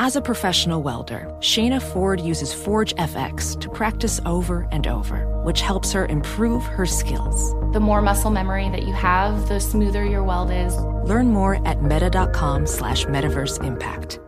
As 0.00 0.14
a 0.14 0.20
professional 0.20 0.80
welder, 0.80 1.26
Shayna 1.40 1.82
Ford 1.82 2.20
uses 2.20 2.54
Forge 2.54 2.94
FX 2.94 3.60
to 3.60 3.68
practice 3.68 4.20
over 4.24 4.68
and 4.70 4.86
over, 4.86 5.26
which 5.42 5.60
helps 5.60 5.90
her 5.90 6.06
improve 6.06 6.62
her 6.62 6.86
skills. 6.86 7.52
The 7.72 7.80
more 7.80 8.00
muscle 8.00 8.30
memory 8.30 8.68
that 8.68 8.84
you 8.84 8.92
have, 8.92 9.48
the 9.48 9.58
smoother 9.58 10.04
your 10.04 10.22
weld 10.22 10.52
is. 10.52 10.76
Learn 11.04 11.32
more 11.32 11.66
at 11.66 11.82
meta.com 11.82 12.64
slash 12.68 13.06
metaverse 13.06 13.60
impact. 13.64 14.20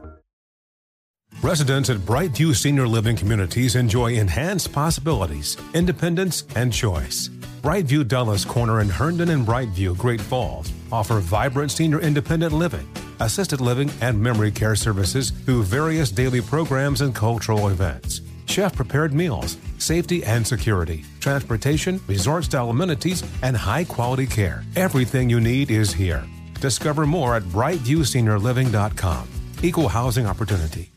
Residents 1.41 1.88
at 1.88 1.98
Brightview 1.98 2.57
Senior 2.57 2.88
Living 2.88 3.15
Communities 3.15 3.77
enjoy 3.77 4.15
enhanced 4.15 4.73
possibilities, 4.73 5.57
independence, 5.73 6.46
and 6.57 6.73
choice. 6.73 7.29
Brightview 7.62 8.09
Dulles 8.09 8.45
Corner 8.45 8.80
in 8.80 8.88
Herndon 8.88 9.29
and 9.29 9.46
Brightview, 9.46 9.96
Great 9.96 10.21
Falls 10.21 10.73
offer 10.91 11.21
vibrant 11.21 11.71
senior 11.71 12.01
independent 12.01 12.52
living, 12.52 12.88
assisted 13.20 13.60
living, 13.60 13.91
and 14.01 14.20
memory 14.20 14.51
care 14.51 14.74
services 14.74 15.30
through 15.30 15.62
various 15.62 16.10
daily 16.10 16.41
programs 16.41 17.01
and 17.01 17.15
cultural 17.15 17.69
events. 17.69 18.20
Chef 18.46 18.74
prepared 18.74 19.15
meals, 19.15 19.57
safety 19.79 20.24
and 20.24 20.45
security, 20.46 21.04
transportation, 21.21 22.01
resort 22.09 22.45
style 22.45 22.71
amenities, 22.71 23.23
and 23.43 23.57
high 23.57 23.85
quality 23.85 24.26
care. 24.26 24.65
Everything 24.74 25.30
you 25.30 25.41
need 25.41 25.71
is 25.71 25.93
here. 25.93 26.24
Discover 26.60 27.07
more 27.07 27.37
at 27.37 27.45
brightviewseniorliving.com. 27.45 29.29
Equal 29.63 29.88
housing 29.88 30.26
opportunity. 30.26 30.91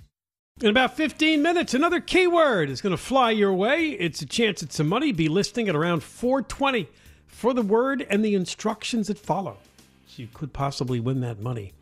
In 0.61 0.69
about 0.69 0.95
15 0.95 1.41
minutes, 1.41 1.73
another 1.73 1.99
keyword 1.99 2.69
is 2.69 2.81
going 2.81 2.91
to 2.91 2.97
fly 2.97 3.31
your 3.31 3.53
way. 3.53 3.89
It's 3.89 4.21
a 4.21 4.25
chance 4.25 4.63
at 4.63 4.71
some 4.71 4.87
money. 4.87 5.11
Be 5.11 5.27
listing 5.27 5.67
at 5.67 5.75
around 5.75 6.03
420 6.03 6.87
for 7.27 7.53
the 7.53 7.61
word 7.61 8.05
and 8.09 8.23
the 8.23 8.35
instructions 8.35 9.07
that 9.07 9.17
follow. 9.17 9.57
So 10.07 10.21
you 10.21 10.29
could 10.33 10.53
possibly 10.53 10.99
win 10.99 11.21
that 11.21 11.39
money. 11.39 11.73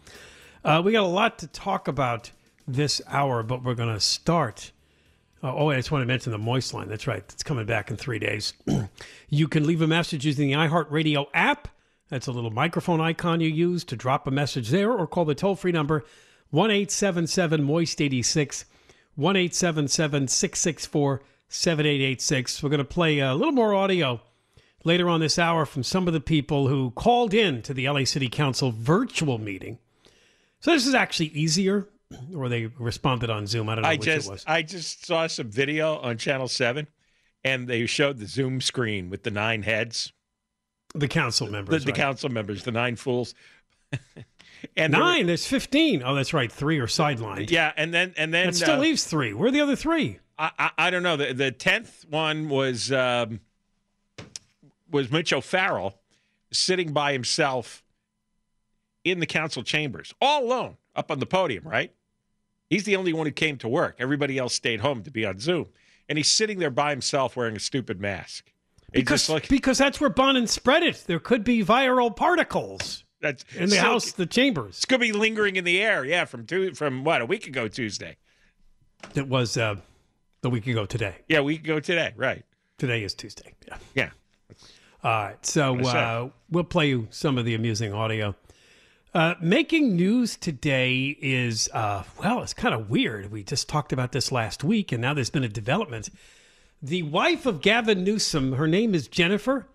Uh, 0.64 0.80
we 0.84 0.92
got 0.92 1.04
a 1.04 1.08
lot 1.08 1.40
to 1.40 1.48
talk 1.48 1.88
about 1.88 2.32
this 2.68 3.02
hour, 3.08 3.42
but 3.42 3.64
we're 3.64 3.74
going 3.74 3.94
to 3.94 4.00
start. 4.00 4.72
Uh, 5.42 5.56
oh, 5.56 5.70
I 5.72 5.78
just 5.78 5.92
want 5.92 6.04
to 6.04 6.06
mention 6.06 6.32
the 6.32 6.38
Moist 6.38 6.74
line. 6.74 6.88
That's 6.88 7.08
right. 7.08 7.24
It's 7.30 7.42
coming 7.42 7.66
back 7.66 7.90
in 7.90 7.98
three 7.98 8.20
days. 8.20 8.54
you 9.30 9.48
can 9.48 9.66
leave 9.66 9.82
a 9.82 9.88
message 9.88 10.24
using 10.24 10.50
the 10.50 10.54
iHeartRadio 10.54 11.26
app. 11.34 11.68
That's 12.10 12.28
a 12.28 12.32
little 12.32 12.52
microphone 12.52 13.02
icon 13.02 13.42
you 13.42 13.50
use 13.50 13.84
to 13.86 13.96
drop 13.96 14.28
a 14.28 14.32
message 14.32 14.70
there 14.70 14.92
or 14.92 15.08
call 15.08 15.26
the 15.26 15.34
toll 15.34 15.56
free 15.56 15.72
number 15.72 16.06
1 16.52 16.70
877 16.70 17.64
Moist 17.64 18.00
86, 18.00 18.66
1 19.16 19.36
877 19.36 20.28
664 20.28 21.22
7886. 21.50 22.62
We're 22.62 22.70
going 22.70 22.78
to 22.78 22.86
play 22.86 23.18
a 23.18 23.34
little 23.34 23.52
more 23.52 23.74
audio 23.74 24.22
later 24.84 25.10
on 25.10 25.22
this 25.22 25.40
hour 25.40 25.66
from 25.66 25.82
some 25.82 26.08
of 26.08 26.14
the 26.14 26.20
people 26.20 26.68
who 26.68 26.92
called 26.92 27.34
in 27.34 27.64
to 27.64 27.74
the 27.74 27.90
LA 27.90 28.04
City 28.04 28.30
Council 28.30 28.72
virtual 28.72 29.40
meeting. 29.40 29.80
So 30.62 30.72
this 30.72 30.86
is 30.88 30.94
actually 30.94 31.28
easier, 31.28 31.88
or 32.36 32.48
they 32.48 32.68
responded 32.68 33.30
on 33.30 33.48
Zoom. 33.48 33.68
I 33.68 33.76
don't 33.76 33.82
know 33.82 33.90
I 33.90 33.94
which 33.94 34.04
just 34.04 34.28
it 34.28 34.32
was. 34.32 34.44
I 34.48 34.62
just 34.62 35.06
saw 35.06 35.28
some 35.28 35.50
video 35.50 35.98
on 35.98 36.18
Channel 36.18 36.48
Seven, 36.48 36.88
and 37.44 37.68
they 37.68 37.86
showed 37.88 38.20
the 38.20 38.28
Zoom 38.28 38.62
screen 38.62 39.10
with 39.10 39.24
the 39.24 39.32
nine 39.32 39.64
heads, 39.64 40.14
the 40.94 41.08
council 41.08 41.48
members. 41.48 41.84
the 41.84 41.92
right. 41.92 41.96
council 42.00 42.30
members, 42.30 42.64
the 42.64 42.72
nine 42.72 42.96
fools. 42.96 43.34
and 44.78 44.94
there 44.94 45.02
were- 45.02 45.06
Nine. 45.06 45.26
There's 45.28 45.48
15. 45.48 46.04
Oh, 46.06 46.14
that's 46.14 46.34
right. 46.34 46.52
Three 46.52 46.80
are 46.80 46.88
sidelined. 46.88 47.50
yeah, 47.50 47.74
and 47.76 47.94
then 47.94 48.14
and 48.16 48.32
then 48.34 48.48
That 48.48 48.56
still 48.56 48.76
uh, 48.76 48.80
leaves 48.80 49.04
three. 49.04 49.34
Where 49.34 49.48
are 49.50 49.52
the 49.52 49.62
other 49.62 49.76
three? 49.76 50.20
I, 50.38 50.52
I 50.60 50.72
I 50.78 50.90
don't 50.92 51.04
know. 51.04 51.18
The 51.18 51.34
the 51.34 51.52
tenth 51.52 52.06
one 52.08 52.50
was 52.50 52.92
um, 52.92 53.40
was 54.92 55.10
Mitch 55.12 55.34
O'Farrell 55.34 55.98
sitting 56.52 56.94
by 56.94 57.14
himself 57.14 57.84
in 59.04 59.20
the 59.20 59.26
council 59.26 59.64
chambers, 59.64 60.14
all 60.22 60.44
alone, 60.46 60.78
up 60.96 61.12
on 61.12 61.20
the 61.20 61.26
podium. 61.26 61.64
Right, 61.68 61.92
he's 62.70 62.84
the 62.84 62.96
only 62.96 63.14
one 63.14 63.26
who 63.26 63.32
came 63.32 63.58
to 63.60 63.68
work. 63.70 63.96
Everybody 64.00 64.38
else 64.38 64.54
stayed 64.54 64.80
home 64.82 65.04
to 65.04 65.12
be 65.12 65.26
on 65.26 65.40
Zoom, 65.40 65.68
and 66.10 66.18
he's 66.18 66.30
sitting 66.30 66.60
there 66.60 66.70
by 66.72 66.92
himself 66.92 67.36
wearing 67.36 67.56
a 67.56 67.60
stupid 67.60 68.00
mask. 68.00 68.52
It's 68.94 69.02
Because, 69.02 69.30
like 69.30 69.48
because 69.48 69.78
that's 69.78 70.02
where 70.02 70.10
Bonin 70.10 70.48
spread 70.48 70.84
it. 70.84 71.04
There 71.08 71.20
could 71.20 71.44
be 71.46 71.64
viral 71.64 72.14
particles 72.14 73.06
that's 73.22 73.46
in 73.56 73.70
the 73.70 73.76
so- 73.78 73.82
house, 73.82 74.12
the 74.12 74.26
chambers. 74.26 74.76
It's 74.78 74.86
gonna 74.86 75.00
be 75.00 75.14
lingering 75.14 75.56
in 75.56 75.64
the 75.64 75.82
air. 75.82 76.04
Yeah, 76.06 76.26
from 76.26 76.46
two 76.46 76.74
from 76.74 77.04
what 77.04 77.22
a 77.22 77.26
week 77.26 77.48
ago 77.48 77.68
Tuesday. 77.68 78.18
It 79.16 79.28
was 79.28 79.58
uh, 79.58 79.76
the 80.42 80.50
week 80.50 80.68
ago 80.68 80.86
today. 80.86 81.16
Yeah, 81.28 81.40
a 81.40 81.44
week 81.44 81.64
ago 81.64 81.80
today. 81.80 82.14
Right. 82.16 82.44
Today 82.78 83.04
is 83.04 83.14
Tuesday. 83.14 83.54
Yeah. 83.68 83.78
Yeah. 83.96 84.10
All 85.04 85.12
right. 85.24 85.46
So 85.46 85.80
uh, 85.80 86.30
we'll 86.50 86.64
play 86.64 86.90
you 86.90 87.08
some 87.12 87.38
of 87.38 87.46
the 87.46 87.54
amusing 87.56 87.94
audio. 87.94 88.36
Uh, 89.14 89.36
making 89.42 89.96
news 89.96 90.38
today 90.38 91.18
is, 91.22 91.70
uh, 91.74 92.04
well, 92.20 92.42
it's 92.42 92.54
kind 92.54 92.74
of 92.74 92.90
weird. 92.90 93.30
We 93.30 93.44
just 93.44 93.68
talked 93.68 93.92
about 93.92 94.14
this 94.14 94.32
last 94.32 94.64
week, 94.64 94.92
and 94.94 95.02
now 95.02 95.14
there's 95.14 95.30
been 95.30 95.44
a 95.44 95.50
development. 95.50 96.10
The 96.82 97.04
wife 97.04 97.46
of 97.46 97.62
Gavin 97.62 98.04
Newsom, 98.06 98.54
her 98.54 98.68
name 98.68 98.96
is 98.96 99.10
Jennifer. 99.10 99.68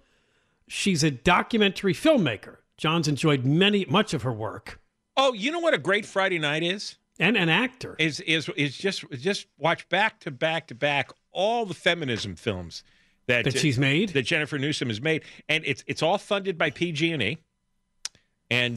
She's 0.69 1.04
a 1.04 1.10
documentary 1.10 1.92
filmmaker. 1.92 2.56
John's 2.78 3.08
enjoyed 3.08 3.44
many, 3.44 3.84
much 3.86 4.14
of 4.14 4.22
her 4.22 4.32
work, 4.32 4.80
Oh, 5.19 5.32
you 5.32 5.50
know 5.50 5.60
what 5.60 5.72
a 5.72 5.78
great 5.78 6.04
Friday 6.04 6.38
night 6.38 6.62
is? 6.62 6.97
and 7.18 7.38
an 7.38 7.48
actor. 7.48 7.97
is 7.98 8.20
is 8.20 8.50
is 8.56 8.76
just 8.76 9.03
just 9.12 9.47
watch 9.56 9.88
back 9.88 10.20
to 10.20 10.30
back 10.30 10.66
to 10.66 10.74
back 10.74 11.10
all 11.32 11.64
the 11.64 11.72
feminism 11.72 12.36
films 12.36 12.82
that 13.26 13.44
That 13.44 13.56
she's 13.56 13.78
made? 13.78 14.10
that 14.10 14.26
Jennifer 14.26 14.58
Newsom 14.58 14.88
has 14.88 15.00
made, 15.00 15.22
and 15.48 15.64
it's 15.64 15.82
it's 15.86 16.03
all 16.03 16.18
funded 16.18 16.58
by 16.58 16.68
PG&E, 16.68 17.14
and 17.14 17.36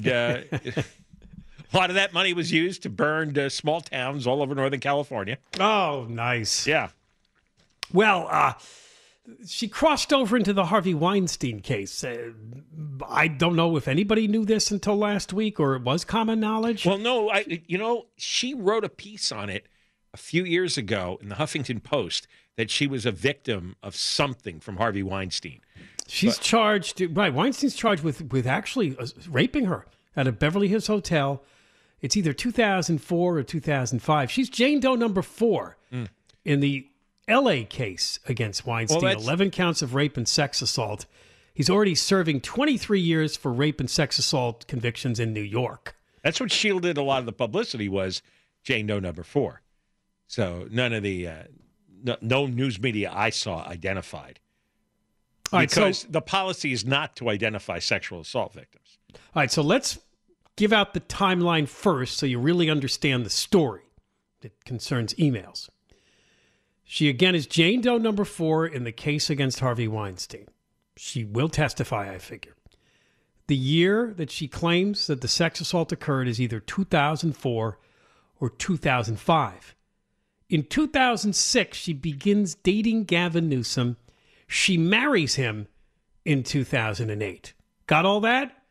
uh, 0.07 0.41
a 0.51 1.77
lot 1.77 1.89
of 1.89 1.95
that 1.95 2.13
money 2.13 2.33
was 2.33 2.51
used 2.51 2.83
to 2.83 2.89
burn 2.89 3.37
uh, 3.37 3.49
small 3.49 3.81
towns 3.81 4.25
all 4.25 4.41
over 4.41 4.55
Northern 4.55 4.79
California. 4.79 5.37
Oh, 5.59 6.05
nice. 6.09 6.65
Yeah, 6.65 6.89
Well, 7.93 8.27
uh, 8.29 8.53
she 9.45 9.67
crossed 9.67 10.11
over 10.11 10.35
into 10.37 10.53
the 10.53 10.65
Harvey 10.65 10.93
Weinstein 10.95 11.59
case. 11.59 12.03
Uh, 12.03 12.31
I 13.07 13.27
don't 13.27 13.55
know 13.55 13.75
if 13.77 13.87
anybody 13.87 14.27
knew 14.27 14.43
this 14.45 14.71
until 14.71 14.97
last 14.97 15.33
week 15.33 15.59
or 15.59 15.75
it 15.75 15.83
was 15.83 16.03
common 16.03 16.39
knowledge. 16.39 16.85
well, 16.85 16.97
no, 16.97 17.29
I 17.29 17.45
you 17.67 17.77
know 17.77 18.07
she 18.17 18.53
wrote 18.53 18.83
a 18.83 18.89
piece 18.89 19.31
on 19.31 19.49
it 19.49 19.67
a 20.13 20.17
few 20.17 20.43
years 20.43 20.77
ago 20.77 21.19
in 21.21 21.29
the 21.29 21.35
Huffington 21.35 21.83
Post 21.83 22.27
that 22.55 22.71
she 22.71 22.87
was 22.87 23.05
a 23.05 23.11
victim 23.11 23.75
of 23.83 23.95
something 23.95 24.59
from 24.59 24.77
Harvey 24.77 25.03
Weinstein. 25.03 25.61
She's 26.09 26.37
charged, 26.39 27.01
right? 27.15 27.33
Weinstein's 27.33 27.75
charged 27.75 28.03
with, 28.03 28.31
with 28.31 28.47
actually 28.47 28.97
uh, 28.97 29.07
raping 29.29 29.65
her 29.65 29.85
at 30.15 30.27
a 30.27 30.31
Beverly 30.31 30.67
Hills 30.67 30.87
hotel. 30.87 31.43
It's 32.01 32.15
either 32.17 32.33
2004 32.33 33.37
or 33.37 33.43
2005. 33.43 34.31
She's 34.31 34.49
Jane 34.49 34.79
Doe 34.79 34.95
number 34.95 35.21
four 35.21 35.77
in 36.45 36.59
the 36.61 36.87
LA 37.27 37.63
case 37.69 38.19
against 38.27 38.65
Weinstein. 38.65 39.01
that's- 39.01 39.23
11 39.23 39.51
counts 39.51 39.81
of 39.81 39.93
rape 39.93 40.17
and 40.17 40.27
sex 40.27 40.61
assault. 40.61 41.05
He's 41.53 41.69
already 41.69 41.95
serving 41.95 42.41
23 42.41 43.01
years 43.01 43.35
for 43.35 43.51
rape 43.51 43.79
and 43.81 43.89
sex 43.89 44.17
assault 44.17 44.65
convictions 44.67 45.19
in 45.19 45.33
New 45.33 45.41
York. 45.41 45.95
That's 46.23 46.39
what 46.39 46.51
shielded 46.51 46.97
a 46.97 47.01
lot 47.03 47.19
of 47.19 47.25
the 47.25 47.33
publicity 47.33 47.89
was 47.89 48.21
Jane 48.63 48.87
Doe 48.87 48.99
number 48.99 49.23
four. 49.23 49.61
So 50.27 50.67
none 50.71 50.93
of 50.93 51.03
the 51.03 51.27
uh, 51.27 51.43
no, 52.01 52.15
no 52.21 52.45
news 52.45 52.79
media 52.79 53.11
I 53.13 53.29
saw 53.29 53.65
identified 53.67 54.39
All 55.51 55.59
right, 55.59 55.71
so 55.71 55.81
because 55.81 56.03
the 56.03 56.21
policy 56.21 56.71
is 56.71 56.85
not 56.85 57.15
to 57.17 57.29
identify 57.29 57.79
sexual 57.79 58.21
assault 58.21 58.53
victims. 58.53 58.97
All 59.13 59.41
right, 59.41 59.51
so 59.51 59.61
let's 59.61 59.99
give 60.55 60.73
out 60.73 60.93
the 60.93 60.99
timeline 60.99 61.67
first 61.67 62.17
so 62.17 62.25
you 62.25 62.39
really 62.39 62.69
understand 62.69 63.25
the 63.25 63.29
story 63.29 63.83
that 64.41 64.63
concerns 64.65 65.13
emails. 65.15 65.69
She 66.83 67.07
again 67.07 67.35
is 67.35 67.45
Jane 67.47 67.81
Doe 67.81 67.97
number 67.97 68.25
four 68.25 68.65
in 68.65 68.83
the 68.83 68.91
case 68.91 69.29
against 69.29 69.59
Harvey 69.59 69.87
Weinstein. 69.87 70.47
She 70.97 71.23
will 71.23 71.49
testify, 71.49 72.11
I 72.13 72.17
figure. 72.17 72.55
The 73.47 73.55
year 73.55 74.13
that 74.17 74.29
she 74.29 74.47
claims 74.47 75.07
that 75.07 75.21
the 75.21 75.27
sex 75.27 75.61
assault 75.61 75.91
occurred 75.91 76.27
is 76.27 76.41
either 76.41 76.59
2004 76.59 77.79
or 78.39 78.49
2005. 78.49 79.75
In 80.49 80.63
2006, 80.63 81.77
she 81.77 81.93
begins 81.93 82.55
dating 82.55 83.05
Gavin 83.05 83.49
Newsom. 83.49 83.97
She 84.51 84.77
marries 84.77 85.35
him 85.35 85.67
in 86.25 86.41
2008. 86.41 87.53
Got 87.85 88.05
all 88.05 88.19
that? 88.21 88.63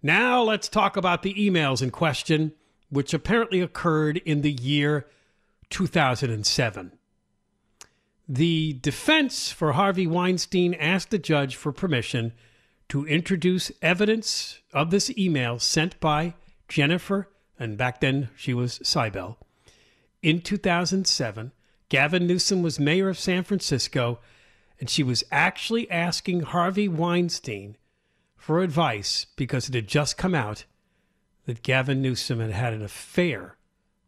Now 0.00 0.40
let's 0.40 0.68
talk 0.68 0.96
about 0.96 1.24
the 1.24 1.34
emails 1.34 1.82
in 1.82 1.90
question, 1.90 2.52
which 2.90 3.12
apparently 3.12 3.60
occurred 3.60 4.18
in 4.18 4.42
the 4.42 4.52
year 4.52 5.08
2007. 5.70 6.92
The 8.28 8.78
defense 8.80 9.50
for 9.50 9.72
Harvey 9.72 10.06
Weinstein 10.06 10.74
asked 10.74 11.10
the 11.10 11.18
judge 11.18 11.56
for 11.56 11.72
permission 11.72 12.32
to 12.88 13.04
introduce 13.04 13.72
evidence 13.82 14.60
of 14.72 14.92
this 14.92 15.10
email 15.18 15.58
sent 15.58 15.98
by 15.98 16.34
Jennifer, 16.68 17.28
and 17.58 17.76
back 17.76 18.00
then 18.00 18.28
she 18.36 18.54
was 18.54 18.78
Seibel. 18.78 19.38
In 20.22 20.40
2007, 20.40 21.50
Gavin 21.88 22.28
Newsom 22.28 22.62
was 22.62 22.78
mayor 22.78 23.08
of 23.08 23.18
San 23.18 23.42
Francisco, 23.42 24.20
and 24.78 24.90
she 24.90 25.02
was 25.02 25.24
actually 25.30 25.90
asking 25.90 26.40
Harvey 26.40 26.88
Weinstein 26.88 27.76
for 28.36 28.62
advice 28.62 29.26
because 29.36 29.68
it 29.68 29.74
had 29.74 29.88
just 29.88 30.16
come 30.16 30.34
out 30.34 30.64
that 31.46 31.62
Gavin 31.62 32.02
Newsom 32.02 32.40
had 32.40 32.50
had 32.50 32.72
an 32.72 32.82
affair 32.82 33.56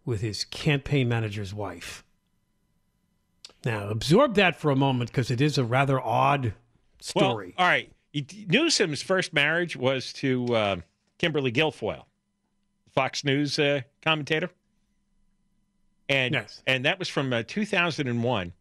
with 0.04 0.20
his 0.20 0.44
campaign 0.44 1.08
manager's 1.08 1.54
wife. 1.54 2.04
Now, 3.64 3.88
absorb 3.88 4.34
that 4.34 4.56
for 4.56 4.70
a 4.70 4.76
moment 4.76 5.10
because 5.10 5.30
it 5.30 5.40
is 5.40 5.58
a 5.58 5.64
rather 5.64 6.00
odd 6.00 6.54
story. 7.00 7.54
Well, 7.58 7.64
all 7.64 7.70
right. 7.70 7.90
Newsom's 8.46 9.02
first 9.02 9.32
marriage 9.32 9.76
was 9.76 10.12
to 10.14 10.54
uh, 10.54 10.76
Kimberly 11.18 11.52
Guilfoyle, 11.52 12.04
Fox 12.94 13.24
News 13.24 13.58
uh, 13.58 13.82
commentator, 14.02 14.50
and 16.08 16.34
yes. 16.34 16.62
and 16.66 16.84
that 16.84 16.98
was 16.98 17.08
from 17.08 17.32
uh, 17.32 17.42
2001, 17.46 18.52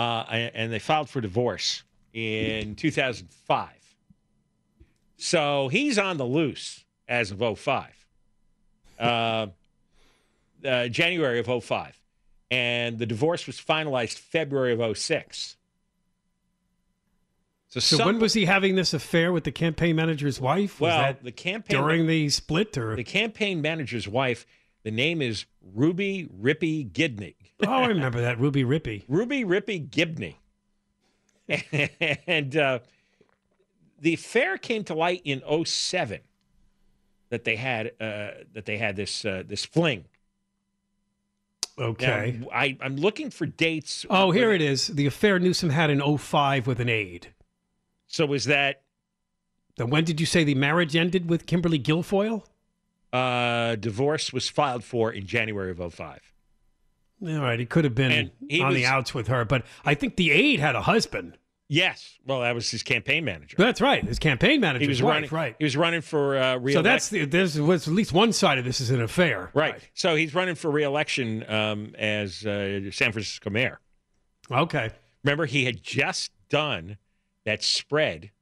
uh, 0.00 0.50
and 0.54 0.72
they 0.72 0.78
filed 0.78 1.08
for 1.08 1.20
divorce 1.20 1.82
in 2.12 2.74
2005. 2.74 3.68
So 5.16 5.68
he's 5.68 5.98
on 5.98 6.16
the 6.16 6.24
loose 6.24 6.84
as 7.08 7.30
of 7.30 7.58
05. 7.58 8.06
Uh, 8.98 9.46
uh, 10.64 10.88
January 10.88 11.38
of 11.38 11.64
05. 11.64 12.00
And 12.50 12.98
the 12.98 13.06
divorce 13.06 13.46
was 13.46 13.60
finalized 13.60 14.18
February 14.18 14.72
of 14.72 14.96
06. 14.96 15.56
So, 17.68 17.78
so 17.78 17.98
some, 17.98 18.06
when 18.06 18.18
was 18.18 18.32
he 18.32 18.46
having 18.46 18.74
this 18.74 18.92
affair 18.94 19.32
with 19.32 19.44
the 19.44 19.52
campaign 19.52 19.94
manager's 19.94 20.40
wife? 20.40 20.80
Was 20.80 20.88
well, 20.88 21.14
the 21.22 21.30
campaign 21.30 21.78
during 21.78 22.06
the 22.08 22.28
split, 22.30 22.76
or 22.76 22.96
the 22.96 23.04
campaign 23.04 23.60
manager's 23.62 24.08
wife. 24.08 24.44
The 24.82 24.90
name 24.90 25.20
is 25.20 25.46
Ruby 25.74 26.28
Rippey 26.40 26.90
Gibney. 26.90 27.36
oh, 27.66 27.70
I 27.70 27.86
remember 27.86 28.20
that 28.22 28.38
Ruby 28.38 28.64
Rippey. 28.64 29.04
Ruby 29.08 29.44
Rippey 29.44 29.90
Gibney, 29.90 30.38
and 32.26 32.56
uh, 32.56 32.78
the 34.00 34.14
affair 34.14 34.56
came 34.56 34.84
to 34.84 34.94
light 34.94 35.20
in 35.24 35.42
07 35.64 36.20
that 37.28 37.44
they 37.44 37.56
had 37.56 37.88
uh, 38.00 38.30
that 38.54 38.64
they 38.64 38.78
had 38.78 38.96
this 38.96 39.24
uh, 39.24 39.42
this 39.46 39.64
fling. 39.64 40.04
Okay. 41.78 42.38
Now, 42.40 42.48
I, 42.52 42.76
I'm 42.82 42.96
looking 42.96 43.30
for 43.30 43.46
dates. 43.46 44.04
Oh, 44.10 44.32
here 44.32 44.52
it 44.52 44.60
is. 44.60 44.88
The 44.88 45.06
affair 45.06 45.38
Newsom 45.38 45.70
had 45.70 45.88
in 45.88 46.18
05 46.18 46.66
with 46.66 46.78
an 46.78 46.90
aide. 46.90 47.28
So 48.06 48.26
was 48.26 48.44
that. 48.46 48.82
Then 49.76 49.88
when 49.88 50.04
did 50.04 50.20
you 50.20 50.26
say 50.26 50.44
the 50.44 50.54
marriage 50.54 50.94
ended 50.94 51.30
with 51.30 51.46
Kimberly 51.46 51.78
Guilfoyle? 51.78 52.44
Uh, 53.12 53.76
divorce 53.76 54.32
was 54.32 54.48
filed 54.48 54.84
for 54.84 55.12
in 55.12 55.26
January 55.26 55.70
of 55.70 55.94
05. 55.94 56.20
All 57.22 57.40
right. 57.40 57.58
He 57.58 57.66
could 57.66 57.84
have 57.84 57.94
been 57.94 58.30
on 58.60 58.68
was, 58.68 58.74
the 58.74 58.86
outs 58.86 59.14
with 59.14 59.28
her, 59.28 59.44
but 59.44 59.64
I 59.84 59.94
think 59.94 60.16
the 60.16 60.30
aide 60.30 60.60
had 60.60 60.74
a 60.74 60.82
husband. 60.82 61.36
Yes. 61.68 62.18
Well, 62.26 62.40
that 62.40 62.54
was 62.54 62.68
his 62.68 62.82
campaign 62.82 63.24
manager. 63.24 63.56
That's 63.56 63.80
right. 63.80 64.04
His 64.04 64.18
campaign 64.18 64.60
manager. 64.60 64.82
He 64.82 64.88
was 64.88 65.00
wife, 65.00 65.12
running. 65.12 65.30
Right. 65.30 65.54
He 65.56 65.64
was 65.64 65.76
running 65.76 66.00
for 66.00 66.36
uh, 66.36 66.56
re 66.56 66.72
So 66.72 66.82
that's 66.82 67.10
the, 67.10 67.26
there's 67.26 67.60
was 67.60 67.86
at 67.86 67.94
least 67.94 68.12
one 68.12 68.32
side 68.32 68.58
of 68.58 68.64
this 68.64 68.80
is 68.80 68.90
an 68.90 69.00
affair. 69.00 69.50
Right. 69.54 69.74
right. 69.74 69.90
So 69.94 70.16
he's 70.16 70.34
running 70.34 70.56
for 70.56 70.68
reelection 70.68 71.48
um, 71.48 71.94
as 71.96 72.44
uh, 72.44 72.90
San 72.90 73.12
Francisco 73.12 73.50
mayor. 73.50 73.80
Okay. 74.50 74.90
Remember, 75.22 75.46
he 75.46 75.64
had 75.64 75.80
just 75.80 76.32
done 76.48 76.96
that 77.44 77.62
spread 77.62 78.32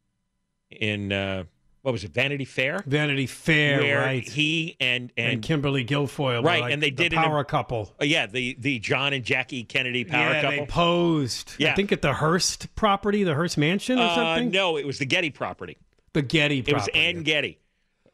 in 0.71 1.13
uh, 1.13 1.45
what 1.89 1.93
was 1.93 2.05
it, 2.05 2.13
Vanity 2.13 2.45
Fair? 2.45 2.85
Vanity 2.87 3.27
Fair, 3.27 3.81
where 3.81 4.01
right? 4.01 4.29
He 4.29 4.77
and, 4.79 5.11
and, 5.17 5.33
and 5.33 5.43
Kimberly 5.43 5.87
Guilfoyle, 5.87 6.45
right? 6.45 6.61
Like 6.61 6.75
and 6.75 6.83
they 6.83 6.91
did 6.91 7.13
the 7.13 7.17
power 7.17 7.39
an, 7.39 7.47
couple. 7.47 7.95
Uh, 7.99 8.05
yeah, 8.05 8.27
the 8.27 8.55
the 8.59 8.79
John 8.79 9.15
and 9.15 9.25
Jackie 9.25 9.65
Kennedy 9.65 10.05
power 10.05 10.35
yeah, 10.35 10.43
couple. 10.43 10.59
they 10.59 10.67
posed. 10.67 11.55
Yeah. 11.57 11.73
I 11.73 11.75
think 11.77 11.91
at 11.91 12.03
the 12.03 12.13
Hearst 12.13 12.75
property, 12.75 13.25
the 13.25 13.35
Hearst 13.35 13.57
Mansion, 13.57 13.99
or 13.99 14.03
uh, 14.03 14.15
something. 14.15 14.51
No, 14.51 14.77
it 14.77 14.87
was 14.87 14.99
the 14.99 15.07
Getty 15.07 15.31
property. 15.31 15.79
The 16.13 16.21
Getty. 16.21 16.61
Property. 16.61 16.73
It 16.73 16.75
was 16.75 16.89
Ann 16.95 17.23
Getty. 17.23 17.59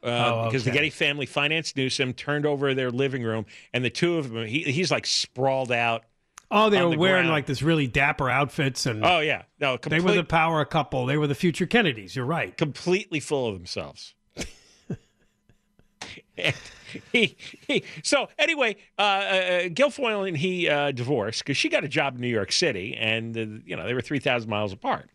Uh, 0.04 0.06
oh, 0.06 0.44
because 0.44 0.62
okay. 0.62 0.70
the 0.70 0.74
Getty 0.76 0.90
family 0.90 1.26
financed 1.26 1.76
Newsom, 1.76 2.12
turned 2.12 2.46
over 2.46 2.74
their 2.74 2.92
living 2.92 3.24
room, 3.24 3.44
and 3.72 3.84
the 3.84 3.90
two 3.90 4.18
of 4.18 4.30
them, 4.30 4.46
he, 4.46 4.62
he's 4.62 4.92
like 4.92 5.04
sprawled 5.04 5.72
out 5.72 6.04
Oh, 6.50 6.70
they 6.70 6.82
were 6.82 6.90
the 6.90 6.98
wearing 6.98 7.22
ground. 7.24 7.30
like 7.30 7.46
this 7.46 7.62
really 7.62 7.86
dapper 7.86 8.30
outfits, 8.30 8.86
and 8.86 9.04
oh 9.04 9.20
yeah, 9.20 9.42
no, 9.60 9.76
complete, 9.78 9.98
they 10.00 10.04
were 10.04 10.14
the 10.14 10.24
power 10.24 10.64
couple. 10.64 11.06
They 11.06 11.16
were 11.16 11.26
the 11.26 11.34
future 11.34 11.66
Kennedys. 11.66 12.14
You're 12.14 12.26
right. 12.26 12.56
completely 12.56 13.18
full 13.20 13.48
of 13.48 13.54
themselves. 13.54 14.14
He, 17.12 17.36
he, 17.66 17.84
so 18.02 18.28
anyway, 18.38 18.76
uh, 18.98 19.02
uh, 19.02 19.60
Guilfoyle 19.68 20.28
and 20.28 20.36
he 20.36 20.68
uh, 20.68 20.92
divorced 20.92 21.40
because 21.40 21.56
she 21.56 21.68
got 21.68 21.82
a 21.84 21.88
job 21.88 22.16
in 22.16 22.20
New 22.20 22.28
York 22.28 22.52
City, 22.52 22.94
and 22.98 23.36
uh, 23.36 23.40
you 23.66 23.76
know 23.76 23.86
they 23.86 23.94
were 23.94 24.00
three 24.00 24.18
thousand 24.20 24.50
miles 24.50 24.72
apart. 24.72 25.10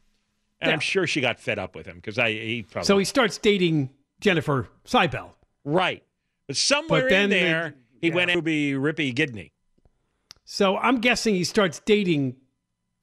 And 0.61 0.69
Yeah. 0.69 0.73
I'm 0.73 0.79
sure 0.81 1.07
she 1.07 1.21
got 1.21 1.39
fed 1.39 1.57
up 1.57 1.73
with 1.75 1.85
him 1.85 1.95
because 1.97 2.19
I 2.19 2.31
he 2.31 2.63
probably 2.63 2.85
So 2.85 2.97
he 2.97 3.05
starts 3.05 3.37
dating 3.37 3.91
Jennifer 4.19 4.67
Seibel. 4.85 5.29
right, 5.63 6.03
but 6.47 6.57
somewhere 6.57 7.03
But 7.03 7.11
in 7.13 7.29
there 7.29 7.75
he 8.01 8.09
yeah. 8.09 8.15
went 8.15 8.31
to 8.31 8.41
be 8.41 8.73
Rippey 8.73 9.13
Gibney. 9.15 9.53
So 10.51 10.77
I'm 10.77 10.99
guessing 10.99 11.35
he 11.35 11.43
starts 11.43 11.79
dating 11.85 12.35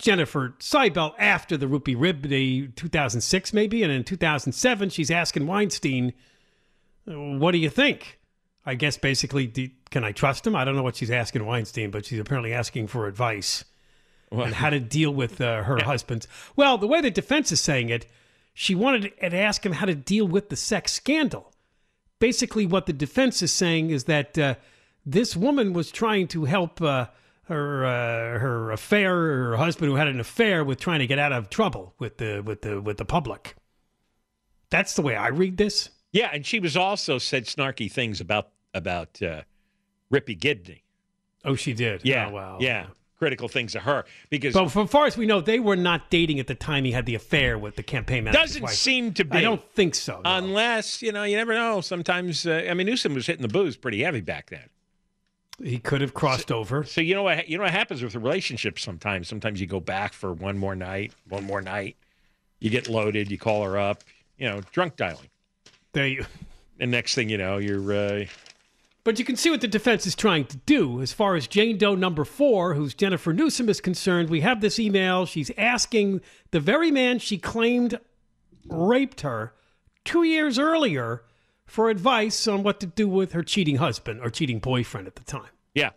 Jennifer 0.01 0.57
Seibel 0.59 1.15
after 1.17 1.57
the 1.57 1.69
Rib, 1.69 2.23
the 2.23 2.67
2006 2.75 3.53
maybe, 3.53 3.85
and 3.85 3.93
in 3.93 4.03
2007 4.03 4.91
she's 4.91 5.13
asking 5.13 5.47
Weinstein, 5.47 6.13
"What 7.05 7.53
do 7.53 7.59
you 7.59 7.71
think?" 7.71 8.19
I 8.67 8.75
guess 8.75 8.99
basically, 8.99 9.47
do, 9.47 9.71
can 9.91 10.03
I 10.03 10.11
trust 10.11 10.45
him? 10.45 10.57
I 10.57 10.65
don't 10.65 10.75
know 10.75 10.83
what 10.83 10.97
she's 10.97 11.13
asking 11.13 11.47
Weinstein, 11.47 11.93
but 11.93 12.05
she's 12.05 12.19
apparently 12.19 12.53
asking 12.53 12.89
for 12.89 13.07
advice 13.07 13.65
on 14.33 14.51
how 14.51 14.71
to 14.71 14.81
deal 14.81 15.13
with 15.13 15.41
uh, 15.41 15.63
her 15.63 15.79
husband. 15.85 16.27
Well, 16.57 16.77
the 16.79 16.89
way 16.89 17.01
the 17.01 17.13
defense 17.13 17.53
is 17.53 17.61
saying 17.61 17.91
it, 17.91 18.07
she 18.55 18.75
wanted 18.75 19.13
to 19.21 19.37
ask 19.37 19.65
him 19.65 19.75
how 19.75 19.87
to 19.87 19.95
deal 19.95 20.27
with 20.27 20.49
the 20.49 20.57
sex 20.57 20.91
scandal. 20.91 21.53
Basically, 22.19 22.67
what 22.67 22.87
the 22.87 22.93
defense 22.93 23.41
is 23.41 23.53
saying 23.53 23.91
is 23.91 24.05
that 24.05 24.37
uh, 24.37 24.57
this 25.05 25.37
woman 25.37 25.73
was 25.73 25.93
trying 25.93 26.27
to 26.27 26.47
help 26.47 26.83
uh, 26.83 27.07
her 27.49 27.85
uh, 27.85 28.39
her 28.39 28.71
affair, 28.73 29.15
her 29.15 29.57
husband 29.57 29.91
who 29.91 29.97
had 29.97 30.09
an 30.09 30.21
affair, 30.21 30.65
with 30.65 30.81
trying 30.81 30.99
to 31.01 31.07
get 31.07 31.19
out 31.19 31.33
of 31.33 31.49
trouble 31.51 31.95
with 31.99 32.19
the 32.19 32.43
with 32.45 32.63
the 32.63 32.81
with 32.81 32.97
the 32.97 33.05
public. 33.05 33.55
That's 34.71 34.95
the 34.95 35.03
way 35.03 35.15
I 35.17 35.29
read 35.29 35.57
this. 35.57 35.91
Yeah, 36.13 36.31
and 36.33 36.45
she 36.45 36.61
was 36.61 36.77
also 36.77 37.19
said 37.19 37.45
snarky 37.45 37.91
things 37.91 38.21
about 38.21 38.49
about 38.75 39.21
uh, 39.23 39.43
Rippey 40.13 40.39
Gibney. 40.39 40.83
Oh, 41.45 41.55
she 41.55 41.73
did. 41.73 42.01
Yeah, 42.05 42.27
Oh, 42.29 42.33
wow. 42.33 42.59
yeah, 42.61 42.87
critical 43.19 43.47
things 43.47 43.77
of 43.77 43.83
her 43.83 44.05
because 44.31 44.53
But 44.55 44.69
so 44.71 44.87
far 44.87 45.07
as 45.07 45.17
we 45.17 45.27
know, 45.27 45.41
they 45.41 45.61
were 45.61 45.77
not 45.77 46.11
dating 46.11 46.41
at 46.41 46.49
the 46.49 46.57
time 46.57 46.85
he 46.85 46.91
had 46.91 47.07
the 47.07 47.15
affair 47.15 47.57
with 47.57 47.77
the 47.77 47.85
campaign 47.85 48.25
manager's 48.25 48.55
doesn't 48.55 48.69
seem 48.71 49.13
to 49.15 49.25
be. 49.25 49.39
I 49.39 49.41
don't 49.43 49.63
think 49.73 49.95
so. 49.95 50.21
no. 50.25 50.37
unless 50.37 51.03
you 51.03 51.13
know, 51.13 51.23
you 51.23 51.37
never 51.37 51.55
know. 51.55 51.81
Sometimes, 51.81 52.45
uh, 52.47 52.67
I 52.69 52.75
mean, 52.75 52.87
Newsom 52.89 53.15
was 53.15 53.27
hitting 53.27 53.43
the 53.43 53.49
booze 53.49 53.77
pretty 53.77 54.03
heavy 54.03 54.21
back 54.21 54.51
then. 54.51 54.69
He 55.63 55.79
could 55.79 56.01
have 56.01 56.15
crossed 56.15 56.53
over. 56.53 56.85
So 56.85 57.01
you 57.01 57.15
know 57.15 57.23
what 57.23 57.49
you 57.49 57.59
know 57.59 57.65
what 57.65 57.73
happens 57.73 58.03
with 58.03 58.15
relationships 58.15 58.83
sometimes. 58.83 59.29
Sometimes 59.29 59.61
you 59.61 59.67
go 59.67 59.81
back 59.81 60.13
for 60.13 60.33
one 60.33 60.59
more 60.59 60.75
night, 60.77 61.13
one 61.29 61.45
more 61.45 61.63
night. 61.63 61.97
You 62.61 62.71
get 62.71 62.89
loaded. 62.89 63.31
You 63.31 63.39
call 63.39 63.65
her 63.65 63.79
up. 63.79 64.03
You 64.39 64.49
know, 64.49 64.61
drunk 64.73 64.97
dialing. 64.97 65.29
They, 65.93 66.19
And 66.79 66.91
next 66.91 67.15
thing 67.15 67.29
you 67.29 67.39
know, 67.39 67.59
you're 67.59 67.93
uh, 67.93 68.25
but 69.05 69.19
you 69.19 69.25
can 69.25 69.37
see 69.37 69.51
what 69.51 69.61
the 69.61 69.69
defense 69.69 70.07
is 70.07 70.15
trying 70.15 70.47
to 70.47 70.57
do. 70.59 71.01
As 71.01 71.13
far 71.13 71.37
as 71.37 71.47
Jane 71.47 71.79
Doe 71.79 71.95
number 71.95 72.25
four, 72.25 72.75
who's 72.75 72.93
Jennifer 72.93 73.33
Newsom, 73.33 73.69
is 73.69 73.81
concerned, 73.81 74.29
we 74.29 74.41
have 74.41 74.61
this 74.61 74.79
email. 74.79 75.27
She's 75.27 75.51
asking 75.57 76.21
the 76.51 76.61
very 76.61 76.91
man 76.91 77.19
she 77.19 77.39
claimed 77.39 78.01
raped 78.69 79.21
her 79.21 79.55
two 80.05 80.25
years 80.25 80.59
earlier 80.59 81.23
for 81.67 81.91
advice 81.91 82.47
on 82.47 82.63
what 82.63 82.81
to 82.81 82.87
do 82.87 83.09
with 83.09 83.33
her 83.33 83.43
cheating 83.43 83.77
husband 83.77 84.21
or 84.23 84.31
cheating 84.31 84.59
boyfriend 84.61 85.07
at 85.07 85.17
the 85.17 85.25
time. 85.25 85.51
yeah. 85.75 85.91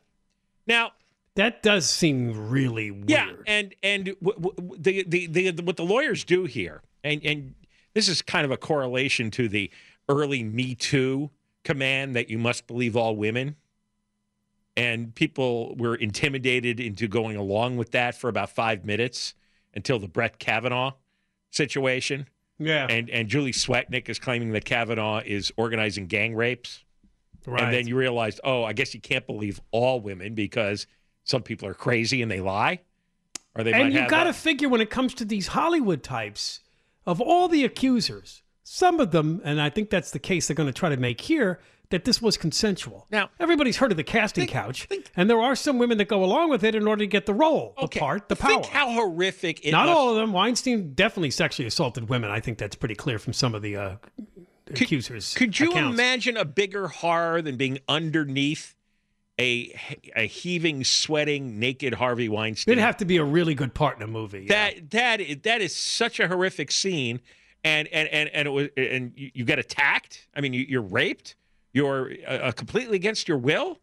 Now 0.67 0.91
That 1.35 1.63
does 1.63 1.89
seem 1.89 2.49
really 2.49 2.91
weird. 2.91 3.09
Yeah, 3.09 3.31
and 3.47 3.73
and 3.81 4.15
w- 4.21 4.39
w- 4.51 4.77
the, 4.77 5.03
the 5.03 5.27
the 5.51 5.63
what 5.63 5.77
the 5.77 5.85
lawyers 5.85 6.23
do 6.23 6.45
here, 6.45 6.81
and 7.03 7.23
and 7.23 7.55
this 7.93 8.07
is 8.09 8.21
kind 8.21 8.45
of 8.45 8.51
a 8.51 8.57
correlation 8.57 9.31
to 9.31 9.47
the 9.47 9.71
early 10.09 10.43
Me 10.43 10.75
Too 10.75 11.29
command 11.63 12.15
that 12.15 12.29
you 12.29 12.37
must 12.37 12.67
believe 12.67 12.95
all 12.97 13.15
women, 13.15 13.55
and 14.75 15.13
people 15.15 15.75
were 15.75 15.95
intimidated 15.95 16.79
into 16.79 17.07
going 17.07 17.35
along 17.35 17.77
with 17.77 17.91
that 17.91 18.15
for 18.15 18.27
about 18.29 18.49
five 18.49 18.85
minutes 18.85 19.33
until 19.73 19.99
the 19.99 20.07
Brett 20.07 20.39
Kavanaugh 20.39 20.91
situation, 21.51 22.27
yeah, 22.59 22.87
and 22.89 23.09
and 23.09 23.27
Julie 23.27 23.53
Swetnick 23.53 24.09
is 24.09 24.19
claiming 24.19 24.51
that 24.51 24.65
Kavanaugh 24.65 25.21
is 25.25 25.51
organizing 25.57 26.07
gang 26.07 26.35
rapes. 26.35 26.83
right. 27.45 27.63
And 27.63 27.73
then 27.73 27.87
you 27.87 27.95
realize, 27.95 28.39
oh, 28.43 28.63
I 28.63 28.73
guess 28.73 28.93
you 28.93 28.99
can't 28.99 29.25
believe 29.25 29.61
all 29.71 30.01
women 30.01 30.35
because 30.35 30.85
some 31.23 31.41
people 31.41 31.67
are 31.67 31.73
crazy 31.73 32.21
and 32.21 32.29
they 32.29 32.41
lie, 32.41 32.81
or 33.55 33.63
they 33.63 33.73
and 33.73 33.93
you 33.93 34.07
got 34.07 34.25
to 34.25 34.33
figure 34.33 34.69
when 34.69 34.81
it 34.81 34.89
comes 34.89 35.13
to 35.15 35.25
these 35.25 35.47
Hollywood 35.47 36.03
types, 36.03 36.59
of 37.05 37.21
all 37.21 37.47
the 37.47 37.63
accusers, 37.63 38.43
some 38.63 38.99
of 38.99 39.11
them, 39.11 39.41
and 39.43 39.61
I 39.61 39.69
think 39.69 39.89
that's 39.89 40.11
the 40.11 40.19
case 40.19 40.47
they're 40.47 40.55
going 40.55 40.67
to 40.67 40.73
try 40.73 40.89
to 40.89 40.97
make 40.97 41.21
here, 41.21 41.59
that 41.91 42.05
this 42.05 42.21
was 42.21 42.37
consensual. 42.37 43.07
Now- 43.11 43.29
everybody's 43.39 43.77
heard 43.77 43.91
of 43.91 43.97
the 43.97 44.03
casting 44.03 44.45
couch, 44.47 44.87
and 45.15 45.29
there 45.29 45.39
are 45.41 45.55
some 45.55 45.77
women 45.79 45.97
that 45.97 46.07
go 46.07 46.23
along 46.23 46.49
with 46.49 46.63
it 46.63 46.75
in 46.75 46.87
order 46.87 46.99
to 47.03 47.07
get 47.07 47.25
the 47.25 47.33
role, 47.33 47.73
the 47.81 47.87
part, 47.87 48.29
the 48.29 48.35
power. 48.35 48.49
Think 48.51 48.65
how 48.67 48.91
horrific 48.91 49.65
it 49.65 49.71
Not 49.71 49.87
must- 49.87 49.97
all 49.97 50.09
of 50.11 50.15
them. 50.17 50.31
Weinstein 50.31 50.93
definitely 50.93 51.31
sexually 51.31 51.67
assaulted 51.67 52.09
women. 52.09 52.29
I 52.29 52.39
think 52.39 52.57
that's 52.57 52.75
pretty 52.75 52.95
clear 52.95 53.17
from 53.19 53.33
some 53.33 53.55
of 53.55 53.61
the 53.61 53.75
uh, 53.75 53.95
accusers. 54.69 55.33
Could 55.33 55.59
you 55.59 55.71
accounts. 55.71 55.95
imagine 55.95 56.37
a 56.37 56.45
bigger 56.45 56.87
horror 56.87 57.41
than 57.41 57.57
being 57.57 57.79
underneath 57.87 58.75
a 59.39 59.73
a 60.15 60.27
heaving, 60.27 60.83
sweating, 60.83 61.59
naked 61.59 61.95
Harvey 61.95 62.29
Weinstein? 62.29 62.73
It'd 62.73 62.83
have 62.83 62.97
to 62.97 63.05
be 63.05 63.17
a 63.17 63.23
really 63.23 63.55
good 63.55 63.73
part 63.73 63.97
in 63.97 64.03
a 64.03 64.07
movie. 64.07 64.47
that 64.47 64.91
that 64.91 65.21
is, 65.21 65.37
that 65.43 65.61
is 65.61 65.75
such 65.75 66.19
a 66.19 66.27
horrific 66.27 66.71
scene, 66.71 67.21
and 67.63 67.87
and 67.87 68.07
and 68.09 68.29
and 68.29 68.47
it 68.47 68.51
was 68.51 68.67
and 68.77 69.13
you, 69.15 69.31
you 69.33 69.45
get 69.45 69.57
attacked. 69.59 70.27
I 70.35 70.41
mean, 70.41 70.53
you, 70.53 70.65
you're 70.67 70.81
raped. 70.81 71.35
You're 71.73 72.11
uh, 72.27 72.31
uh, 72.31 72.51
completely 72.51 72.95
against 72.95 73.27
your 73.27 73.37
will, 73.37 73.79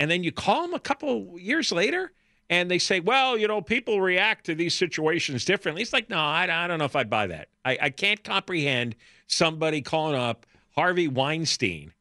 and 0.00 0.10
then 0.10 0.24
you 0.24 0.32
call 0.32 0.62
them 0.62 0.74
a 0.74 0.80
couple 0.80 1.38
years 1.38 1.70
later, 1.70 2.12
and 2.50 2.70
they 2.70 2.78
say, 2.78 3.00
"Well, 3.00 3.38
you 3.38 3.46
know, 3.46 3.60
people 3.60 4.00
react 4.00 4.46
to 4.46 4.54
these 4.54 4.74
situations 4.74 5.44
differently." 5.44 5.82
It's 5.82 5.92
like, 5.92 6.10
no, 6.10 6.18
I, 6.18 6.44
I 6.50 6.66
don't 6.66 6.78
know 6.78 6.84
if 6.84 6.96
I 6.96 7.04
buy 7.04 7.28
that. 7.28 7.48
I, 7.64 7.78
I 7.80 7.90
can't 7.90 8.22
comprehend 8.24 8.96
somebody 9.28 9.82
calling 9.82 10.16
up 10.16 10.46
Harvey 10.74 11.06
Weinstein 11.08 11.92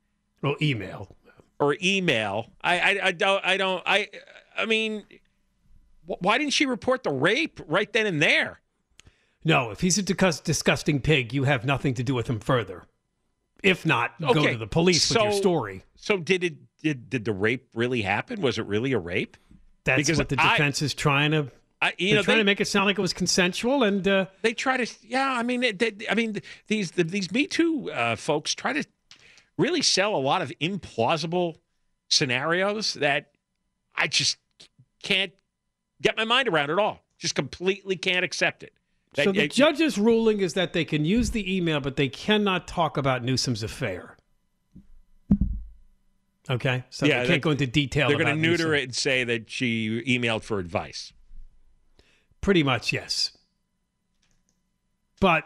Well, 0.41 0.55
email. 0.61 1.15
or 1.59 1.77
email. 1.83 2.51
I, 2.61 2.79
I, 2.79 2.99
I 3.07 3.11
don't. 3.11 3.45
I 3.45 3.57
don't. 3.57 3.83
I. 3.85 4.09
I 4.57 4.65
mean, 4.65 5.03
why 6.05 6.37
didn't 6.37 6.53
she 6.53 6.65
report 6.65 7.03
the 7.03 7.11
rape 7.11 7.61
right 7.67 7.91
then 7.93 8.05
and 8.07 8.21
there? 8.21 8.59
No, 9.43 9.71
if 9.71 9.81
he's 9.81 9.97
a 9.97 10.03
disgusting 10.03 10.99
pig, 10.99 11.33
you 11.33 11.45
have 11.45 11.65
nothing 11.65 11.93
to 11.95 12.03
do 12.03 12.13
with 12.13 12.27
him 12.27 12.39
further. 12.39 12.83
If 13.63 13.85
not, 13.85 14.19
go 14.19 14.33
to 14.33 14.57
the 14.57 14.67
police 14.67 15.09
with 15.09 15.21
your 15.21 15.31
story. 15.31 15.83
So 15.95 16.17
did 16.17 16.43
it? 16.43 16.55
Did 16.81 17.09
did 17.09 17.25
the 17.25 17.33
rape 17.33 17.69
really 17.75 18.01
happen? 18.01 18.41
Was 18.41 18.57
it 18.57 18.65
really 18.65 18.93
a 18.93 18.99
rape? 18.99 19.37
That's 19.83 19.97
because 19.97 20.17
what 20.17 20.29
the 20.29 20.37
I- 20.39 20.53
defense 20.53 20.81
is 20.81 20.93
trying 20.93 21.31
to. 21.31 21.51
I, 21.83 21.93
you 21.97 22.13
know, 22.13 22.21
trying 22.21 22.37
they, 22.37 22.41
to 22.41 22.45
make 22.45 22.61
it 22.61 22.65
sound 22.67 22.85
like 22.85 22.99
it 22.99 23.01
was 23.01 23.13
consensual, 23.13 23.81
and 23.81 24.07
uh, 24.07 24.25
they 24.43 24.53
try 24.53 24.77
to. 24.77 24.85
Yeah, 25.01 25.31
I 25.31 25.41
mean, 25.41 25.61
they, 25.61 25.71
they- 25.71 26.07
I 26.07 26.13
mean, 26.13 26.39
these 26.67 26.91
the, 26.91 27.03
these 27.03 27.31
Me 27.31 27.47
Too 27.47 27.91
uh, 27.91 28.15
folks 28.15 28.53
try 28.53 28.73
to 28.73 28.83
really 29.57 29.81
sell 29.81 30.15
a 30.15 30.17
lot 30.21 30.43
of 30.43 30.51
implausible 30.61 31.55
scenarios 32.09 32.93
that 32.95 33.31
I 33.95 34.07
just 34.07 34.37
can't 35.01 35.31
get 36.01 36.17
my 36.17 36.25
mind 36.25 36.47
around 36.47 36.69
at 36.69 36.77
all. 36.77 37.01
Just 37.17 37.33
completely 37.35 37.95
can't 37.95 38.23
accept 38.25 38.61
it. 38.63 38.73
That- 39.15 39.25
so 39.25 39.31
the 39.31 39.43
it- 39.43 39.51
judge's 39.51 39.97
ruling 39.97 40.39
is 40.39 40.53
that 40.53 40.73
they 40.73 40.85
can 40.85 41.03
use 41.05 41.31
the 41.31 41.55
email, 41.57 41.79
but 41.81 41.95
they 41.97 42.07
cannot 42.09 42.67
talk 42.67 42.97
about 42.97 43.23
Newsom's 43.23 43.61
affair. 43.63 44.17
Okay, 46.49 46.83
so 46.89 47.05
Yeah, 47.05 47.21
they 47.21 47.27
can't 47.27 47.41
go 47.41 47.51
into 47.51 47.67
detail. 47.67 48.07
they're 48.09 48.17
going 48.17 48.35
to 48.35 48.41
neuter 48.41 48.69
Newsom. 48.69 48.73
it 48.73 48.83
and 48.83 48.95
say 48.95 49.23
that 49.23 49.49
she 49.49 50.01
emailed 50.07 50.43
for 50.43 50.59
advice. 50.59 51.13
Pretty 52.41 52.63
much, 52.63 52.91
yes. 52.91 53.37
But 55.19 55.43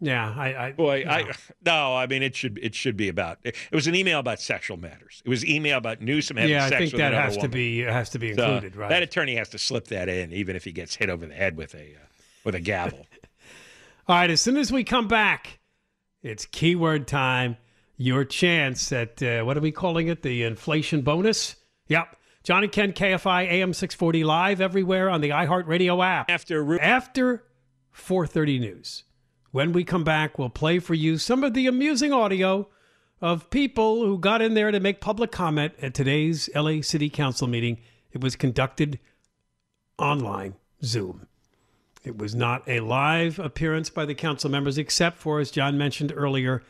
yeah, 0.00 0.34
I, 0.36 0.68
I 0.68 0.72
Boy, 0.72 1.02
no. 1.04 1.10
I 1.10 1.32
no, 1.66 1.94
I 1.96 2.06
mean 2.06 2.22
it 2.22 2.34
should 2.34 2.58
it 2.62 2.74
should 2.74 2.96
be 2.96 3.08
about 3.08 3.38
it 3.44 3.54
was 3.70 3.86
an 3.86 3.94
email 3.94 4.18
about 4.18 4.40
sexual 4.40 4.78
matters. 4.78 5.22
It 5.26 5.28
was 5.28 5.44
email 5.44 5.76
about 5.76 6.00
Newsom 6.00 6.38
having 6.38 6.52
yeah, 6.52 6.64
I 6.64 6.68
sex 6.70 6.78
think 6.80 6.92
with 6.92 6.98
that 7.00 7.12
has 7.12 7.34
to 7.34 7.40
woman. 7.40 7.50
be 7.50 7.78
has 7.80 8.08
to 8.10 8.18
be 8.18 8.34
So 8.34 8.44
included, 8.44 8.76
right? 8.76 8.88
That 8.88 9.02
attorney 9.02 9.34
has 9.36 9.50
to 9.50 9.58
slip 9.58 9.88
that 9.88 10.08
in, 10.08 10.32
even 10.32 10.56
if 10.56 10.64
he 10.64 10.72
gets 10.72 10.94
hit 10.96 11.10
over 11.10 11.26
the 11.26 11.34
head 11.34 11.56
with 11.58 11.74
a 11.74 11.78
uh, 11.96 12.06
with 12.44 12.54
a 12.54 12.60
gavel. 12.60 13.06
All 14.08 14.16
right, 14.16 14.30
as 14.30 14.42
soon 14.42 14.56
as 14.56 14.70
we 14.70 14.84
come 14.84 15.08
back, 15.08 15.58
it's 16.22 16.46
keyword 16.46 17.06
time. 17.08 17.56
Your 17.96 18.24
chance 18.24 18.92
at 18.92 19.22
uh, 19.22 19.42
what 19.44 19.56
are 19.56 19.60
we 19.60 19.70
calling 19.70 20.08
it? 20.08 20.22
The 20.22 20.42
inflation 20.42 21.02
bonus? 21.02 21.56
Yep. 21.88 22.16
John 22.42 22.62
and 22.62 22.72
Ken 22.72 22.92
KFI 22.92 23.44
AM 23.44 23.72
640 23.72 24.24
live 24.24 24.60
everywhere 24.60 25.08
on 25.08 25.20
the 25.20 25.30
iHeartRadio 25.30 26.04
app. 26.04 26.30
After 26.30 26.80
After 26.80 27.44
4:30 27.94 28.60
news. 28.60 29.04
When 29.52 29.72
we 29.72 29.84
come 29.84 30.02
back, 30.02 30.38
we'll 30.38 30.50
play 30.50 30.80
for 30.80 30.94
you 30.94 31.16
some 31.16 31.44
of 31.44 31.54
the 31.54 31.68
amusing 31.68 32.12
audio 32.12 32.68
of 33.20 33.48
people 33.50 34.04
who 34.04 34.18
got 34.18 34.42
in 34.42 34.54
there 34.54 34.70
to 34.70 34.80
make 34.80 35.00
public 35.00 35.30
comment 35.30 35.72
at 35.80 35.94
today's 35.94 36.50
LA 36.54 36.82
City 36.82 37.08
Council 37.08 37.46
meeting. 37.46 37.78
It 38.12 38.20
was 38.20 38.34
conducted 38.36 38.98
online, 39.98 40.56
Zoom. 40.82 41.28
It 42.04 42.18
was 42.18 42.34
not 42.34 42.68
a 42.68 42.80
live 42.80 43.38
appearance 43.38 43.88
by 43.88 44.04
the 44.04 44.14
council 44.14 44.50
members, 44.50 44.76
except 44.76 45.16
for, 45.16 45.40
as 45.40 45.50
John 45.50 45.78
mentioned 45.78 46.12
earlier, 46.14 46.62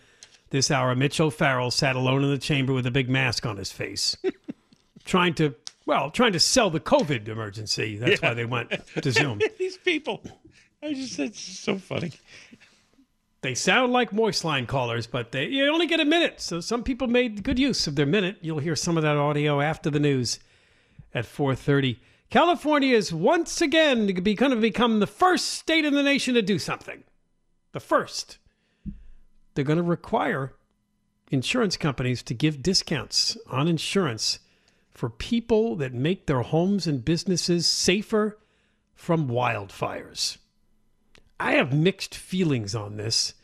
this 0.50 0.71
hour, 0.71 0.95
Mitch 0.95 1.19
O'Farrell 1.19 1.73
sat 1.73 1.97
alone 1.97 2.23
in 2.23 2.31
the 2.31 2.38
chamber 2.38 2.73
with 2.73 2.87
a 2.87 2.91
big 2.93 3.11
mask 3.11 3.45
on 3.45 3.57
his 3.57 3.73
face, 3.73 4.17
trying 5.05 5.35
to, 5.35 5.57
well, 5.87 6.12
trying 6.12 6.33
to 6.33 6.41
sell 6.41 6.71
the 6.71 6.79
COVID 6.79 7.26
emergency. 7.26 7.97
That's 7.97 8.23
why 8.23 8.35
they 8.35 8.45
went 8.45 8.71
to 9.03 9.11
Zoom. 9.11 9.41
these 9.59 9.76
people, 9.76 10.23
I 10.81 10.95
just 10.95 11.19
it's 11.19 11.41
so 11.41 11.79
funny. 11.79 12.12
They 13.43 13.55
sound 13.55 13.93
like 13.93 14.12
moist 14.12 14.45
line 14.45 14.67
callers, 14.67 15.09
but 15.09 15.33
they 15.33 15.47
you 15.47 15.69
only 15.69 15.88
get 15.88 15.99
a 15.99 16.05
minute. 16.05 16.41
So 16.41 16.61
some 16.61 16.85
people 16.85 17.09
made 17.09 17.43
good 17.43 17.59
use 17.59 17.88
of 17.88 17.97
their 17.97 18.07
minute. 18.07 18.38
You'll 18.41 18.61
hear 18.61 18.76
some 18.76 18.97
of 18.97 19.03
that 19.03 19.17
audio 19.17 19.61
after 19.61 19.91
the 19.91 20.00
news 20.00 20.38
at 21.12 21.26
4:30. 21.26 21.97
California 22.35 22.97
is 22.97 23.14
once 23.14 23.61
again 23.61 24.09
going 24.09 24.50
to 24.50 24.57
become 24.57 24.99
the 24.99 25.07
first 25.07 25.50
state 25.50 25.85
in 25.85 25.95
the 25.95 26.03
nation 26.03 26.35
to 26.35 26.43
do 26.43 26.59
something. 26.59 27.05
The 27.71 27.79
first. 27.79 28.38
They're 29.55 29.64
going 29.64 29.76
to 29.76 29.85
require 29.85 30.53
insurance 31.31 31.76
companies 31.76 32.25
to 32.25 32.35
give 32.35 32.61
discounts 32.61 33.37
on 33.49 33.69
insurance 33.69 34.41
for 34.91 35.09
people 35.09 35.76
that 35.76 35.95
make 35.95 36.26
their 36.26 36.43
homes 36.43 36.88
and 36.88 37.05
businesses 37.05 37.69
safer 37.69 38.37
from 38.97 39.29
wildfires. 39.29 40.38
I 41.38 41.53
have 41.53 41.73
mixed 41.73 42.17
feelings 42.17 42.75
on 42.75 42.97
this. 42.97 43.35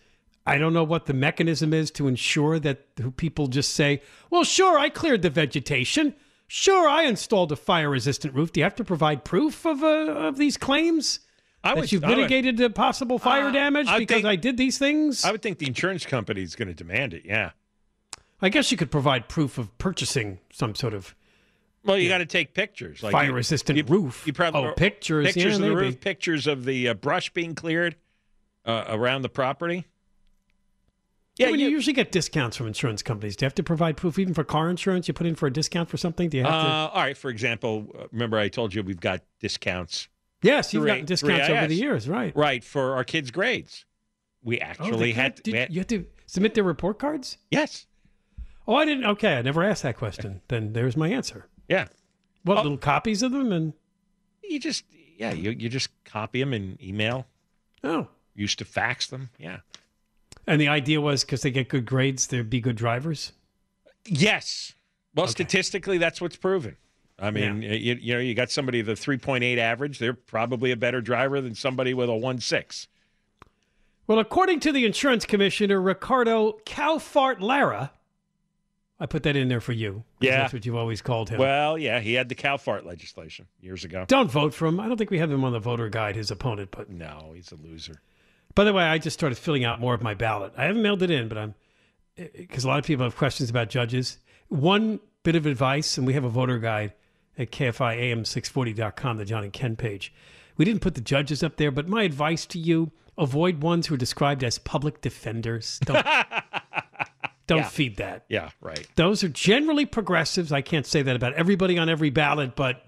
I 0.44 0.58
don't 0.58 0.74
know 0.74 0.82
what 0.82 1.06
the 1.06 1.14
mechanism 1.14 1.72
is 1.72 1.92
to 1.92 2.08
ensure 2.08 2.58
that 2.58 3.16
people 3.16 3.46
just 3.46 3.72
say, 3.72 4.02
well, 4.30 4.42
sure, 4.42 4.76
I 4.76 4.88
cleared 4.88 5.22
the 5.22 5.30
vegetation. 5.30 6.16
Sure, 6.52 6.88
I 6.88 7.04
installed 7.04 7.52
a 7.52 7.56
fire 7.56 7.88
resistant 7.88 8.34
roof. 8.34 8.50
Do 8.52 8.58
you 8.58 8.64
have 8.64 8.74
to 8.74 8.82
provide 8.84 9.24
proof 9.24 9.64
of, 9.64 9.84
uh, 9.84 9.86
of 9.86 10.36
these 10.36 10.56
claims? 10.56 11.20
I 11.62 11.74
that 11.74 11.80
would- 11.80 11.92
you've 11.92 12.02
I 12.02 12.08
would- 12.08 12.16
mitigated 12.16 12.56
the 12.56 12.70
possible 12.70 13.20
fire 13.20 13.46
Uh, 13.46 13.52
damage 13.52 13.86
I 13.86 14.00
because 14.00 14.16
think- 14.16 14.26
I 14.26 14.34
did 14.34 14.56
these 14.56 14.76
things? 14.76 15.24
I 15.24 15.30
would 15.30 15.42
think 15.42 15.58
the 15.58 15.68
insurance 15.68 16.04
company 16.04 16.42
is 16.42 16.56
going 16.56 16.66
to 16.66 16.74
demand 16.74 17.14
it. 17.14 17.22
Yeah. 17.24 17.52
I 18.42 18.48
guess 18.48 18.72
you 18.72 18.76
could 18.76 18.90
provide 18.90 19.28
proof 19.28 19.58
of 19.58 19.78
purchasing 19.78 20.40
some 20.52 20.74
sort 20.74 20.92
of 20.92 21.14
Well, 21.84 21.96
you 21.96 22.08
got 22.08 22.18
to 22.18 22.26
take 22.26 22.52
pictures, 22.52 23.00
like 23.00 23.12
fire 23.12 23.32
resistant 23.32 23.76
you- 23.76 23.84
roof. 23.84 24.24
You 24.26 24.32
probably 24.32 24.64
oh, 24.70 24.72
pictures, 24.72 25.26
pictures 25.26 25.44
yeah, 25.44 25.52
of 25.54 25.60
the 25.60 25.68
maybe. 25.68 25.80
roof, 25.82 26.00
pictures 26.00 26.48
of 26.48 26.64
the 26.64 26.88
uh, 26.88 26.94
brush 26.94 27.30
being 27.30 27.54
cleared 27.54 27.94
uh, 28.66 28.86
around 28.88 29.22
the 29.22 29.28
property. 29.28 29.86
Yeah, 31.40 31.50
when 31.50 31.60
you- 31.60 31.66
you 31.66 31.72
usually 31.72 31.92
get 31.94 32.12
discounts 32.12 32.56
from 32.56 32.66
insurance 32.66 33.02
companies. 33.02 33.36
Do 33.36 33.44
you 33.44 33.46
have 33.46 33.54
to 33.56 33.62
provide 33.62 33.96
proof 33.96 34.18
even 34.18 34.34
for 34.34 34.44
car 34.44 34.68
insurance? 34.70 35.08
You 35.08 35.14
put 35.14 35.26
in 35.26 35.34
for 35.34 35.46
a 35.46 35.52
discount 35.52 35.88
for 35.88 35.96
something? 35.96 36.28
Do 36.28 36.36
you 36.36 36.44
have 36.44 36.52
to? 36.52 36.56
Uh, 36.68 36.90
all 36.94 37.02
right. 37.02 37.16
For 37.16 37.30
example, 37.30 37.90
uh, 37.98 38.06
remember 38.12 38.38
I 38.38 38.48
told 38.48 38.74
you 38.74 38.82
we've 38.82 39.00
got 39.00 39.22
discounts, 39.40 40.08
Yes, 40.42 40.72
you've 40.72 40.82
three- 40.82 40.90
gotten 40.90 41.04
discounts 41.06 41.48
over 41.48 41.66
the 41.66 41.74
years, 41.74 42.08
right? 42.08 42.34
right, 42.36 42.62
for 42.64 42.94
our 42.96 43.04
kids' 43.04 43.30
grades. 43.30 43.84
We 44.42 44.58
Oh, 44.60 44.64
actually 44.64 44.98
they 44.98 45.12
had, 45.12 45.36
got- 45.36 45.44
did- 45.44 45.52
we 45.52 45.58
had- 45.58 45.72
you 45.74 45.80
had 45.80 45.88
to 45.90 46.06
submit 46.26 46.54
their 46.54 46.64
report 46.64 46.98
cards. 46.98 47.36
yes, 47.50 47.86
Oh, 48.68 48.76
I 48.76 48.84
didn't. 48.84 49.04
Okay, 49.04 49.36
I 49.36 49.42
never 49.42 49.64
asked 49.64 49.82
that 49.82 49.96
question. 49.96 50.42
Then 50.48 50.72
there's 50.74 50.96
my 50.96 51.08
answer. 51.08 51.46
yeah. 51.68 51.88
What 52.44 52.58
Oh. 52.58 52.62
little 52.62 52.78
copies 52.78 53.22
of 53.22 53.32
them? 53.32 53.50
And 53.52 53.72
You 54.42 54.58
just 54.60 54.84
yeah, 55.18 55.32
you 55.32 55.50
you 55.50 55.68
just 55.68 55.90
copy 56.04 56.40
them 56.40 56.52
and 56.52 56.80
email. 56.82 57.26
oh, 57.84 58.08
Used 58.34 58.58
to 58.60 58.64
fax 58.64 59.06
them. 59.08 59.30
Yeah. 59.38 59.60
And 60.50 60.60
the 60.60 60.66
idea 60.68 61.00
was 61.00 61.22
because 61.22 61.42
they 61.42 61.52
get 61.52 61.68
good 61.68 61.86
grades, 61.86 62.26
they'd 62.26 62.50
be 62.50 62.60
good 62.60 62.74
drivers. 62.74 63.32
Yes. 64.04 64.74
Well, 65.14 65.28
statistically, 65.28 65.96
that's 65.96 66.20
what's 66.20 66.36
proven. 66.36 66.76
I 67.20 67.30
mean, 67.30 67.62
you, 67.62 67.96
you 68.00 68.14
know, 68.14 68.20
you 68.20 68.34
got 68.34 68.50
somebody 68.50 68.82
with 68.82 68.98
a 68.98 69.00
3.8 69.00 69.58
average, 69.58 69.98
they're 69.98 70.14
probably 70.14 70.72
a 70.72 70.76
better 70.76 71.00
driver 71.00 71.40
than 71.40 71.54
somebody 71.54 71.94
with 71.94 72.08
a 72.08 72.12
1.6. 72.12 72.86
Well, 74.06 74.18
according 74.18 74.58
to 74.60 74.72
the 74.72 74.84
insurance 74.84 75.24
commissioner 75.24 75.80
Ricardo 75.80 76.58
Cowfart 76.66 77.40
Lara, 77.40 77.92
I 78.98 79.06
put 79.06 79.22
that 79.22 79.36
in 79.36 79.48
there 79.48 79.60
for 79.60 79.72
you. 79.72 80.02
Yeah. 80.20 80.40
that's 80.40 80.52
what 80.52 80.66
you've 80.66 80.74
always 80.76 81.00
called 81.00 81.30
him. 81.30 81.38
Well, 81.38 81.78
yeah, 81.78 82.00
he 82.00 82.14
had 82.14 82.28
the 82.28 82.34
cow 82.34 82.56
fart 82.56 82.84
legislation 82.84 83.46
years 83.60 83.84
ago. 83.84 84.04
Don't 84.08 84.30
vote 84.30 84.52
for 84.52 84.66
him. 84.66 84.80
I 84.80 84.88
don't 84.88 84.96
think 84.96 85.10
we 85.10 85.18
have 85.18 85.30
him 85.30 85.44
on 85.44 85.52
the 85.52 85.60
voter 85.60 85.88
guide, 85.88 86.16
his 86.16 86.32
opponent. 86.32 86.70
But 86.72 86.90
No, 86.90 87.32
he's 87.34 87.52
a 87.52 87.56
loser. 87.56 88.00
By 88.60 88.64
the 88.64 88.74
way, 88.74 88.84
I 88.84 88.98
just 88.98 89.18
started 89.18 89.38
filling 89.38 89.64
out 89.64 89.80
more 89.80 89.94
of 89.94 90.02
my 90.02 90.12
ballot. 90.12 90.52
I 90.54 90.64
haven't 90.64 90.82
mailed 90.82 91.02
it 91.02 91.10
in, 91.10 91.28
but 91.28 91.38
I'm 91.38 91.54
eh, 92.18 92.24
eh, 92.24 92.28
because 92.36 92.64
a 92.64 92.68
lot 92.68 92.78
of 92.78 92.84
people 92.84 93.04
have 93.04 93.16
questions 93.16 93.48
about 93.48 93.70
judges. 93.70 94.18
One 94.48 95.00
bit 95.22 95.34
of 95.34 95.46
advice, 95.46 95.96
and 95.96 96.06
we 96.06 96.12
have 96.12 96.24
a 96.24 96.28
voter 96.28 96.58
guide, 96.58 96.92
at 97.38 97.52
KFIAM640.com, 97.52 99.16
the 99.16 99.24
John 99.24 99.44
and 99.44 99.52
Ken 99.54 99.76
page. 99.76 100.12
We 100.58 100.66
didn't 100.66 100.82
put 100.82 100.94
the 100.94 101.00
judges 101.00 101.42
up 101.42 101.56
there, 101.56 101.70
but 101.70 101.88
my 101.88 102.02
advice 102.02 102.44
to 102.48 102.58
you 102.58 102.92
avoid 103.16 103.62
ones 103.62 103.86
who 103.86 103.94
are 103.94 103.96
described 103.96 104.44
as 104.44 104.58
public 104.58 105.00
defenders. 105.00 105.78
Don't, 105.86 106.04
don't 107.46 107.60
Yeah. 107.60 107.64
feed 107.66 107.96
that. 107.96 108.26
Yeah, 108.28 108.50
right. 108.60 108.86
Those 108.96 109.24
are 109.24 109.30
generally 109.30 109.86
progressives. 109.86 110.52
I 110.52 110.60
can't 110.60 110.84
say 110.84 111.00
that 111.00 111.16
about 111.16 111.32
everybody 111.32 111.78
on 111.78 111.88
every 111.88 112.10
ballot, 112.10 112.56
but 112.56 112.84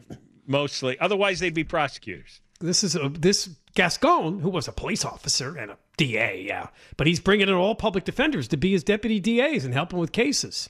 Mostly. 0.46 0.98
Otherwise, 0.98 1.40
they'd 1.40 1.54
be 1.54 1.64
prosecutors. 1.64 2.42
this 2.60 2.84
is 2.84 2.94
a, 2.94 3.08
this 3.08 3.48
Gascon, 3.74 4.40
who 4.40 4.50
was 4.50 4.68
a 4.68 4.72
police 4.72 5.04
officer 5.04 5.56
and 5.56 5.70
a 5.70 5.78
DA, 5.96 6.44
yeah, 6.46 6.68
but 6.96 7.06
he's 7.06 7.20
bringing 7.20 7.48
in 7.48 7.54
all 7.54 7.74
public 7.74 8.04
defenders 8.04 8.48
to 8.48 8.56
be 8.56 8.72
his 8.72 8.84
deputy 8.84 9.18
DAs 9.20 9.64
and 9.64 9.72
help 9.72 9.92
him 9.92 9.98
with 9.98 10.12
cases. 10.12 10.68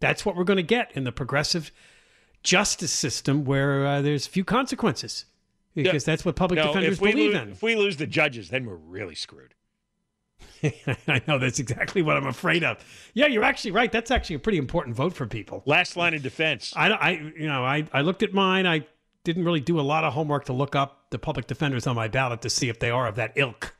That's 0.00 0.24
what 0.24 0.36
we're 0.36 0.44
going 0.44 0.58
to 0.58 0.62
get 0.62 0.92
in 0.94 1.04
the 1.04 1.12
progressive 1.12 1.72
justice 2.42 2.92
system, 2.92 3.44
where 3.44 3.86
uh, 3.86 4.02
there's 4.02 4.26
few 4.26 4.44
consequences, 4.44 5.24
because 5.74 6.04
that's 6.04 6.24
what 6.24 6.36
public 6.36 6.58
No, 6.58 6.68
defenders 6.68 6.98
believe 6.98 7.34
in. 7.34 7.50
if 7.50 7.62
we 7.62 7.74
lose 7.74 7.96
the 7.96 8.06
judges, 8.06 8.50
then 8.50 8.66
we're 8.66 8.76
really 8.76 9.14
screwed. 9.14 9.54
I 10.62 11.22
know 11.26 11.38
that's 11.38 11.58
exactly 11.58 12.02
what 12.02 12.16
I'm 12.16 12.26
afraid 12.26 12.62
of. 12.64 12.78
Yeah, 13.14 13.26
you're 13.26 13.44
actually 13.44 13.72
right. 13.72 13.90
That's 13.90 14.10
actually 14.10 14.36
a 14.36 14.40
pretty 14.40 14.58
important 14.58 14.96
vote 14.96 15.14
for 15.14 15.26
people. 15.26 15.62
Last 15.66 15.96
line 15.96 16.14
of 16.14 16.22
defense. 16.22 16.72
I, 16.76 16.90
I 16.90 17.10
you 17.10 17.46
know, 17.46 17.64
I, 17.64 17.86
I 17.92 18.02
looked 18.02 18.22
at 18.22 18.32
mine. 18.32 18.66
I 18.66 18.86
didn't 19.26 19.44
really 19.44 19.60
do 19.60 19.80
a 19.80 19.82
lot 19.82 20.04
of 20.04 20.12
homework 20.12 20.44
to 20.44 20.52
look 20.52 20.76
up 20.76 21.10
the 21.10 21.18
public 21.18 21.48
defenders 21.48 21.84
on 21.86 21.96
my 21.96 22.06
ballot 22.06 22.42
to 22.42 22.48
see 22.48 22.68
if 22.68 22.78
they 22.78 22.90
are 22.90 23.08
of 23.08 23.16
that 23.16 23.32
ilk. 23.34 23.74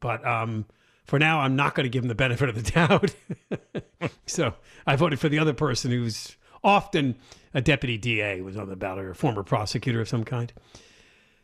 But 0.00 0.26
um, 0.26 0.64
for 1.04 1.18
now, 1.18 1.40
I'm 1.40 1.54
not 1.54 1.74
going 1.74 1.84
to 1.84 1.90
give 1.90 2.02
them 2.02 2.08
the 2.08 2.14
benefit 2.14 2.48
of 2.48 2.54
the 2.54 2.70
doubt. 4.00 4.10
so 4.26 4.54
I 4.86 4.96
voted 4.96 5.20
for 5.20 5.28
the 5.28 5.38
other 5.38 5.52
person 5.52 5.90
who's 5.90 6.36
often 6.64 7.14
a 7.52 7.60
deputy 7.60 7.98
DA 7.98 8.40
was 8.40 8.56
on 8.56 8.70
the 8.70 8.74
ballot 8.74 9.04
or 9.04 9.10
a 9.10 9.14
former 9.14 9.42
prosecutor 9.42 10.00
of 10.00 10.08
some 10.08 10.24
kind. 10.24 10.50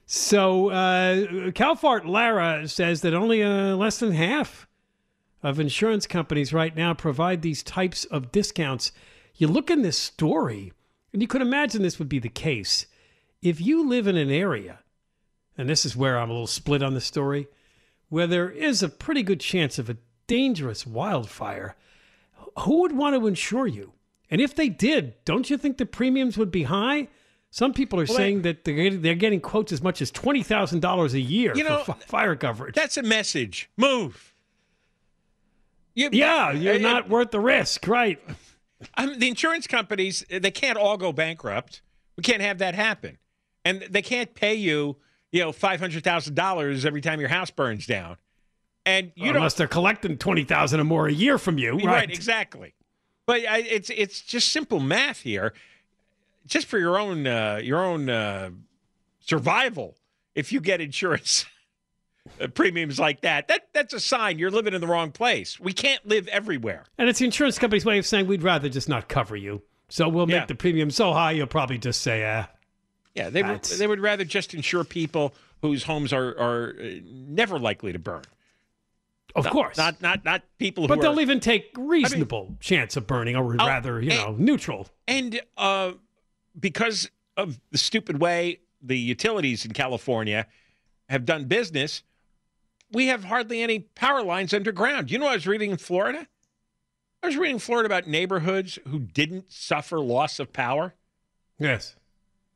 So 0.07 0.71
uh, 0.71 1.51
Calfart 1.53 2.07
Lara 2.07 2.67
says 2.69 3.03
that 3.03 3.13
only 3.13 3.43
uh, 3.43 3.77
less 3.77 3.99
than 3.99 4.13
half 4.13 4.67
of 5.43 5.61
insurance 5.61 6.07
companies 6.07 6.55
right 6.55 6.75
now 6.75 6.95
provide 6.95 7.43
these 7.43 7.63
types 7.63 8.07
of 8.07 8.33
discounts. 8.33 8.93
You 9.37 9.47
look 9.47 9.71
in 9.71 9.83
this 9.83 9.99
story, 9.99 10.73
and 11.13 11.21
you 11.21 11.29
could 11.29 11.43
imagine 11.43 11.83
this 11.83 11.99
would 11.99 12.09
be 12.09 12.19
the 12.19 12.31
case. 12.31 12.87
If 13.43 13.61
you 13.61 13.89
live 13.89 14.07
in 14.07 14.17
an 14.17 14.31
area, 14.31 14.79
and 15.59 15.69
this 15.69 15.85
is 15.85 15.97
where 15.97 16.19
I'm 16.19 16.31
a 16.31 16.33
little 16.33 16.47
split 16.47 16.83
on 16.83 16.95
the 16.95 17.01
story, 17.01 17.49
where 18.09 18.27
there 18.27 18.49
is 18.51 18.83
a 18.83 18.89
pretty 18.89 19.23
good 19.23 19.41
chance 19.41 19.79
of 19.79 19.91
a 19.91 19.97
dangerous 20.27 20.87
wildfire, 20.87 21.75
who 22.61 22.81
would 22.83 22.93
want 22.93 23.17
to 23.17 23.27
insure 23.27 23.67
you? 23.67 23.93
And 24.31 24.41
if 24.41 24.55
they 24.55 24.69
did, 24.69 25.15
don't 25.25 25.51
you 25.51 25.59
think 25.59 25.77
the 25.77 25.87
premiums 25.87 26.39
would 26.39 26.51
be 26.51 26.63
high? 26.63 27.09
Some 27.51 27.75
people 27.75 28.01
are 28.01 28.07
saying 28.07 28.43
that 28.43 28.65
they're 28.65 28.75
getting, 28.75 29.03
they're 29.03 29.15
getting 29.15 29.41
quotes 29.41 29.73
as 29.73 29.83
much 29.83 30.01
as 30.01 30.11
twenty 30.11 30.43
thousand 30.43 30.81
dollars 30.81 31.13
a 31.13 31.21
year 31.21 31.53
You 31.55 31.65
know, 31.65 31.79
for 31.85 31.93
fi- 31.93 32.01
fire 32.07 32.37
coverage. 32.37 32.75
That's 32.75 32.97
a 32.97 33.03
message. 33.03 33.69
Move. 33.77 34.33
You- 35.95 36.09
yeah, 36.13 36.51
you're 36.53 36.77
uh, 36.77 36.79
not 36.79 37.11
worth 37.11 37.31
the 37.31 37.41
risk, 37.41 37.87
right? 37.87 38.19
I 38.95 39.05
mean, 39.05 39.19
the 39.19 39.29
insurance 39.29 39.67
companies, 39.67 40.25
they 40.31 40.51
can't 40.51 40.79
all 40.79 40.97
go 40.97 41.13
bankrupt. 41.13 41.83
We 42.17 42.23
can't 42.23 42.41
have 42.41 42.57
that 42.59 42.75
happen. 42.75 43.19
And 43.65 43.83
they 43.91 44.03
can't 44.03 44.35
pay 44.35 44.55
you, 44.55 44.97
you 45.31 45.41
know, 45.41 45.53
$500,000 45.53 46.85
every 46.87 47.01
time 47.01 47.21
your 47.21 47.29
house 47.29 47.51
burns 47.51 47.87
down. 47.87 48.17
And 48.85 49.13
you 49.15 49.31
Unless 49.33 49.55
they're 49.55 49.69
collecting 49.69 50.19
twenty 50.19 50.43
thousand 50.43 50.81
or 50.81 50.85
more 50.85 51.07
a 51.07 51.13
year 51.13 51.39
from 51.39 51.57
you, 51.57 51.75
right? 51.77 51.85
right, 51.87 52.11
exactly. 52.11 52.75
But 53.27 53.47
I, 53.49 53.59
it's 53.59 53.91
it's 53.91 54.21
just 54.21 54.51
simple 54.51 54.81
math 54.81 55.21
here. 55.21 55.55
Just 56.47 56.67
for 56.67 56.79
your 56.81 56.99
own 56.99 57.25
uh, 57.29 57.61
your 57.63 57.85
own 57.85 58.11
uh, 58.11 58.51
survival, 59.21 59.97
if 60.35 60.51
you 60.53 60.61
get 60.61 60.81
insurance 60.81 61.45
uh, 62.41 62.49
premiums 62.49 62.99
like 62.99 63.21
that, 63.21 63.47
that 63.47 63.69
that's 63.73 63.95
a 63.95 64.01
sign 64.01 64.41
you're 64.41 64.51
living 64.51 64.75
in 64.75 64.81
the 64.81 64.89
wrong 64.89 65.13
place. 65.13 65.61
We 65.61 65.73
can't 65.73 66.05
live 66.05 66.27
everywhere. 66.27 66.85
And 66.99 67.09
it's 67.09 67.21
the 67.21 67.25
insurance 67.27 67.61
company's 67.61 67.85
way 67.85 67.99
of 67.99 68.07
saying 68.07 68.27
we'd 68.27 68.43
rather 68.43 68.69
just 68.69 68.89
not 68.89 69.09
cover 69.09 69.37
you. 69.37 69.63
So 69.89 70.09
we'll 70.09 70.27
make 70.27 70.35
Yeah. 70.35 70.47
the 70.47 70.55
premium 70.57 70.91
so 70.91 71.13
high 71.13 71.31
you'll 71.33 71.47
probably 71.47 71.79
just 71.79 72.01
say, 72.01 72.25
ah, 72.25 72.49
Yeah, 73.15 73.29
they 73.31 73.43
would, 73.43 73.63
they 73.65 73.87
would 73.87 74.01
rather 74.01 74.25
just 74.25 74.55
insure 74.55 74.85
people 74.85 75.35
whose 75.61 75.85
homes 75.85 76.13
are 76.13 76.29
are 76.39 76.75
uh, 76.81 76.91
never 77.05 77.59
likely 77.59 77.93
to 77.93 77.99
burn. 77.99 78.23
of 79.35 79.49
course. 79.51 79.77
Not 79.77 80.01
not 80.01 80.25
not 80.25 80.43
people 80.59 80.85
who 80.85 80.89
but 80.89 80.99
are 80.99 81.03
they'll 81.03 81.21
even 81.21 81.39
take 81.41 81.75
reasonable 81.77 82.57
chance 82.61 82.97
of 82.97 83.07
burning 83.07 83.37
or 83.37 83.45
Oh, 83.61 83.67
rather, 83.67 84.01
you 84.01 84.11
eh, 84.13 84.17
know, 84.17 84.35
neutral. 84.39 84.89
and 85.07 85.41
uh, 85.57 85.93
because 86.59 87.11
of 87.37 87.61
the 87.71 87.79
stupid 87.79 88.21
way 88.21 88.61
the 88.83 88.99
utilities 88.99 89.65
in 89.65 89.73
California 89.73 90.47
have 91.09 91.25
done 91.25 91.45
business, 91.45 92.03
we 92.91 93.07
have 93.09 93.25
hardly 93.25 93.63
any 93.63 93.81
power 93.81 94.23
lines 94.23 94.53
underground. 94.55 95.11
You 95.11 95.19
know, 95.19 95.27
what 95.27 95.33
I 95.33 95.37
was 95.37 95.47
reading 95.47 95.71
in 95.71 95.77
Florida. 95.77 96.27
I 97.23 97.27
was 97.27 97.37
reading 97.37 97.57
in 97.57 97.61
Florida 97.61 97.87
about 97.87 98.07
neighborhoods 98.09 98.79
who 98.89 98.99
didn't 98.99 99.53
suffer 99.53 100.01
loss 100.01 100.41
of 100.41 100.53
power, 100.53 100.95
Yes. 101.59 101.95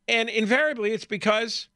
And 0.08 0.28
invariably 0.28 0.92
it's 0.92 1.04
because 1.04 1.68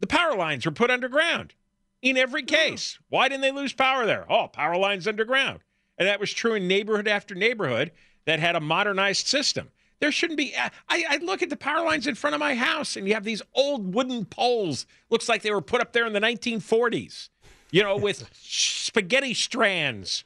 the 0.00 0.06
power 0.06 0.36
lines 0.36 0.66
were 0.66 0.72
put 0.72 0.90
underground. 0.90 1.54
In 2.02 2.16
every 2.16 2.42
oh. 2.42 2.46
case, 2.46 2.98
why 3.08 3.28
didn't 3.28 3.42
they 3.42 3.52
lose 3.52 3.72
power 3.72 4.04
there? 4.06 4.26
Oh, 4.30 4.48
power 4.48 4.76
lines 4.76 5.06
underground, 5.06 5.60
and 5.96 6.08
that 6.08 6.20
was 6.20 6.32
true 6.32 6.54
in 6.54 6.66
neighborhood 6.66 7.06
after 7.06 7.34
neighborhood 7.34 7.92
that 8.24 8.40
had 8.40 8.56
a 8.56 8.60
modernized 8.60 9.26
system. 9.26 9.70
There 10.00 10.10
shouldn't 10.10 10.36
be. 10.36 10.52
I, 10.56 10.70
I 10.88 11.18
look 11.18 11.42
at 11.42 11.48
the 11.48 11.56
power 11.56 11.84
lines 11.84 12.08
in 12.08 12.16
front 12.16 12.34
of 12.34 12.40
my 12.40 12.56
house, 12.56 12.96
and 12.96 13.06
you 13.06 13.14
have 13.14 13.22
these 13.22 13.40
old 13.54 13.94
wooden 13.94 14.24
poles. 14.24 14.84
Looks 15.10 15.28
like 15.28 15.42
they 15.42 15.52
were 15.52 15.60
put 15.62 15.80
up 15.80 15.92
there 15.92 16.06
in 16.06 16.12
the 16.12 16.20
1940s. 16.20 17.28
You 17.70 17.84
know, 17.84 17.96
with 17.96 18.28
spaghetti 18.32 19.32
strands 19.32 20.24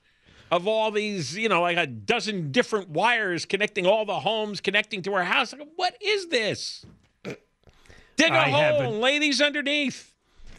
of 0.50 0.66
all 0.66 0.90
these. 0.90 1.36
You 1.36 1.50
know, 1.50 1.60
like 1.60 1.76
a 1.76 1.86
dozen 1.86 2.52
different 2.52 2.88
wires 2.88 3.44
connecting 3.44 3.86
all 3.86 4.06
the 4.06 4.20
homes, 4.20 4.62
connecting 4.62 5.02
to 5.02 5.12
our 5.12 5.24
house. 5.24 5.52
Go, 5.52 5.66
what 5.76 5.94
is 6.00 6.28
this? 6.28 6.86
Dig 8.16 8.32
a 8.32 8.34
I 8.34 8.50
hole, 8.50 8.80
and 8.80 9.00
lay 9.00 9.18
these 9.18 9.40
underneath. 9.40 10.12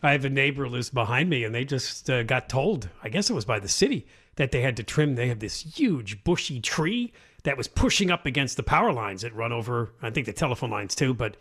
I 0.03 0.11
have 0.11 0.25
a 0.25 0.29
neighbor 0.29 0.65
who 0.65 0.69
lives 0.71 0.89
behind 0.89 1.29
me, 1.29 1.43
and 1.43 1.53
they 1.55 1.65
just 1.65 2.09
uh, 2.09 2.23
got 2.23 2.49
told, 2.49 2.89
I 3.03 3.09
guess 3.09 3.29
it 3.29 3.33
was 3.33 3.45
by 3.45 3.59
the 3.59 3.67
city, 3.67 4.05
that 4.35 4.51
they 4.51 4.61
had 4.61 4.77
to 4.77 4.83
trim. 4.83 5.15
They 5.15 5.27
have 5.27 5.39
this 5.39 5.61
huge 5.77 6.23
bushy 6.23 6.59
tree 6.61 7.11
that 7.43 7.57
was 7.57 7.67
pushing 7.67 8.11
up 8.11 8.25
against 8.25 8.57
the 8.57 8.63
power 8.63 8.93
lines 8.93 9.21
that 9.23 9.33
run 9.33 9.51
over, 9.51 9.93
I 10.01 10.11
think, 10.11 10.25
the 10.27 10.33
telephone 10.33 10.69
lines 10.69 10.93
too. 10.93 11.13
But 11.15 11.35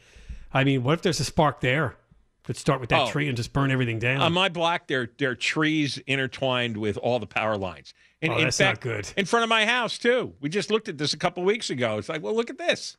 I 0.54 0.64
mean, 0.64 0.82
what 0.82 0.94
if 0.94 1.02
there's 1.02 1.20
a 1.20 1.24
spark 1.24 1.60
there? 1.60 1.96
Could 2.44 2.56
start 2.56 2.80
with 2.80 2.90
that 2.90 3.08
Oh. 3.08 3.10
tree 3.10 3.26
and 3.28 3.36
just 3.36 3.52
burn 3.52 3.70
everything 3.72 3.98
down. 3.98 4.20
On 4.22 4.32
my 4.32 4.48
block, 4.48 4.86
there 4.86 5.10
there 5.18 5.30
are 5.30 5.34
trees 5.34 5.98
intertwined 6.06 6.76
with 6.76 6.96
all 6.96 7.18
the 7.18 7.26
power 7.26 7.56
lines. 7.58 7.92
And 8.22 8.32
Oh, 8.32 8.36
in 8.38 8.44
that's 8.44 8.60
not 8.60 8.80
good. 8.80 9.12
In 9.16 9.26
front 9.26 9.42
of 9.42 9.48
my 9.48 9.66
house 9.66 9.98
too. 9.98 10.32
We 10.40 10.48
just 10.48 10.70
looked 10.70 10.88
at 10.88 10.96
this 10.96 11.12
a 11.12 11.18
couple 11.18 11.42
weeks 11.42 11.68
ago. 11.70 11.98
It's 11.98 12.08
like, 12.08 12.22
well, 12.22 12.34
look 12.34 12.48
at 12.48 12.56
this. 12.56 12.96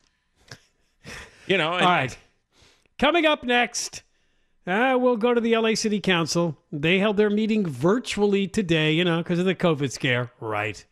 You 1.48 1.58
know, 1.58 1.74
and 1.74 1.84
All 1.86 1.90
right. 1.90 2.18
Coming 3.00 3.28
up 3.28 3.44
next, 3.44 4.02
uh, 4.66 4.98
we'll 5.00 5.18
go 5.18 5.32
to 5.32 5.40
the 5.40 5.56
LA 5.56 5.76
City 5.76 6.00
Council. 6.00 6.58
They 6.72 6.98
held 6.98 7.16
their 7.16 7.30
meeting 7.30 7.64
virtually 7.64 8.48
today, 8.48 8.92
you 8.92 9.06
know, 9.06 9.20
because 9.20 9.38
of 9.38 9.46
the 9.46 9.54
COVID 9.54 9.92
scare. 9.92 10.32
Right. 10.40 10.84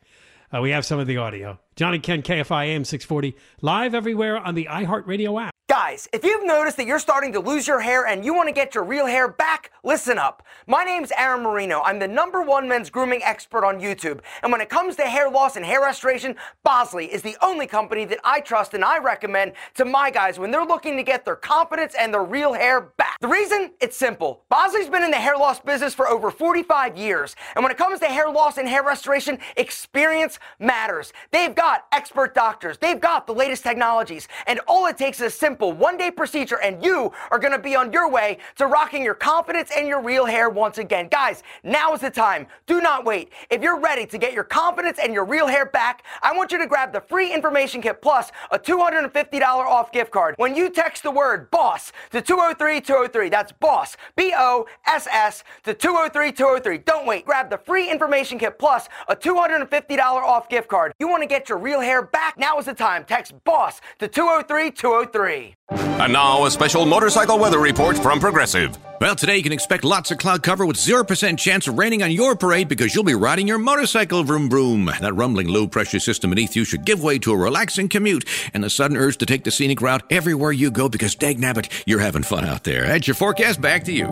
Uh, 0.54 0.62
we 0.62 0.70
have 0.70 0.86
some 0.86 1.00
of 1.00 1.08
the 1.08 1.18
audio. 1.18 1.60
John 1.76 1.96
and 1.96 2.04
Ken, 2.04 2.22
KFI 2.22 2.68
AM 2.68 2.86
640, 2.86 3.36
live 3.62 3.96
everywhere 3.96 4.38
on 4.38 4.54
the 4.54 4.68
iHeartRadio 4.70 5.48
app. 5.48 5.56
Guys, 5.77 6.07
if 6.13 6.23
you've 6.23 6.45
noticed 6.45 6.77
that 6.77 6.85
you're 6.85 6.99
starting 6.99 7.33
to 7.33 7.41
lose 7.41 7.67
your 7.67 7.81
hair 7.81 8.07
and 8.07 8.23
you 8.23 8.33
want 8.33 8.47
to 8.47 8.53
get 8.53 8.73
your 8.73 8.85
real 8.85 9.05
hair 9.05 9.27
back, 9.27 9.71
listen 9.83 10.17
up. 10.17 10.41
My 10.67 10.85
name's 10.85 11.11
Aaron 11.17 11.43
Marino. 11.43 11.81
I'm 11.81 11.99
the 11.99 12.07
number 12.07 12.41
one 12.41 12.65
men's 12.65 12.89
grooming 12.89 13.21
expert 13.21 13.65
on 13.65 13.81
YouTube. 13.81 14.21
And 14.41 14.53
when 14.53 14.61
it 14.61 14.69
comes 14.69 14.95
to 14.95 15.01
hair 15.01 15.29
loss 15.29 15.57
and 15.57 15.65
hair 15.65 15.81
restoration, 15.81 16.38
Bosley 16.63 17.11
is 17.11 17.21
the 17.23 17.35
only 17.41 17.67
company 17.67 18.05
that 18.05 18.19
I 18.23 18.39
trust 18.39 18.73
and 18.73 18.85
I 18.85 18.99
recommend 18.99 19.51
to 19.73 19.83
my 19.83 20.11
guys 20.11 20.39
when 20.39 20.49
they're 20.49 20.63
looking 20.63 20.95
to 20.95 21.03
get 21.03 21.25
their 21.25 21.35
confidence 21.35 21.93
and 21.99 22.13
their 22.13 22.23
real 22.23 22.53
hair 22.53 22.79
back. 22.79 23.05
The 23.21 23.28
reason? 23.30 23.71
It's 23.80 23.95
simple. 23.95 24.43
Bosley's 24.49 24.89
been 24.89 25.04
in 25.04 25.10
the 25.10 25.17
hair 25.17 25.38
loss 25.38 25.60
business 25.62 25.93
for 25.93 26.08
over 26.10 26.30
45 26.30 26.97
years. 26.97 27.36
And 27.56 27.63
when 27.63 27.71
it 27.71 27.78
comes 27.78 28.01
to 28.01 28.08
hair 28.08 28.30
loss 28.30 28.58
and 28.58 28.67
hair 28.67 28.84
restoration, 28.84 29.39
experience 29.56 30.38
matters. 30.60 31.13
They've 31.32 31.56
got 31.56 31.86
expert 31.93 32.36
doctors, 32.36 32.78
they've 32.78 32.99
got 32.99 33.25
the 33.25 33.34
latest 33.34 33.63
technologies, 33.63 34.28
and 34.47 34.60
all 34.67 34.86
it 34.88 34.97
takes 34.97 35.21
is 35.21 35.28
a 35.28 35.30
simple 35.30 35.71
one 35.71 35.97
day 35.97 36.12
procedure, 36.12 36.60
and 36.62 36.84
you 36.84 37.12
are 37.32 37.39
gonna 37.39 37.58
be 37.58 37.75
on 37.75 37.93
your 37.93 38.10
way 38.10 38.38
to 38.58 38.67
rocking 38.67 39.04
your 39.04 39.13
confidence 39.13 39.71
and 39.75 39.88
your 39.88 40.01
real 40.01 40.25
hair 40.25 40.49
once 40.49 40.78
again. 40.78 41.08
Guys, 41.10 41.41
now 41.63 41.93
is 41.93 42.01
the 42.01 42.10
time. 42.10 42.47
Do 42.67 42.82
not 42.82 43.06
wait. 43.06 43.32
If 43.49 43.62
you're 43.62 43.80
ready 43.80 44.06
to 44.08 44.17
get 44.17 44.34
your 44.34 44.43
confidence 44.43 44.99
and 45.01 45.13
your 45.13 45.25
real 45.25 45.47
hair 45.47 45.65
back, 45.65 46.04
I 46.21 46.36
want 46.36 46.51
you 46.51 46.58
to 46.58 46.67
grab 46.67 46.91
the 46.91 47.01
free 47.01 47.34
information 47.34 47.82
kit 47.82 48.01
plus 48.01 48.32
a 48.51 48.60
$250 48.60 49.65
off 49.65 49.91
gift 49.93 50.12
card 50.12 50.36
when 50.38 50.54
you 50.54 50.69
text 50.69 51.04
the 51.04 51.12
word 51.12 51.49
BOSS 51.51 51.93
to 52.12 52.21
203 52.21 52.82
203 52.82 53.05
203. 53.06 53.30
That's 53.30 53.52
BOSS, 53.54 53.98
B 54.15 54.34
O 54.36 54.65
S 54.88 55.08
S, 55.12 55.44
to 55.63 55.74
203 55.74 56.32
203. 56.32 56.78
Don't 56.80 57.06
wait. 57.06 57.26
Grab 57.26 57.50
the 57.50 57.58
free 57.58 57.89
information 57.89 58.39
kit 58.39 58.58
plus 58.58 58.89
a 59.08 59.15
$250 59.15 60.00
off 60.00 60.50
gift 60.50 60.68
card. 60.68 60.94
You 61.00 61.08
want 61.08 61.24
to 61.24 61.28
get 61.28 61.50
your 61.50 61.58
real 61.58 61.82
hair 61.82 62.02
back? 62.02 62.38
Now 62.38 62.58
is 62.58 62.65
the 62.65 62.74
time. 62.74 63.06
Text 63.06 63.34
BOSS 63.44 63.82
to 64.00 64.08
203 64.08 64.72
203. 64.72 65.56
And 65.70 66.13
now, 66.13 66.46
a 66.46 66.52
special 66.52 66.86
motorcycle 66.86 67.39
weather 67.39 67.60
report 67.60 67.98
from 67.98 68.20
Progressive. 68.20 68.78
Well, 69.01 69.15
today 69.15 69.36
you 69.36 69.43
can 69.43 69.51
expect 69.51 69.84
lots 69.84 70.10
of 70.12 70.17
cloud 70.17 70.41
cover 70.41 70.65
with 70.65 70.77
0% 70.77 71.38
chance 71.38 71.67
of 71.67 71.77
raining 71.77 72.01
on 72.01 72.12
your 72.12 72.34
parade 72.36 72.69
because 72.69 72.95
you'll 72.95 73.03
be 73.03 73.13
riding 73.13 73.45
your 73.45 73.58
motorcycle 73.58 74.23
vroom 74.23 74.49
vroom. 74.49 74.86
That 74.86 75.15
rumbling 75.15 75.49
low 75.49 75.67
pressure 75.67 75.99
system 75.99 76.29
beneath 76.29 76.55
you 76.55 76.63
should 76.63 76.86
give 76.86 77.03
way 77.03 77.19
to 77.19 77.34
a 77.34 77.38
relaxing 77.38 77.89
commute 77.89 78.23
and 78.53 78.63
the 78.63 78.69
sudden 78.69 78.95
urge 78.95 79.17
to 79.17 79.25
take 79.25 79.43
the 79.43 79.51
scenic 79.51 79.81
route 79.81 80.03
everywhere 80.10 80.53
you 80.53 80.71
go 80.71 80.88
because 80.88 81.13
dag 81.13 81.39
nabbit, 81.39 81.69
you're 81.86 81.99
having 81.99 82.23
fun 82.23 82.45
out 82.45 82.63
there. 82.63 82.84
That's 82.88 83.05
your 83.05 83.15
forecast. 83.15 83.60
Back 83.60 83.84
to 83.86 83.91
you. 83.91 84.08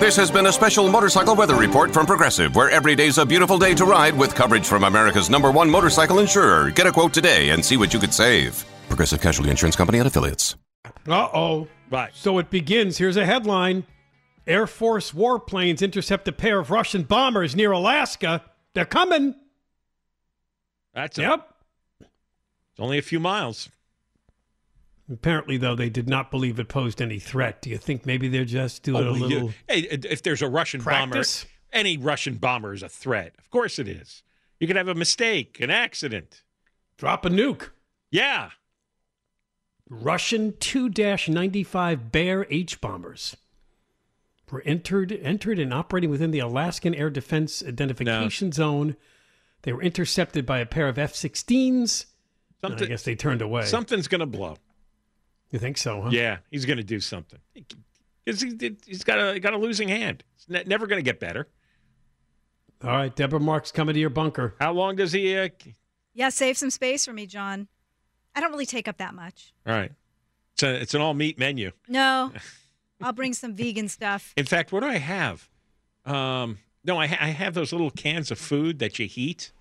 This 0.00 0.16
has 0.16 0.32
been 0.32 0.46
a 0.46 0.52
special 0.52 0.90
motorcycle 0.90 1.36
weather 1.36 1.54
report 1.54 1.94
from 1.94 2.06
Progressive, 2.06 2.56
where 2.56 2.70
every 2.70 2.96
day's 2.96 3.18
a 3.18 3.26
beautiful 3.26 3.56
day 3.56 3.72
to 3.74 3.84
ride 3.84 4.18
with 4.18 4.34
coverage 4.34 4.66
from 4.66 4.82
America's 4.82 5.30
number 5.30 5.52
one 5.52 5.70
motorcycle 5.70 6.18
insurer. 6.18 6.70
Get 6.70 6.88
a 6.88 6.92
quote 6.92 7.14
today 7.14 7.50
and 7.50 7.64
see 7.64 7.76
what 7.76 7.94
you 7.94 8.00
could 8.00 8.12
save. 8.12 8.64
Progressive 8.88 9.20
Casualty 9.20 9.50
Insurance 9.50 9.76
Company 9.76 9.98
and 9.98 10.08
affiliates. 10.08 10.56
Uh 11.06 11.28
oh. 11.32 11.68
Right. 11.92 12.10
So 12.14 12.38
it 12.38 12.48
begins. 12.50 12.96
Here's 12.98 13.16
a 13.18 13.26
headline 13.26 13.84
Air 14.46 14.66
Force 14.66 15.12
warplanes 15.12 15.82
intercept 15.82 16.26
a 16.26 16.32
pair 16.32 16.58
of 16.58 16.70
Russian 16.70 17.02
bombers 17.02 17.54
near 17.54 17.70
Alaska. 17.70 18.42
They're 18.74 18.84
coming. 18.86 19.34
That's 20.94 21.18
a, 21.18 21.22
Yep. 21.22 21.54
it's 22.00 22.80
only 22.80 22.98
a 22.98 23.02
few 23.02 23.20
miles. 23.20 23.68
Apparently, 25.10 25.56
though, 25.58 25.74
they 25.74 25.90
did 25.90 26.08
not 26.08 26.30
believe 26.30 26.58
it 26.58 26.68
posed 26.68 27.02
any 27.02 27.18
threat. 27.18 27.60
Do 27.60 27.68
you 27.70 27.76
think 27.76 28.06
maybe 28.06 28.28
they're 28.28 28.44
just 28.44 28.82
doing 28.82 29.04
oh, 29.04 29.08
a 29.08 29.10
Oh, 29.10 29.14
you- 29.14 29.22
little. 29.26 29.52
hey, 29.68 29.80
if 29.80 30.22
there's 30.22 30.42
a 30.42 30.48
Russian 30.48 30.80
Practice? 30.80 31.44
bomber, 31.44 31.52
any 31.72 31.96
Russian 31.98 32.36
bomber 32.36 32.72
is 32.72 32.82
a 32.82 32.88
threat. 32.88 33.34
Of 33.38 33.50
course 33.50 33.78
it 33.78 33.88
is. 33.88 34.22
You 34.58 34.66
could 34.66 34.76
have 34.76 34.88
a 34.88 34.94
mistake, 34.94 35.60
an 35.60 35.70
accident. 35.70 36.42
Drop 36.96 37.24
a 37.26 37.30
nuke. 37.30 37.70
Yeah. 38.10 38.50
Russian 39.92 40.54
2 40.58 40.88
95 41.28 42.10
Bear 42.12 42.46
H 42.50 42.80
bombers 42.80 43.36
were 44.50 44.62
entered 44.64 45.12
entered 45.12 45.58
and 45.58 45.72
operating 45.72 46.10
within 46.10 46.30
the 46.30 46.38
Alaskan 46.38 46.94
Air 46.94 47.10
Defense 47.10 47.62
Identification 47.62 48.52
Zone. 48.52 48.96
They 49.62 49.72
were 49.72 49.82
intercepted 49.82 50.44
by 50.46 50.58
a 50.58 50.66
pair 50.66 50.88
of 50.88 50.98
F 50.98 51.12
16s. 51.12 52.06
I 52.64 52.68
guess 52.86 53.02
they 53.02 53.14
turned 53.14 53.42
away. 53.42 53.64
something's 53.66 54.08
going 54.08 54.20
to 54.20 54.26
blow. 54.26 54.56
You 55.50 55.58
think 55.58 55.76
so, 55.78 56.02
huh? 56.02 56.08
Yeah, 56.10 56.38
he's 56.50 56.64
going 56.64 56.78
to 56.78 56.84
do 56.84 56.98
something. 57.00 57.38
'Cause 58.26 58.40
he, 58.40 58.76
he's 58.86 59.02
got 59.04 59.18
a 59.18 59.40
got 59.40 59.52
a 59.52 59.58
losing 59.58 59.88
hand. 59.88 60.22
It's 60.36 60.66
never 60.68 60.86
going 60.86 60.98
to 61.00 61.04
get 61.04 61.18
better. 61.20 61.48
All 62.82 62.90
right, 62.90 63.14
Deborah 63.14 63.40
Mark's 63.40 63.70
coming 63.72 63.94
to 63.94 64.00
your 64.00 64.10
bunker. 64.10 64.54
How 64.60 64.72
long 64.72 64.96
does 64.96 65.12
he? 65.12 65.36
Uh, 65.36 65.48
Yeah, 66.14 66.28
save 66.30 66.56
some 66.56 66.70
space 66.70 67.04
for 67.04 67.12
me, 67.12 67.26
John. 67.26 67.68
I 68.34 68.40
don't 68.40 68.50
really 68.52 68.66
take 68.66 68.88
up 68.88 68.98
that 68.98 69.14
much. 69.14 69.52
all 69.66 69.74
right. 69.74 69.92
It's 70.54 70.62
a, 70.62 70.74
it's 70.80 70.94
an 70.94 71.00
all 71.00 71.14
meat 71.14 71.38
menu. 71.38 71.72
No, 71.88 72.30
I'll 73.02 73.12
bring 73.12 73.32
some 73.34 73.54
vegan 73.54 73.88
stuff. 73.88 74.32
In 74.36 74.44
fact, 74.46 74.70
what 74.72 74.80
do 74.80 74.86
I 74.86 74.98
have? 74.98 75.48
Um, 76.04 76.58
no, 76.84 76.98
I, 76.98 77.06
ha- 77.06 77.18
I 77.20 77.28
have 77.28 77.54
those 77.54 77.72
little 77.72 77.90
cans 77.90 78.30
of 78.30 78.38
food 78.38 78.78
that 78.80 78.98
you 78.98 79.06
heat. 79.06 79.52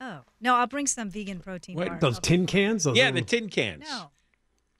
Oh 0.00 0.20
no, 0.40 0.54
I'll 0.56 0.66
bring 0.66 0.86
some 0.86 1.10
vegan 1.10 1.40
protein 1.40 1.76
What, 1.76 1.88
bars. 1.88 2.00
Those 2.00 2.14
I'll- 2.16 2.20
tin 2.20 2.46
cans? 2.46 2.84
Those 2.84 2.96
Yeah, 2.96 3.10
the 3.10 3.22
tin 3.22 3.48
cans. 3.48 3.84
No, 3.88 4.10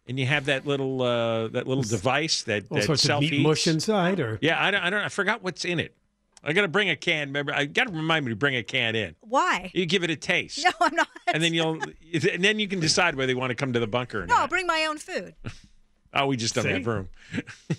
And 0.06 0.18
you 0.18 0.26
have 0.26 0.46
that 0.46 0.66
little 0.66 1.00
uh, 1.02 1.48
that 1.48 1.66
little 1.66 1.82
device 1.85 2.42
that, 2.44 2.64
all 2.70 2.76
that 2.78 2.85
sorts 2.85 3.02
of 3.04 3.06
self 3.08 3.20
meat 3.22 3.40
mush 3.42 3.66
inside, 3.66 4.20
or 4.20 4.38
Yeah, 4.42 4.62
I 4.62 4.70
don't, 4.70 4.82
I 4.82 4.90
don't. 4.90 5.02
I 5.02 5.08
forgot 5.08 5.42
what's 5.42 5.64
in 5.64 5.78
it. 5.80 5.94
I 6.44 6.52
got 6.52 6.62
to 6.62 6.68
bring 6.68 6.90
a 6.90 6.96
can. 6.96 7.28
Remember, 7.28 7.55
I 7.55 7.66
got 7.66 7.87
to 7.87 7.92
remind 7.92 8.24
me 8.24 8.31
to 8.33 8.37
bring 8.37 8.57
a 8.57 8.62
can 8.64 8.96
in. 8.96 9.14
why? 9.20 9.70
You 9.74 9.87
give 9.87 10.02
it 10.02 10.11
a 10.11 10.16
taste, 10.16 10.62
No, 10.64 10.70
I'm 10.81 10.94
not. 10.94 11.09
and 11.33 11.42
then 11.42 11.55
you'll, 11.55 11.81
and 11.83 12.42
then 12.44 12.59
you 12.59 12.66
can 12.68 12.81
decide 12.81 13.14
whether 13.14 13.31
you 13.33 13.38
want 13.38 13.50
to 13.50 13.55
come 13.55 13.72
to 13.74 13.81
the 13.81 13.87
bunker 13.87 14.18
or 14.22 14.26
not. 14.26 14.35
No, 14.35 14.40
I'll 14.42 14.48
bring 14.48 14.66
my 14.66 14.87
own 14.88 14.98
food. 14.98 15.35
oh, 16.14 16.26
we 16.26 16.37
just 16.37 16.55
don't 16.55 16.64
See? 16.64 16.70
have 16.70 16.87
room. 16.87 17.09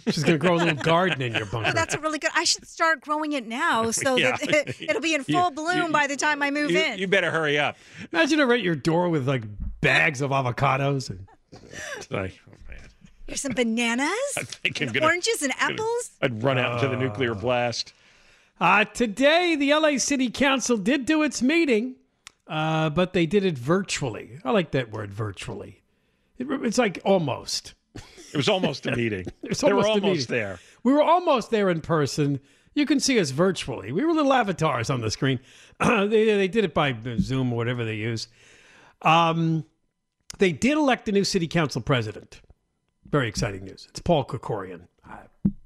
she's 0.07 0.23
going 0.23 0.35
to 0.35 0.37
grow 0.37 0.55
a 0.55 0.59
little 0.63 0.75
garden 0.83 1.21
in 1.21 1.33
your 1.33 1.45
bunker. 1.45 1.69
Oh, 1.69 1.73
that's 1.73 1.93
a 1.93 1.99
really 1.99 2.19
good. 2.19 2.31
I 2.35 2.45
should 2.45 2.65
start 2.65 3.01
growing 3.01 3.33
it 3.33 3.45
now 3.45 3.91
so 3.91 4.15
Yeah. 4.15 4.37
that 4.37 4.81
it, 4.81 4.93
will 4.93 5.01
be 5.01 5.13
in 5.13 5.25
You- 5.27 5.35
full 5.35 5.51
bloom 5.51 5.87
you- 5.87 5.91
by 5.91 6.07
the 6.07 6.15
time 6.15 6.41
I 6.41 6.49
move 6.49 6.71
You, 6.71 6.79
in. 6.79 6.99
you 6.99 7.07
better 7.07 7.31
hurry 7.31 7.59
up. 7.59 7.75
Imagine 8.13 8.39
her 8.39 8.53
at 8.53 8.61
your 8.61 8.75
door 8.75 9.09
with 9.09 9.27
like 9.27 9.43
bags 9.81 10.21
of 10.21 10.31
avocados. 10.31 11.09
And, 11.09 11.27
like, 12.09 12.39
oh 12.49 12.53
man, 12.69 12.79
Here's 13.27 13.41
some 13.41 13.53
bananas, 13.53 14.09
I 14.37 14.43
think 14.43 14.81
I'm 14.81 14.87
and 14.87 14.93
gonna 14.95 15.05
oranges, 15.07 15.41
and 15.41 15.51
gonna- 15.59 15.73
apples. 15.73 16.11
I'd 16.21 16.41
run 16.43 16.57
out 16.57 16.75
into 16.81 16.87
the 16.95 17.01
nuclear 17.01 17.31
ah. 17.33 17.35
blast. 17.39 17.93
Uh, 18.59 18.85
today, 18.85 19.55
the 19.55 19.73
LA 19.73 19.97
City 19.97 20.29
Council 20.29 20.77
did 20.77 21.05
do 21.05 21.23
its 21.23 21.41
meeting, 21.41 21.95
uh, 22.47 22.89
but 22.89 23.13
they 23.13 23.25
did 23.25 23.43
it 23.45 23.57
virtually. 23.57 24.39
I 24.43 24.51
like 24.51 24.71
that 24.71 24.91
word, 24.91 25.13
virtually. 25.13 25.81
It, 26.37 26.47
it's 26.49 26.77
like 26.77 26.99
almost. 27.03 27.73
It 27.95 28.37
was 28.37 28.49
almost 28.49 28.85
a 28.85 28.95
meeting. 28.95 29.25
It's 29.43 29.61
they 29.61 29.73
were 29.73 29.85
almost 29.85 30.03
a 30.03 30.07
almost 30.07 30.27
there. 30.27 30.59
We 30.83 30.93
were 30.93 31.03
almost 31.03 31.51
there 31.51 31.69
in 31.69 31.81
person. 31.81 32.39
You 32.75 32.85
can 32.85 32.99
see 32.99 33.19
us 33.19 33.31
virtually. 33.31 33.91
We 33.91 34.03
were 34.03 34.13
little 34.13 34.33
avatars 34.33 34.89
on 34.89 35.01
the 35.01 35.11
screen. 35.11 35.39
they, 35.79 36.07
they 36.07 36.47
did 36.47 36.63
it 36.63 36.73
by 36.73 36.95
Zoom 37.19 37.53
or 37.53 37.57
whatever 37.57 37.85
they 37.85 37.95
use. 37.95 38.27
Um, 39.03 39.65
they 40.39 40.51
did 40.51 40.77
elect 40.77 41.07
a 41.09 41.11
new 41.11 41.23
city 41.23 41.47
council 41.47 41.81
president. 41.81 42.41
Very 43.09 43.27
exciting 43.27 43.65
news. 43.65 43.87
It's 43.89 43.99
Paul 43.99 44.25
Krekorian. 44.25 44.87
Uh, 45.07 45.17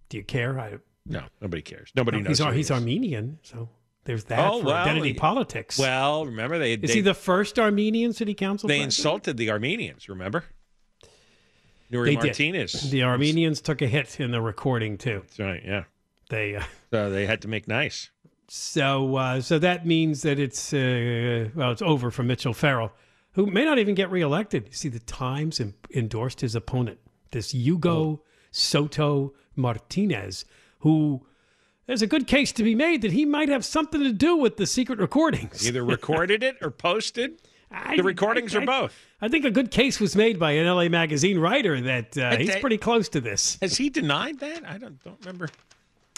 do 0.10 0.18
you 0.18 0.24
care? 0.24 0.60
I, 0.60 0.80
No, 1.08 1.24
nobody 1.42 1.62
cares. 1.62 1.92
Nobody 1.96 2.20
knows. 2.20 2.28
he's, 2.30 2.40
who 2.40 2.46
Ar- 2.46 2.52
he 2.52 2.58
he's. 2.58 2.72
Armenian, 2.72 3.40
so 3.44 3.70
there's 4.06 4.26
that 4.26 4.40
Oh, 4.52 4.60
for 4.60 4.66
well, 4.68 4.76
identity 4.76 5.14
politics. 5.14 5.78
Well, 5.80 6.26
remember 6.26 6.60
they 6.60 6.74
Is 6.74 6.82
they, 6.90 6.94
he 6.96 7.02
the 7.02 7.14
first 7.14 7.58
Armenian 7.60 8.14
city 8.14 8.34
council 8.34 8.68
they 8.68 8.76
president? 8.80 8.98
insulted 8.98 9.38
the 9.38 9.52
Armenians. 9.52 10.08
Remember, 10.10 10.44
Nury 11.92 12.06
They 12.06 12.16
did. 12.16 12.24
Martinez. 12.26 12.90
The 12.92 13.04
Armenians 13.04 13.62
took 13.62 13.82
a 13.82 13.88
hit 13.88 14.20
in 14.20 14.32
the 14.32 14.42
recording 14.42 14.98
too. 14.98 15.22
That's 15.26 15.40
right. 15.40 15.64
Yeah. 15.66 15.84
They 16.30 16.56
uh, 16.56 16.64
So 16.92 17.10
they 17.10 17.26
had 17.26 17.42
to 17.44 17.48
make 17.48 17.68
nice. 17.68 18.10
so 18.50 19.16
uh, 19.16 19.42
so 19.42 19.60
that 19.60 19.86
means 19.86 20.22
that 20.24 20.40
it's 20.40 20.74
uh, 20.74 21.50
well 21.56 21.72
it's 21.72 21.82
over 21.82 22.12
for 22.12 22.24
Mitch 22.24 22.46
O'Farrell, 22.46 22.92
who 23.34 23.46
may 23.48 23.64
not 23.66 23.80
even 23.80 23.96
get 23.96 24.12
reelected. 24.12 24.66
You 24.68 24.74
see, 24.74 24.90
the 24.90 25.00
Times 25.00 25.60
en- 25.62 25.74
endorsed 25.94 26.42
his 26.42 26.56
opponent, 26.56 27.00
this 27.32 27.54
Hugo 27.54 28.22
Soto 28.52 29.34
Martinez, 29.56 30.44
who 30.80 31.26
there's 31.86 32.02
a 32.02 32.08
good 32.08 32.28
case 32.28 32.52
to 32.54 32.64
be 32.64 32.76
made 32.76 33.02
that 33.02 33.12
he 33.14 33.26
might 33.26 33.50
have 33.50 33.64
something 33.64 34.02
to 34.04 34.12
do 34.12 34.36
with 34.36 34.58
the 34.58 34.66
secret 34.66 35.00
recordings. 35.00 35.66
Either 35.68 35.84
recorded 35.84 36.44
it 36.44 36.58
or 36.62 36.70
posted. 36.72 37.42
I- 37.72 37.96
The 37.98 38.04
recordings 38.04 38.56
I- 38.56 38.62
are 38.62 38.66
both. 38.66 38.94
I 39.22 39.28
think 39.30 39.46
a 39.46 39.52
good 39.52 39.72
case 39.72 40.00
was 40.00 40.16
made 40.16 40.38
by 40.40 40.52
an 40.52 40.68
LA 40.68 40.90
Magazine 40.90 41.40
writer 41.40 41.82
that 41.82 42.16
uh, 42.18 42.38
he's 42.38 42.56
pretty 42.58 42.78
close 42.78 43.10
to 43.10 43.20
this. 43.20 43.58
Has 43.62 43.76
he 43.78 43.90
denied 43.90 44.40
that? 44.42 44.64
I 44.68 44.78
don't 44.78 45.04
don't 45.04 45.18
remember. 45.22 45.50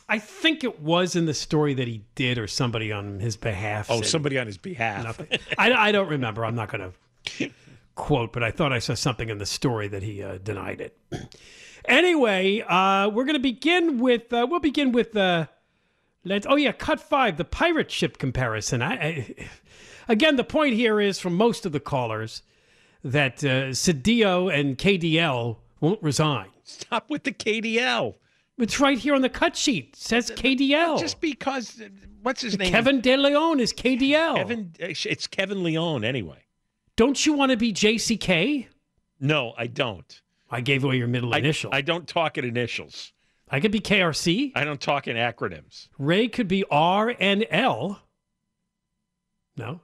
I 0.10 0.20
think 0.20 0.64
it 0.64 0.82
was 0.82 1.16
in 1.16 1.26
the 1.28 1.34
story 1.36 1.76
that 1.76 1.88
he 1.88 2.04
did, 2.16 2.38
or 2.40 2.48
somebody 2.48 2.92
on 2.92 3.20
his 3.20 3.38
behalf. 3.38 3.90
Oh, 3.92 4.02
somebody 4.02 4.38
on 4.40 4.48
his 4.48 4.58
behalf. 4.58 5.22
I, 5.58 5.72
I 5.72 5.92
don't 5.92 6.10
remember. 6.10 6.44
I'm 6.44 6.56
not 6.56 6.70
going 6.72 6.92
to 7.38 7.52
quote, 7.96 8.34
but 8.34 8.44
I 8.44 8.50
thought 8.52 8.74
I 8.74 8.80
saw 8.80 8.96
something 8.96 9.30
in 9.30 9.38
the 9.38 9.46
story 9.46 9.88
that 9.88 10.02
he 10.04 10.24
uh, 10.24 10.40
denied 10.40 10.82
it. 10.82 10.98
Anyway, 11.90 12.62
uh, 12.62 13.10
we're 13.10 13.26
going 13.26 13.36
to 13.36 13.40
begin 13.40 14.00
with. 14.00 14.32
Uh, 14.32 14.48
we'll 14.50 14.60
begin 14.60 14.92
with. 14.92 15.16
Uh, 15.16 15.48
let's. 16.24 16.48
Oh 16.50 16.56
yeah, 16.56 16.72
cut 16.72 17.00
five. 17.00 17.38
The 17.38 17.46
pirate 17.46 17.92
ship 17.92 18.18
comparison. 18.18 18.82
I, 18.82 18.94
I 18.94 19.36
again, 20.08 20.36
the 20.36 20.44
point 20.44 20.76
here 20.76 21.00
is 21.02 21.20
from 21.20 21.34
most 21.34 21.66
of 21.66 21.72
the 21.72 21.80
callers 21.80 22.44
that 23.04 23.44
uh, 23.44 23.72
Cedillo 23.72 24.54
and 24.54 24.78
KDL 24.78 25.58
won't 25.80 26.02
resign. 26.02 26.48
Stop 26.64 27.10
with 27.10 27.24
the 27.24 27.32
KDL. 27.32 28.16
It's 28.58 28.80
right 28.80 28.98
here 28.98 29.16
on 29.16 29.22
the 29.22 29.30
cut 29.30 29.56
sheet. 29.56 29.92
It 29.94 29.96
says 29.96 30.32
KDL. 30.32 31.00
Just 31.00 31.22
because. 31.22 31.82
What's 32.22 32.42
his 32.42 32.58
name? 32.58 32.70
Kevin 32.72 33.00
De 33.00 33.16
Leon 33.16 33.62
is 33.62 33.72
KDL. 33.72 34.36
Kevin. 34.36 34.74
It's 34.80 35.28
Kevin 35.28 35.64
Leon 35.64 36.04
anyway. 36.04 36.44
Don't 36.98 37.26
you 37.26 37.32
want 37.32 37.52
to 37.52 37.58
be 37.58 37.72
JCK? 37.72 38.68
No, 39.22 39.54
I 39.58 39.68
don't. 39.68 40.22
I 40.50 40.62
gave 40.62 40.84
away 40.84 40.98
your 40.98 41.08
middle 41.08 41.34
I, 41.34 41.38
initial. 41.40 41.70
I 41.74 41.82
don't 41.82 42.08
talk 42.08 42.38
in 42.38 42.46
initials. 42.46 43.14
I 43.50 43.60
could 43.60 43.72
be 43.72 43.80
KRC. 43.80 44.52
I 44.56 44.64
don't 44.64 44.80
talk 44.82 45.08
in 45.08 45.16
acronyms. 45.18 45.88
Ray 45.98 46.28
could 46.28 46.48
be 46.48 46.64
R 46.70 47.16
and 47.20 47.46
L. 47.50 48.02
No, 49.58 49.82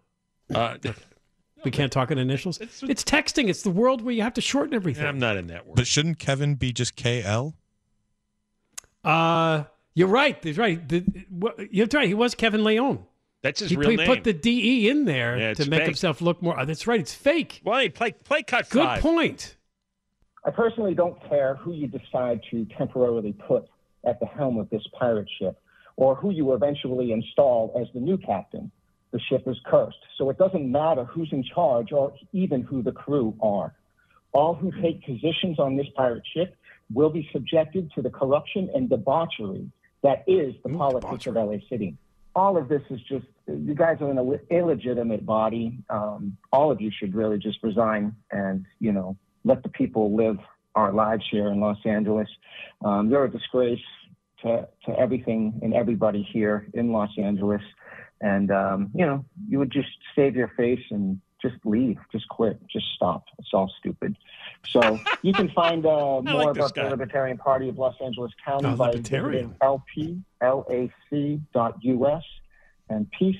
Uh, 0.54 0.78
we 1.64 1.72
can't 1.72 1.92
talk 1.92 2.12
in 2.12 2.18
initials. 2.18 2.62
It's- 2.62 2.84
It's 2.84 3.04
texting. 3.04 3.50
It's 3.50 3.64
the 3.64 3.72
world 3.72 4.02
where 4.04 4.14
you 4.14 4.22
have 4.22 4.34
to 4.36 4.42
shorten 4.42 4.74
everything. 4.76 5.06
I'm 5.06 5.18
not 5.20 5.36
in 5.38 5.48
that 5.48 5.66
world. 5.66 5.76
But 5.78 5.88
shouldn't 5.88 6.20
Kevin 6.20 6.56
be 6.56 6.72
just 6.72 6.96
KL? 6.96 7.56
Uh, 9.04 9.64
you're 9.94 10.08
right. 10.08 10.40
That's 10.42 10.58
right. 10.58 10.88
The, 10.88 11.04
you're 11.72 11.88
right. 11.94 12.08
He 12.08 12.14
was 12.14 12.36
Kevin 12.36 12.64
Leon. 12.64 13.04
That's 13.42 13.60
his 13.60 13.70
He, 13.70 13.76
real 13.78 13.92
he 13.92 13.96
name. 13.98 14.08
put 14.08 14.24
the 14.24 14.34
DE 14.34 14.90
in 14.90 15.06
there 15.06 15.38
Yeah, 15.38 15.54
to 15.54 15.70
make 15.70 15.82
fake. 15.82 15.86
himself 15.88 16.22
look 16.22 16.42
more. 16.42 16.60
oh, 16.60 16.66
that's 16.66 16.88
right. 16.88 17.00
It's 17.00 17.14
fake. 17.14 17.62
well, 17.64 17.80
hey, 17.80 17.90
play 17.90 18.12
play 18.12 18.42
cut 18.42 18.70
Good 18.70 18.84
five. 18.84 19.02
point. 19.02 19.56
I 20.46 20.52
personally 20.52 20.94
don't 20.94 21.18
care 21.28 21.56
who 21.56 21.74
you 21.74 21.88
decide 21.88 22.42
to 22.52 22.66
temporarily 22.78 23.34
put 23.34 23.68
at 24.06 24.20
the 24.20 24.28
helm 24.28 24.58
of 24.58 24.70
this 24.70 24.84
pirate 24.98 25.28
ship 25.40 25.60
or 25.98 26.16
who 26.16 26.30
you 26.30 26.54
eventually 26.54 27.12
install 27.12 27.76
as 27.82 27.88
the 27.94 28.00
new 28.00 28.18
captain. 28.18 28.72
The 29.12 29.20
ship 29.30 29.44
is 29.48 29.58
cursed, 29.66 29.98
so 30.18 30.30
it 30.30 30.38
doesn't 30.38 30.70
matter 30.70 31.06
who's 31.06 31.30
in 31.32 31.44
charge 31.44 31.92
or 31.92 32.14
even 32.34 32.62
who 32.62 32.84
the 32.84 32.92
crew 32.92 33.36
are. 33.42 33.74
All 34.34 34.54
who 34.54 34.72
take 34.82 35.06
positions 35.06 35.58
on 35.58 35.78
this 35.78 35.88
pirate 35.96 36.24
ship 36.36 36.56
will 36.94 37.10
be 37.10 37.28
subjected 37.32 37.92
to 37.96 38.02
the 38.02 38.10
corruption 38.10 38.70
and 38.76 38.90
debauchery 38.90 39.72
that 40.06 40.24
is 40.28 40.54
the 40.64 40.70
politics 40.70 41.26
of 41.26 41.34
LA 41.34 41.56
City. 41.68 41.98
All 42.36 42.58
of 42.58 42.68
this 42.68 42.84
is 42.92 43.00
just, 43.10 43.26
you 43.48 43.74
guys 43.74 43.98
are 44.02 44.12
in 44.12 44.20
an 44.20 44.40
illegitimate 44.52 45.26
body. 45.26 45.80
Um, 45.90 46.38
all 46.54 46.70
of 46.70 46.80
you 46.80 46.92
should 46.96 47.16
really 47.16 47.40
just 47.40 47.58
resign 47.64 48.16
and, 48.30 48.68
you 48.80 48.92
know, 48.92 49.18
let 49.46 49.64
the 49.64 49.70
people 49.70 50.14
live 50.16 50.38
our 50.76 50.92
lives 50.92 51.24
here 51.32 51.48
in 51.52 51.62
Los 51.62 51.78
Angeles. 51.86 52.28
Um, 52.84 53.10
you're 53.10 53.24
a 53.24 53.32
disgrace 53.32 53.80
to, 54.42 54.68
to 54.86 55.00
everything 55.00 55.58
and 55.62 55.74
everybody 55.74 56.28
here 56.34 56.68
in 56.74 56.92
Los 56.92 57.12
Angeles. 57.18 57.62
And, 58.20 58.52
um, 58.52 58.92
you 58.94 59.06
know, 59.06 59.24
you 59.48 59.60
would 59.60 59.72
just 59.72 59.88
save 60.16 60.36
your 60.36 60.52
face 60.58 60.82
and 60.92 61.22
just 61.42 61.56
leave, 61.64 61.98
just 62.12 62.28
quit, 62.30 62.60
just 62.68 62.86
stop. 62.96 63.26
It's 63.40 63.50
all 63.54 63.72
stupid. 63.80 64.18
So 64.68 65.00
you 65.22 65.32
can 65.32 65.50
find 65.52 65.86
uh, 65.86 65.90
more 66.24 66.24
like 66.24 66.56
about 66.56 66.74
the. 66.76 66.90
Libertarian 66.90 67.38
Party 67.38 67.70
of 67.70 67.78
Los 67.78 67.96
Angeles 68.04 68.32
County 68.44 68.70
Oh, 68.70 68.76
by 68.76 68.92
visiting 68.92 69.56
lplac.us 69.62 70.14
and 72.90 73.12
peace, 73.12 73.36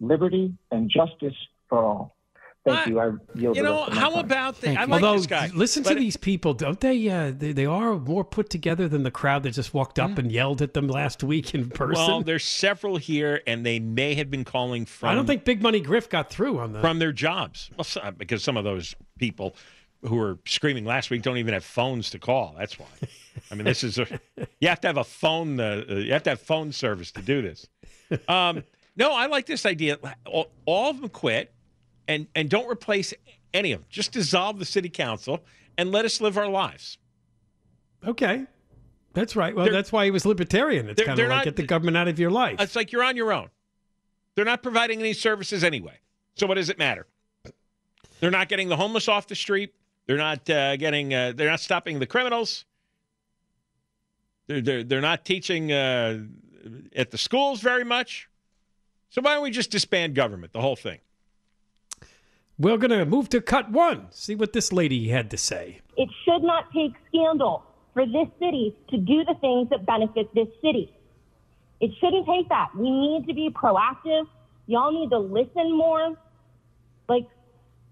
liberty, 0.00 0.54
and 0.70 0.90
justice 0.90 1.36
for 1.68 1.84
all. 1.84 2.16
Thank 2.64 2.88
you. 2.88 3.00
I 3.00 3.10
yield 3.34 3.56
You 3.56 3.62
know, 3.62 3.78
rest 3.78 3.88
of 3.88 3.94
my 3.94 4.00
how 4.00 4.10
time. 4.10 4.24
about 4.26 4.60
the? 4.60 4.70
I 4.76 4.84
like 4.84 5.02
Although, 5.02 5.16
this 5.16 5.26
guy. 5.26 5.50
listen 5.54 5.82
to 5.84 5.90
But- 5.90 5.98
these 5.98 6.16
people, 6.18 6.52
don't 6.52 6.78
they, 6.78 7.08
uh, 7.08 7.32
they? 7.34 7.52
They 7.52 7.64
are 7.66 7.94
more 7.98 8.22
put 8.22 8.50
together 8.50 8.86
than 8.86 9.02
the 9.02 9.10
crowd 9.10 9.44
that 9.44 9.52
just 9.52 9.72
walked 9.72 9.98
up 9.98 10.18
and 10.18 10.30
yelled 10.30 10.60
at 10.60 10.74
them 10.74 10.86
last 10.86 11.22
week 11.22 11.54
in 11.54 11.70
person. 11.70 12.04
Mm. 12.04 12.08
Well, 12.08 12.22
there's 12.22 12.44
several 12.44 12.98
here, 12.98 13.40
and 13.46 13.64
they 13.64 13.78
may 13.80 14.14
have 14.14 14.30
been 14.30 14.44
calling 14.44 14.84
from. 14.84 15.08
I 15.08 15.14
don't 15.14 15.26
think 15.26 15.44
Big 15.44 15.62
Money 15.62 15.80
Griff 15.80 16.08
got 16.10 16.28
through 16.30 16.58
on 16.58 16.74
that. 16.74 16.80
from 16.82 16.98
their 16.98 17.12
jobs. 17.12 17.70
Well, 17.76 17.84
so- 17.84 18.10
because 18.16 18.44
some 18.44 18.56
of 18.58 18.64
those 18.64 18.94
people 19.18 19.56
who 20.02 20.16
were 20.16 20.38
screaming 20.46 20.84
last 20.84 21.10
week 21.10 21.22
don't 21.22 21.36
even 21.38 21.54
have 21.54 21.64
phones 21.64 22.10
to 22.10 22.18
call. 22.18 22.54
That's 22.58 22.78
why. 22.78 22.86
I 23.50 23.54
mean, 23.54 23.64
this 23.64 23.82
is 23.84 23.98
a, 23.98 24.06
you 24.60 24.68
have 24.68 24.80
to 24.82 24.86
have 24.88 24.96
a 24.98 25.04
phone. 25.04 25.58
Uh, 25.60 25.84
uh, 25.90 25.94
you 25.94 26.12
have 26.12 26.22
to 26.24 26.30
have 26.30 26.40
phone 26.40 26.72
service 26.72 27.10
to 27.12 27.22
do 27.22 27.40
this. 27.42 27.66
Um, 28.28 28.64
no, 28.96 29.14
I 29.14 29.26
like 29.26 29.46
this 29.46 29.64
idea. 29.64 29.98
All, 30.26 30.50
all 30.66 30.90
of 30.90 31.00
them 31.00 31.10
quit, 31.10 31.52
and 32.10 32.26
and 32.34 32.50
don't 32.50 32.68
replace 32.70 33.14
any 33.54 33.72
of 33.72 33.80
them. 33.80 33.86
Just 33.90 34.12
dissolve 34.12 34.58
the 34.58 34.64
city 34.64 34.88
council 34.88 35.42
and 35.78 35.90
let 35.92 36.04
us 36.04 36.20
live 36.20 36.36
our 36.36 36.48
lives. 36.48 36.98
Okay. 38.06 38.46
That's 39.12 39.34
right. 39.34 39.54
Well, 39.54 39.64
They're- 39.64 39.74
that's 39.74 39.92
why 39.92 40.04
he 40.04 40.10
was 40.10 40.24
libertarian. 40.24 40.88
It's 40.88 41.02
kind 41.02 41.18
of 41.18 41.28
like 41.28 41.36
not- 41.38 41.44
get 41.44 41.56
the 41.56 41.64
government 41.66 41.96
out 41.96 42.08
of 42.08 42.18
your 42.18 42.30
life. 42.30 42.60
It's 42.60 42.76
like 42.76 42.92
you're 42.92 43.02
on 43.04 43.16
your 43.16 43.32
own. 43.32 43.50
They're 44.34 44.44
not 44.44 44.62
providing 44.62 45.00
any 45.00 45.12
services 45.12 45.64
anyway. 45.64 45.98
So 46.36 46.46
what 46.46 46.54
does 46.54 46.68
it 46.70 46.78
matter? 46.78 47.06
They're 48.20 48.30
not 48.30 48.48
getting 48.48 48.68
the 48.68 48.76
homeless 48.76 49.08
off 49.08 49.26
the 49.26 49.34
street. 49.34 49.74
They're 50.06 50.16
not 50.16 50.48
uh, 50.48 50.76
getting. 50.76 51.12
Uh, 51.12 51.32
they're 51.34 51.50
not 51.50 51.60
stopping 51.60 51.98
the 51.98 52.06
criminals. 52.06 52.64
They're 54.46 54.60
they're, 54.60 54.84
they're 54.84 55.00
not 55.00 55.24
teaching 55.24 55.72
uh, 55.72 56.24
at 56.94 57.10
the 57.10 57.18
schools 57.18 57.60
very 57.60 57.84
much. 57.84 58.28
So 59.10 59.20
why 59.22 59.34
don't 59.34 59.42
we 59.42 59.50
just 59.50 59.70
disband 59.70 60.14
government, 60.14 60.52
the 60.52 60.60
whole 60.60 60.76
thing? 60.76 60.98
We're 62.60 62.76
going 62.76 62.90
to 62.90 63.06
move 63.06 63.30
to 63.30 63.40
cut 63.40 63.70
one. 63.70 64.08
See 64.10 64.34
what 64.34 64.52
this 64.52 64.70
lady 64.70 65.08
had 65.08 65.30
to 65.30 65.38
say. 65.38 65.80
It 65.96 66.10
should 66.26 66.42
not 66.42 66.70
take 66.74 66.92
scandal 67.08 67.64
for 67.94 68.04
this 68.04 68.28
city 68.38 68.76
to 68.90 68.98
do 68.98 69.24
the 69.24 69.34
things 69.40 69.70
that 69.70 69.86
benefit 69.86 70.34
this 70.34 70.48
city. 70.60 70.92
It 71.80 71.90
shouldn't 71.98 72.26
take 72.26 72.50
that. 72.50 72.68
We 72.76 72.90
need 72.90 73.26
to 73.28 73.32
be 73.32 73.48
proactive. 73.48 74.26
Y'all 74.66 74.92
need 74.92 75.08
to 75.08 75.18
listen 75.18 75.74
more. 75.74 76.18
Like, 77.08 77.26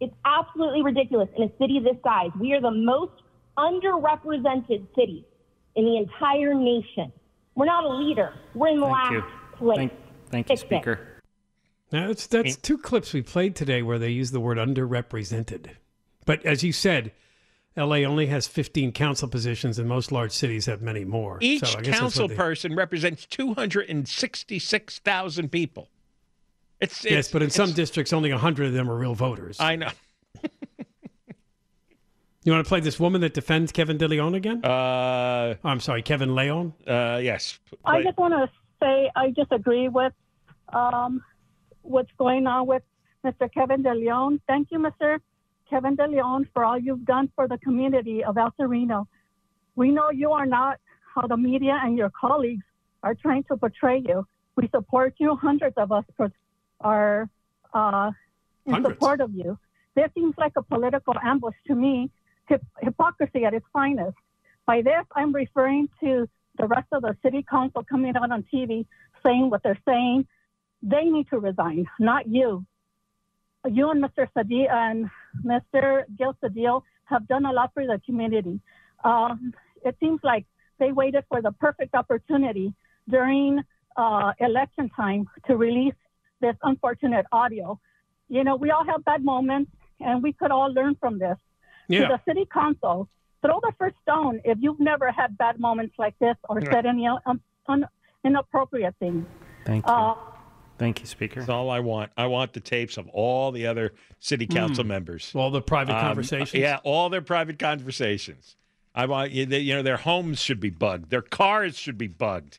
it's 0.00 0.14
absolutely 0.26 0.82
ridiculous 0.82 1.30
in 1.34 1.44
a 1.44 1.50
city 1.58 1.80
this 1.80 1.96
size. 2.04 2.28
We 2.38 2.52
are 2.52 2.60
the 2.60 2.70
most 2.70 3.22
underrepresented 3.56 4.86
city 4.94 5.24
in 5.76 5.86
the 5.86 5.96
entire 5.96 6.52
nation. 6.52 7.10
We're 7.54 7.64
not 7.64 7.84
a 7.84 7.94
leader. 7.96 8.34
We're 8.54 8.68
in 8.68 8.80
the 8.80 8.86
last 8.86 9.12
you. 9.12 9.24
place. 9.56 9.78
Thank, 9.78 9.92
thank 10.28 10.50
you, 10.50 10.56
Fix 10.56 10.62
it. 10.62 10.66
Speaker. 10.66 11.17
Now, 11.90 12.08
that's 12.08 12.26
that's 12.26 12.56
two 12.56 12.76
clips 12.78 13.12
we 13.12 13.22
played 13.22 13.56
today 13.56 13.82
where 13.82 13.98
they 13.98 14.10
use 14.10 14.30
the 14.30 14.40
word 14.40 14.58
underrepresented. 14.58 15.70
But 16.26 16.44
as 16.44 16.62
you 16.62 16.72
said, 16.72 17.12
LA 17.76 17.98
only 17.98 18.26
has 18.26 18.46
15 18.46 18.92
council 18.92 19.28
positions, 19.28 19.78
and 19.78 19.88
most 19.88 20.12
large 20.12 20.32
cities 20.32 20.66
have 20.66 20.82
many 20.82 21.04
more. 21.04 21.38
Each 21.40 21.64
So 21.66 21.78
I 21.78 21.82
guess 21.82 21.98
council 21.98 22.28
they- 22.28 22.34
person 22.36 22.74
represents 22.74 23.24
two 23.24 23.54
hundred 23.54 23.88
and 23.88 24.06
sixty-six 24.06 24.98
thousand 24.98 25.50
people. 25.50 25.88
It's, 26.80 27.04
it's 27.04 27.10
Yes, 27.10 27.32
but 27.32 27.42
in 27.42 27.50
some 27.50 27.72
districts, 27.72 28.12
only 28.12 28.30
100 28.30 28.66
of 28.68 28.72
them 28.72 28.88
are 28.88 28.96
real 28.96 29.14
voters. 29.14 29.58
I 29.58 29.76
know. 29.76 29.90
You 32.44 32.52
want 32.52 32.64
to 32.64 32.68
play 32.68 32.80
this 32.80 32.98
woman 32.98 33.20
that 33.22 33.34
defends 33.34 33.72
Kevin 33.72 33.98
De 33.98 34.08
Leon 34.08 34.34
again? 34.34 34.64
Uh, 34.64 35.56
I'm 35.64 35.80
sorry, 35.80 36.00
Kevin 36.00 36.34
Leon? 36.34 36.72
Uh, 36.86 37.20
yes. 37.22 37.58
I 37.84 38.02
just 38.02 38.16
want 38.16 38.32
to 38.32 38.48
say 38.80 39.10
I 39.14 39.30
disagree 39.32 39.88
with 39.88 40.14
um, 40.72 41.22
what's 41.88 42.10
going 42.18 42.46
on 42.46 42.66
with 42.66 42.82
Mr. 43.24 43.52
Kevin 43.52 43.82
De 43.82 43.92
Leon. 43.94 44.40
Thank 44.46 44.68
you, 44.70 44.78
Mr. 44.78 45.18
Kevin 45.68 45.96
De 45.96 46.06
Leon, 46.06 46.48
for 46.52 46.64
all 46.64 46.78
you've 46.78 47.04
done 47.04 47.30
for 47.34 47.48
the 47.48 47.58
community 47.58 48.24
of 48.24 48.36
El 48.38 48.52
Sereno. 48.56 49.06
We 49.76 49.90
know 49.90 50.10
you 50.10 50.32
are 50.32 50.46
not 50.46 50.78
how 51.14 51.26
the 51.26 51.36
media 51.36 51.78
and 51.82 51.96
your 51.96 52.10
colleagues 52.10 52.64
are 53.02 53.14
trying 53.14 53.44
to 53.44 53.56
portray 53.56 54.02
you. 54.04 54.26
We 54.56 54.68
support 54.68 55.14
you. 55.18 55.36
Hundreds 55.36 55.76
of 55.76 55.92
us 55.92 56.04
are 56.80 57.28
uh, 57.74 58.10
in 58.66 58.72
Hundreds. 58.72 58.94
support 58.94 59.20
of 59.20 59.34
you. 59.34 59.58
This 59.94 60.10
seems 60.14 60.34
like 60.38 60.52
a 60.56 60.62
political 60.62 61.14
ambush 61.22 61.54
to 61.66 61.74
me, 61.74 62.10
hip- 62.48 62.64
hypocrisy 62.80 63.44
at 63.44 63.54
its 63.54 63.66
finest. 63.72 64.16
By 64.66 64.82
this, 64.82 65.04
I'm 65.14 65.32
referring 65.32 65.88
to 66.00 66.28
the 66.58 66.66
rest 66.66 66.88
of 66.92 67.02
the 67.02 67.16
city 67.22 67.44
council 67.48 67.84
coming 67.88 68.14
out 68.16 68.30
on 68.30 68.44
TV 68.52 68.86
saying 69.24 69.50
what 69.50 69.62
they're 69.62 69.80
saying. 69.86 70.26
They 70.82 71.04
need 71.04 71.28
to 71.30 71.38
resign, 71.38 71.86
not 71.98 72.28
you. 72.28 72.64
You 73.66 73.90
and 73.90 74.02
Mr. 74.02 74.28
Sadi 74.32 74.66
and 74.70 75.10
Mr. 75.44 76.04
Gil 76.16 76.34
Cedillo 76.42 76.82
have 77.04 77.26
done 77.26 77.44
a 77.46 77.52
lot 77.52 77.72
for 77.74 77.84
the 77.84 78.00
community. 78.06 78.60
Um, 79.04 79.52
it 79.84 79.96
seems 80.00 80.20
like 80.22 80.46
they 80.78 80.92
waited 80.92 81.24
for 81.28 81.42
the 81.42 81.52
perfect 81.52 81.94
opportunity 81.94 82.72
during 83.08 83.60
uh, 83.96 84.32
election 84.38 84.88
time 84.90 85.28
to 85.46 85.56
release 85.56 85.94
this 86.40 86.54
unfortunate 86.62 87.26
audio. 87.32 87.78
You 88.28 88.44
know, 88.44 88.54
we 88.56 88.70
all 88.70 88.84
have 88.84 89.04
bad 89.04 89.24
moments, 89.24 89.72
and 90.00 90.22
we 90.22 90.32
could 90.32 90.52
all 90.52 90.72
learn 90.72 90.94
from 91.00 91.18
this. 91.18 91.36
Yeah. 91.88 92.06
To 92.06 92.06
the 92.18 92.20
city 92.30 92.46
council, 92.52 93.08
throw 93.42 93.58
the 93.60 93.72
first 93.78 93.96
stone 94.02 94.40
if 94.44 94.58
you've 94.60 94.78
never 94.78 95.10
had 95.10 95.36
bad 95.38 95.58
moments 95.58 95.94
like 95.98 96.16
this 96.20 96.36
or 96.48 96.60
Yeah. 96.60 96.70
said 96.72 96.86
any 96.86 97.08
un- 97.08 97.40
un- 97.66 97.88
inappropriate 98.24 98.94
things. 99.00 99.26
Thank 99.64 99.86
you. 99.86 99.92
Uh, 99.92 100.14
Thank 100.78 101.00
you, 101.00 101.06
Speaker. 101.06 101.40
That's 101.40 101.50
all 101.50 101.70
I 101.70 101.80
want. 101.80 102.12
I 102.16 102.26
want 102.26 102.52
the 102.52 102.60
tapes 102.60 102.96
of 102.96 103.08
all 103.08 103.50
the 103.50 103.66
other 103.66 103.92
city 104.20 104.46
council 104.46 104.84
Hmm. 104.84 104.88
members. 104.88 105.32
All 105.34 105.50
the 105.50 105.60
private 105.60 105.94
Um, 105.96 106.00
conversations? 106.00 106.54
Yeah, 106.54 106.78
all 106.84 107.08
their 107.10 107.20
private 107.22 107.58
conversations. 107.58 108.54
I 108.94 109.06
want 109.06 109.32
you 109.32 109.44
you 109.46 109.74
know 109.74 109.82
their 109.82 109.96
homes 109.96 110.40
should 110.40 110.60
be 110.60 110.70
bugged. 110.70 111.10
Their 111.10 111.22
cars 111.22 111.76
should 111.76 111.98
be 111.98 112.06
bugged. 112.08 112.58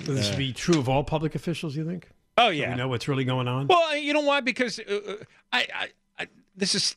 This 0.00 0.28
should 0.28 0.38
be 0.38 0.52
true 0.52 0.78
of 0.78 0.88
all 0.88 1.04
public 1.04 1.34
officials, 1.34 1.76
you 1.76 1.84
think? 1.86 2.08
Oh 2.38 2.48
So 2.48 2.50
yeah. 2.50 2.70
we 2.70 2.76
know 2.76 2.88
what's 2.88 3.08
really 3.08 3.24
going 3.24 3.48
on? 3.48 3.66
Well, 3.68 3.96
you 3.96 4.12
know 4.12 4.20
why? 4.20 4.40
Because 4.40 4.78
uh, 4.80 4.82
uh, 5.08 5.14
I, 5.52 5.66
I, 5.74 5.88
I, 6.18 6.26
this 6.56 6.74
is 6.74 6.96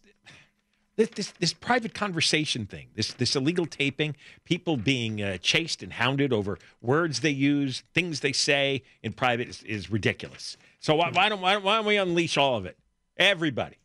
this, 1.00 1.10
this 1.12 1.32
this 1.40 1.54
private 1.54 1.94
conversation 1.94 2.66
thing, 2.66 2.88
this 2.94 3.14
this 3.14 3.34
illegal 3.34 3.66
taping, 3.66 4.18
people 4.44 4.76
being 4.76 5.22
uh, 5.22 5.38
chased 5.38 5.82
and 5.82 5.94
hounded 5.94 6.34
over 6.34 6.60
words 6.82 7.22
they 7.22 7.30
use, 7.30 7.84
things 7.94 8.20
they 8.20 8.34
say 8.34 8.84
in 9.02 9.14
private 9.14 9.48
is, 9.48 9.64
is 9.64 9.90
ridiculous. 9.90 10.58
So 10.82 10.96
why, 10.96 11.10
why 11.12 11.30
don't 11.30 11.40
why, 11.40 11.56
why 11.56 11.78
don't 11.78 11.86
we 11.86 11.96
unleash 11.96 12.38
all 12.38 12.58
of 12.58 12.66
it? 12.66 12.78
Everybody, 13.16 13.78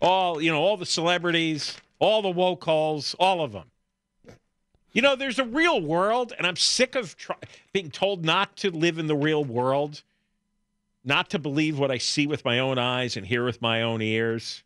all 0.00 0.40
you 0.40 0.50
know, 0.50 0.62
all 0.62 0.78
the 0.78 0.86
celebrities, 0.86 1.76
all 1.98 2.22
the 2.22 2.30
woke 2.30 2.60
calls, 2.60 3.14
all 3.20 3.44
of 3.44 3.52
them. 3.52 3.70
You 4.92 5.02
know, 5.02 5.14
there's 5.14 5.38
a 5.38 5.44
real 5.44 5.82
world, 5.82 6.32
and 6.38 6.46
I'm 6.46 6.56
sick 6.56 6.94
of 6.94 7.18
try- 7.18 7.36
being 7.74 7.90
told 7.90 8.24
not 8.24 8.56
to 8.56 8.70
live 8.70 8.98
in 8.98 9.08
the 9.08 9.16
real 9.16 9.44
world 9.44 10.02
not 11.04 11.30
to 11.30 11.38
believe 11.38 11.78
what 11.78 11.90
I 11.90 11.98
see 11.98 12.26
with 12.26 12.44
my 12.44 12.58
own 12.58 12.78
eyes 12.78 13.16
and 13.16 13.26
hear 13.26 13.44
with 13.44 13.62
my 13.62 13.82
own 13.82 14.02
ears. 14.02 14.64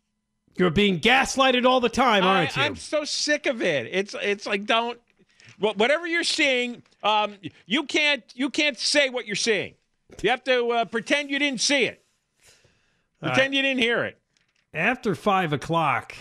You're 0.57 0.69
being 0.69 0.99
gaslighted 0.99 1.65
all 1.65 1.79
the 1.79 1.89
time, 1.89 2.23
aren't 2.23 2.55
you? 2.55 2.61
I, 2.61 2.65
am 2.65 2.75
so 2.75 3.03
sick 3.03 3.45
of 3.45 3.61
it. 3.61 3.87
It's 3.91 4.15
it's 4.21 4.45
like 4.45 4.65
don't 4.65 4.99
whatever 5.59 6.07
you're 6.07 6.23
seeing. 6.23 6.83
Um, 7.03 7.35
you 7.65 7.83
can't 7.83 8.23
you 8.35 8.49
can't 8.49 8.77
say 8.77 9.09
what 9.09 9.25
you're 9.25 9.35
seeing. 9.35 9.75
You 10.21 10.29
have 10.29 10.43
to 10.43 10.69
uh, 10.69 10.85
pretend 10.85 11.29
you 11.29 11.39
didn't 11.39 11.61
see 11.61 11.85
it. 11.85 12.03
Pretend 13.21 13.39
right. 13.39 13.53
you 13.53 13.61
didn't 13.61 13.81
hear 13.81 14.03
it. 14.03 14.19
After 14.73 15.15
five 15.15 15.53
o'clock, 15.53 16.15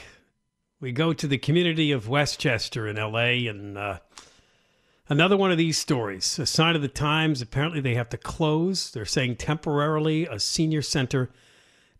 We 0.80 0.92
go 0.92 1.12
to 1.12 1.26
the 1.26 1.38
community 1.38 1.92
of 1.92 2.08
Westchester 2.08 2.88
in 2.88 2.96
LA 2.96 3.48
and 3.50 3.76
uh, 3.76 3.98
another 5.08 5.36
one 5.36 5.50
of 5.50 5.58
these 5.58 5.76
stories. 5.76 6.38
A 6.38 6.46
sign 6.46 6.76
of 6.76 6.82
the 6.82 6.88
times. 6.88 7.42
Apparently, 7.42 7.80
they 7.80 7.94
have 7.94 8.08
to 8.10 8.16
close. 8.16 8.90
They're 8.90 9.04
saying 9.04 9.36
temporarily 9.36 10.26
a 10.26 10.38
senior 10.38 10.82
center 10.82 11.30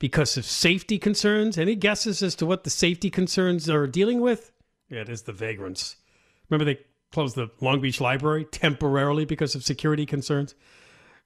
because 0.00 0.36
of 0.36 0.44
safety 0.44 0.98
concerns. 0.98 1.56
Any 1.56 1.76
guesses 1.76 2.22
as 2.24 2.34
to 2.36 2.46
what 2.46 2.64
the 2.64 2.70
safety 2.70 3.10
concerns 3.10 3.70
are 3.70 3.86
dealing 3.86 4.20
with? 4.20 4.50
Yeah, 4.88 5.02
it 5.02 5.08
is 5.08 5.22
the 5.22 5.32
vagrants. 5.32 5.94
Remember, 6.48 6.64
they 6.64 6.80
closed 7.12 7.36
the 7.36 7.50
Long 7.60 7.80
Beach 7.80 8.00
Library 8.00 8.44
temporarily 8.44 9.24
because 9.24 9.54
of 9.54 9.62
security 9.62 10.06
concerns? 10.06 10.56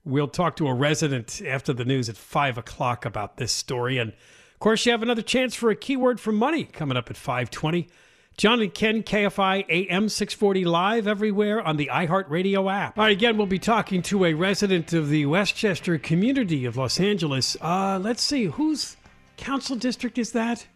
We'll 0.04 0.28
talk 0.28 0.56
to 0.56 0.66
a 0.66 0.74
resident 0.74 1.40
after 1.46 1.72
the 1.72 1.87
news 1.87 2.10
at 2.10 2.16
5 2.18 2.58
o'clock 2.58 3.06
about 3.06 3.38
this 3.38 3.52
story. 3.52 3.96
And 3.96 4.10
of 4.10 4.58
course, 4.58 4.84
you 4.84 4.92
have 4.92 5.02
another 5.02 5.22
chance 5.22 5.54
for 5.54 5.70
a 5.70 5.76
keyword 5.76 6.20
for 6.20 6.32
money 6.32 6.64
coming 6.64 6.98
up 6.98 7.08
at 7.08 7.16
520. 7.16 7.88
John 8.37 8.61
and 8.61 8.75
Ken, 8.75 9.05
KFI 9.05 9.64
AM 9.68 10.09
640 10.09 10.64
live 10.64 11.07
everywhere 11.07 11.62
on 11.62 11.77
the 11.77 11.88
iHeartRadio 11.92 12.73
app. 12.73 12.99
All 12.99 13.05
right, 13.05 13.12
again, 13.12 13.37
we'll 13.37 13.47
be 13.47 13.61
talking 13.61 14.03
to 14.03 14.25
a 14.25 14.35
resident 14.35 14.92
of 14.92 15.09
the 15.09 15.27
Westchester 15.27 15.99
community 15.99 16.64
of 16.64 16.77
Los 16.77 16.99
Angeles. 16.99 17.57
Uh, 17.61 18.01
let's 18.03 18.23
see, 18.23 18.47
whose 18.47 18.97
council 19.37 19.77
district 19.77 20.18
is 20.18 20.33
that? 20.33 20.66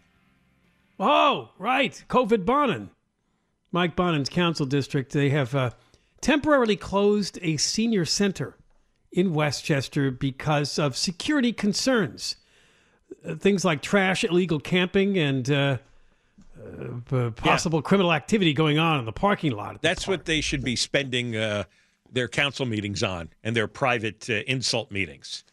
Oh, 0.97 1.49
right, 1.57 2.01
COVID 2.07 2.45
Bonin. 2.45 2.91
Mike 3.73 3.95
Bonin's 3.95 4.29
council 4.29 4.65
district. 4.65 5.11
They 5.11 5.29
have 5.29 5.53
uh, 5.53 5.71
temporarily 6.21 6.77
closed 6.77 7.39
a 7.41 7.57
senior 7.57 8.05
center 8.05 8.55
in 9.11 9.33
Westchester 9.33 10.11
because 10.11 10.79
of 10.79 10.95
security 10.95 11.51
concerns. 11.51 12.37
Uh, 13.25 13.35
things 13.35 13.65
like 13.65 13.81
trash, 13.81 14.23
illegal 14.23 14.61
camping, 14.61 15.17
and 15.17 15.79
uh, 17.11 17.15
uh, 17.15 17.31
possible 17.31 17.81
criminal 17.81 18.13
activity 18.13 18.53
going 18.53 18.79
on 18.79 18.99
in 18.99 19.05
the 19.05 19.11
parking 19.11 19.51
lot. 19.51 19.73
the 19.73 19.79
That's 19.81 20.07
what 20.07 20.25
they 20.25 20.41
should 20.41 20.63
be 20.63 20.75
spending 20.75 21.35
uh, 21.35 21.63
their 22.11 22.27
council 22.27 22.65
meetings 22.65 23.03
on 23.03 23.29
and 23.43 23.55
their 23.55 23.67
private 23.67 24.29
uh, 24.29 24.41
insult 24.47 24.91
meetings. 24.91 25.43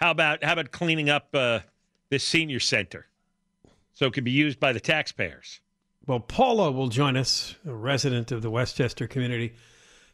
How 0.00 0.10
about 0.10 0.44
how 0.44 0.52
about 0.52 0.70
cleaning 0.70 1.08
up 1.08 1.28
uh, 1.34 1.60
this 2.10 2.24
senior 2.24 2.60
center 2.60 3.06
so 3.92 4.06
it 4.06 4.12
can 4.12 4.24
be 4.24 4.30
used 4.30 4.60
by 4.60 4.72
the 4.72 4.80
taxpayers? 4.80 5.60
Well, 6.06 6.20
Paula 6.20 6.70
will 6.70 6.88
join 6.88 7.16
us, 7.16 7.54
a 7.66 7.72
resident 7.72 8.30
of 8.30 8.42
the 8.42 8.50
Westchester 8.50 9.06
community, 9.06 9.54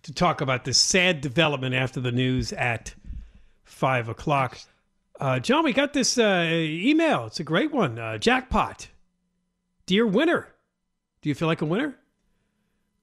to 0.03 0.13
talk 0.13 0.41
about 0.41 0.65
this 0.65 0.79
sad 0.79 1.21
development 1.21 1.75
after 1.75 2.01
the 2.01 2.13
news 2.13 2.53
at 2.53 2.95
five 3.65 4.09
o'clock. 4.09 4.59
Uh, 5.19 5.41
John, 5.41 5.65
we 5.65 5.73
got 5.73 5.93
this 5.93 6.17
uh, 6.17 6.49
email. 6.53 7.27
It's 7.27 7.41
a 7.41 7.45
great 7.45 7.73
one. 7.73 7.99
Uh, 7.99 8.19
jackpot. 8.19 8.89
Dear 9.91 10.07
winner, 10.07 10.47
do 11.21 11.29
you 11.29 11.35
feel 11.35 11.49
like 11.49 11.63
a 11.63 11.65
winner? 11.65 11.97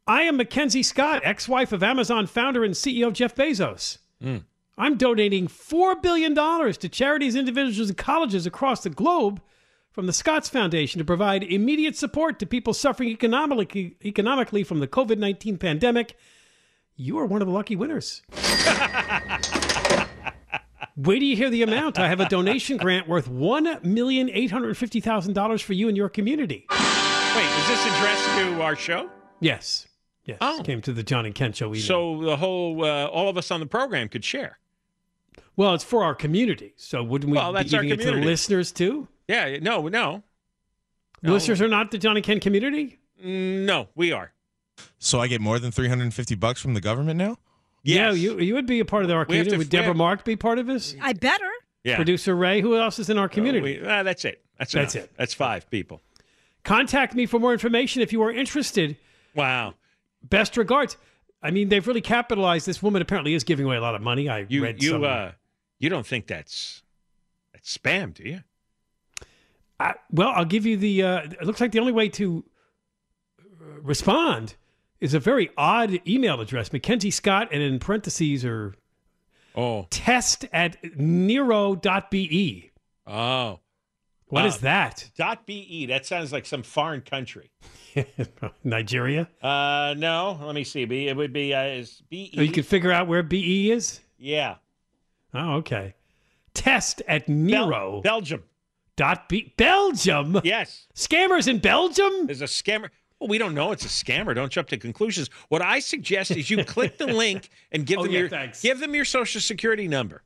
I 0.07 0.21
am 0.21 0.37
Mackenzie 0.37 0.83
Scott, 0.83 1.19
ex 1.25 1.45
wife 1.45 1.73
of 1.73 1.83
Amazon 1.83 2.27
founder 2.27 2.63
and 2.63 2.73
CEO 2.73 3.11
Jeff 3.11 3.35
Bezos. 3.35 3.97
Mm. 4.23 4.45
I'm 4.77 4.95
donating 4.95 5.49
$4 5.49 6.01
billion 6.01 6.33
to 6.33 6.87
charities, 6.87 7.35
individuals, 7.35 7.89
and 7.89 7.97
colleges 7.97 8.45
across 8.45 8.83
the 8.83 8.89
globe 8.89 9.41
from 9.91 10.05
the 10.05 10.13
Scotts 10.13 10.47
Foundation 10.47 10.99
to 10.99 11.03
provide 11.03 11.43
immediate 11.43 11.97
support 11.97 12.39
to 12.39 12.45
people 12.45 12.73
suffering 12.73 13.09
economically, 13.09 13.97
economically 14.05 14.63
from 14.63 14.79
the 14.79 14.87
COVID 14.87 15.17
19 15.17 15.57
pandemic. 15.57 16.15
You 16.95 17.19
are 17.19 17.25
one 17.25 17.41
of 17.41 17.49
the 17.49 17.53
lucky 17.53 17.75
winners. 17.75 18.21
Wait 20.97 21.19
till 21.19 21.27
you 21.27 21.35
hear 21.37 21.49
the 21.51 21.61
amount. 21.61 21.97
I 21.99 22.07
have 22.09 22.19
a 22.19 22.27
donation 22.27 22.75
grant 22.77 23.07
worth 23.07 23.29
$1,850,000 23.29 25.63
for 25.63 25.73
you 25.73 25.87
and 25.87 25.95
your 25.95 26.09
community. 26.09 26.65
Wait, 26.69 26.79
is 26.79 27.67
this 27.67 27.85
addressed 27.85 28.25
to 28.39 28.61
our 28.61 28.75
show? 28.75 29.09
Yes. 29.39 29.87
Yes. 30.25 30.37
Oh. 30.41 30.61
Came 30.63 30.81
to 30.81 30.91
the 30.91 31.03
John 31.03 31.25
and 31.25 31.35
Ken 31.35 31.53
show 31.53 31.67
email. 31.67 31.81
So 31.81 32.21
the 32.23 32.35
whole, 32.37 32.83
uh, 32.83 33.05
all 33.05 33.29
of 33.29 33.37
us 33.37 33.51
on 33.51 33.59
the 33.59 33.65
program 33.67 34.09
could 34.09 34.25
share. 34.25 34.57
well, 35.55 35.73
it's 35.73 35.83
for 35.83 36.03
our 36.03 36.15
community. 36.15 36.73
So 36.77 37.03
wouldn't 37.03 37.31
we 37.31 37.37
Well, 37.37 37.51
be 37.53 37.57
that's 37.59 37.73
our 37.73 37.81
giving 37.83 37.93
it 37.93 37.97
to 37.97 38.03
the 38.05 38.09
community. 38.11 38.31
listeners 38.31 38.71
too? 38.71 39.07
Yeah, 39.27 39.57
no, 39.61 39.87
no, 39.87 40.23
The 41.21 41.31
Listeners 41.31 41.61
are 41.61 41.67
not 41.67 41.91
the 41.91 41.97
John 41.97 42.15
and 42.17 42.25
Ken 42.25 42.39
community? 42.39 42.99
no, 43.23 43.87
we 43.95 44.11
are. 44.11 44.31
So 44.99 45.19
I 45.19 45.27
get 45.27 45.41
more 45.41 45.57
than 45.59 45.71
350 45.71 46.35
bucks 46.35 46.61
from 46.61 46.73
the 46.75 46.81
government 46.81 47.17
now? 47.17 47.37
Yeah, 47.83 48.11
you 48.11 48.39
you 48.39 48.53
would 48.55 48.65
be 48.65 48.79
a 48.79 48.85
part 48.85 49.03
of 49.03 49.07
the 49.09 49.13
We 49.15 49.19
have 49.19 49.27
community. 49.27 49.51
to- 49.51 49.57
would 49.59 49.69
Deborah 49.69 49.87
have- 49.87 49.95
Mark 49.95 50.25
be 50.25 50.35
part 50.35 50.59
of 50.59 50.65
this? 50.67 50.95
I 51.01 51.13
better. 51.13 51.49
Yeah. 51.83 51.95
Producer 51.95 52.35
Ray, 52.35 52.59
who 52.61 52.75
else 52.77 52.99
is 52.99 53.09
in 53.09 53.17
our 53.17 53.29
community? 53.29 53.79
We- 53.79 53.87
uh, 53.87 54.03
that's 54.03 54.25
it. 54.25 54.43
That's 54.59 54.73
That's 54.73 54.95
enough. 54.95 55.05
it. 55.05 55.13
That's 55.17 55.33
five 55.33 55.69
people. 55.69 56.01
Contact 56.63 57.13
me 57.15 57.25
for 57.25 57.39
more 57.39 57.53
information 57.53 58.01
if 58.01 58.11
you 58.11 58.21
are 58.23 58.31
interested. 58.31 58.97
Wow. 59.35 59.75
Best 60.23 60.57
regards. 60.57 60.97
I 61.41 61.51
mean, 61.51 61.69
they've 61.69 61.85
really 61.87 62.01
capitalized. 62.01 62.65
This 62.65 62.81
woman 62.83 63.01
apparently 63.01 63.33
is 63.35 63.43
giving 63.45 63.65
away 63.65 63.77
a 63.77 63.81
lot 63.81 63.95
of 63.95 64.01
money. 64.01 64.27
I 64.27 64.45
You 64.49 64.63
read 64.63 64.81
you 64.83 64.89
some. 64.89 65.03
uh 65.03 65.31
you 65.79 65.89
don't 65.89 66.05
think 66.05 66.25
that's 66.27 66.81
that's 67.53 67.77
spam, 67.77 68.13
do 68.13 68.23
you? 68.23 68.41
I, 69.79 69.93
well, 70.11 70.29
I'll 70.29 70.43
give 70.45 70.65
you 70.65 70.75
the. 70.75 71.03
Uh, 71.03 71.19
it 71.39 71.43
looks 71.43 71.61
like 71.61 71.71
the 71.71 71.79
only 71.79 71.91
way 71.93 72.09
to 72.09 72.43
uh, 73.39 73.79
respond 73.81 74.55
is 74.99 75.13
a 75.13 75.19
very 75.19 75.49
odd 75.57 75.99
email 76.07 76.39
address, 76.41 76.71
Mackenzie 76.73 77.11
Scott, 77.11 77.49
and 77.51 77.61
in 77.61 77.79
parentheses 77.79 78.43
are 78.45 78.73
oh 79.55 79.87
test 79.89 80.45
at 80.53 80.77
nero.be. 80.99 82.71
Oh. 83.05 83.59
What 84.29 84.41
Wow. 84.41 84.47
is 84.47 84.57
that? 84.57 85.09
Dot 85.17 85.45
BE. 85.45 85.85
That 85.85 86.05
sounds 86.05 86.33
like 86.33 86.45
some 86.45 86.61
foreign 86.61 86.99
country. 87.01 87.49
Nigeria? 88.63 89.29
Uh 89.41 89.95
no, 89.97 90.37
let 90.43 90.53
me 90.53 90.63
see. 90.65 90.83
It 91.07 91.15
would 91.15 91.31
be 91.31 91.53
uh, 91.53 91.63
is 91.63 92.01
BE. 92.09 92.33
Oh, 92.37 92.41
you 92.41 92.51
can 92.51 92.63
figure 92.63 92.91
out 92.91 93.07
where 93.07 93.23
BE 93.23 93.71
is? 93.71 94.01
yeah. 94.17 94.55
Oh, 95.33 95.55
okay. 95.55 95.93
Test 96.53 97.01
at 97.07 97.27
Nero. 97.29 98.01
Belgium. 98.01 98.43
Dot 98.95 99.29
B. 99.29 99.53
Belgium? 99.57 100.41
Yes. 100.43 100.87
Scammers 100.95 101.47
in 101.47 101.59
Belgium? 101.59 102.25
There's 102.25 102.41
a 102.41 102.45
scammer. 102.45 102.89
Well, 103.19 103.27
we 103.29 103.37
don't 103.37 103.53
know 103.55 103.71
it's 103.71 103.85
a 103.85 103.87
scammer. 103.87 104.35
Don't 104.35 104.51
jump 104.51 104.67
to 104.69 104.77
conclusions. 104.77 105.29
What 105.49 105.61
I 105.61 105.79
suggest 105.79 106.31
is 106.31 106.49
you 106.49 106.63
click 106.63 106.97
the 106.97 107.07
link 107.13 107.49
and 107.71 107.85
give 107.85 107.99
Oh, 107.99 108.03
them 108.03 108.11
yeah, 108.11 108.19
your 108.19 108.29
thanks. 108.29 108.61
give 108.61 108.79
them 108.79 108.93
your 108.93 109.05
social 109.05 109.41
security 109.41 109.87
number, 109.87 110.21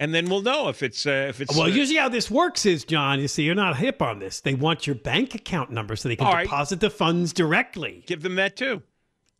and 0.00 0.12
then 0.12 0.28
we'll 0.28 0.42
know 0.42 0.68
if 0.68 0.82
it's 0.82 1.06
uh, 1.06 1.26
if 1.28 1.40
it's. 1.40 1.54
Well, 1.54 1.64
uh, 1.66 1.68
usually 1.68 1.98
how 1.98 2.08
this 2.08 2.30
works 2.30 2.66
is, 2.66 2.84
John, 2.84 3.20
you 3.20 3.28
see, 3.28 3.44
you're 3.44 3.54
not 3.54 3.76
hip 3.76 4.02
on 4.02 4.18
this. 4.18 4.40
They 4.40 4.54
want 4.54 4.86
your 4.86 4.96
bank 4.96 5.34
account 5.36 5.70
number 5.70 5.94
so 5.94 6.08
they 6.08 6.16
can 6.16 6.26
All 6.26 6.32
right. 6.32 6.42
deposit 6.44 6.80
the 6.80 6.90
funds 6.90 7.32
directly. 7.32 8.02
give 8.06 8.22
them 8.22 8.34
that 8.36 8.56
too. 8.56 8.82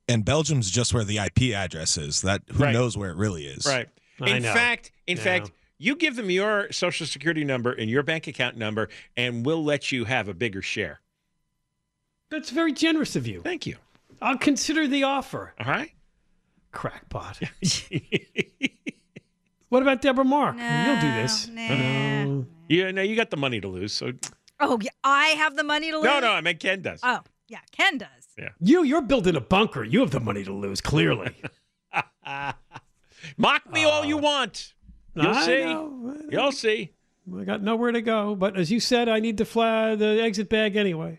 And 0.08 0.24
Belgium's 0.24 0.70
just 0.70 0.92
where 0.94 1.04
the 1.04 1.18
IP 1.18 1.54
address 1.54 1.96
is. 1.98 2.22
That 2.22 2.42
who 2.52 2.64
Right. 2.64 2.72
knows 2.72 2.96
where 2.96 3.10
it 3.10 3.16
really 3.16 3.46
is. 3.46 3.66
Right. 3.66 3.88
In 4.20 4.42
fact, 4.42 4.90
in 5.06 5.16
Yeah. 5.16 5.22
fact, 5.24 5.50
you 5.78 5.96
give 5.96 6.14
them 6.16 6.30
your 6.30 6.70
social 6.70 7.06
security 7.06 7.42
number 7.44 7.72
and 7.72 7.90
your 7.90 8.02
bank 8.04 8.26
account 8.28 8.56
number, 8.56 8.88
and 9.16 9.44
we'll 9.44 9.64
let 9.64 9.90
you 9.90 10.04
have 10.04 10.28
a 10.28 10.34
bigger 10.34 10.62
share. 10.62 11.00
That's 12.32 12.48
very 12.48 12.72
generous 12.72 13.14
of 13.14 13.26
you. 13.26 13.42
Thank 13.42 13.66
you. 13.66 13.76
I'll 14.22 14.38
consider 14.38 14.88
the 14.88 15.02
offer. 15.02 15.52
All 15.60 15.70
right. 15.70 15.90
Crackpot. 16.72 17.38
what 19.68 19.82
about 19.82 20.00
Deborah 20.00 20.24
Mark? 20.24 20.56
You'll 20.56 21.00
do 21.00 21.22
this. 21.22 21.46
nah. 21.48 22.24
No. 22.24 22.46
Yeah, 22.70 22.90
no, 22.90 23.02
you 23.02 23.16
got 23.16 23.28
the 23.28 23.36
money 23.36 23.60
to 23.60 23.68
lose. 23.68 23.92
So 23.92 24.12
Oh, 24.60 24.78
yeah, 24.80 24.92
I 25.04 25.28
have 25.28 25.56
the 25.56 25.64
money 25.64 25.90
to 25.90 25.98
lose. 25.98 26.04
no, 26.04 26.20
no, 26.20 26.32
I 26.32 26.40
mean 26.40 26.56
Ken 26.56 26.80
does. 26.80 27.00
Oh, 27.02 27.20
yeah, 27.48 27.58
Ken 27.70 27.98
does. 27.98 28.08
Yeah. 28.38 28.48
You, 28.60 28.82
you're 28.82 29.02
building 29.02 29.36
a 29.36 29.40
bunker. 29.40 29.84
You 29.84 30.00
have 30.00 30.12
the 30.12 30.20
money 30.20 30.42
to 30.44 30.54
lose, 30.54 30.80
clearly. 30.80 31.36
Mock 33.36 33.70
me 33.70 33.84
all 33.84 34.06
you 34.06 34.16
uh, 34.16 34.22
want. 34.22 34.72
You'll 35.14 35.28
I 35.28 35.44
see. 35.44 35.64
know. 35.64 36.16
You'll 36.30 36.52
see. 36.52 36.94
I 37.38 37.44
got 37.44 37.62
nowhere 37.62 37.92
to 37.92 38.00
go. 38.00 38.34
But 38.34 38.56
as 38.56 38.72
you 38.72 38.80
said, 38.80 39.10
I 39.10 39.20
need 39.20 39.36
to 39.36 39.44
fly 39.44 39.96
the 39.96 40.22
exit 40.22 40.48
bag 40.48 40.76
anyway. 40.76 41.18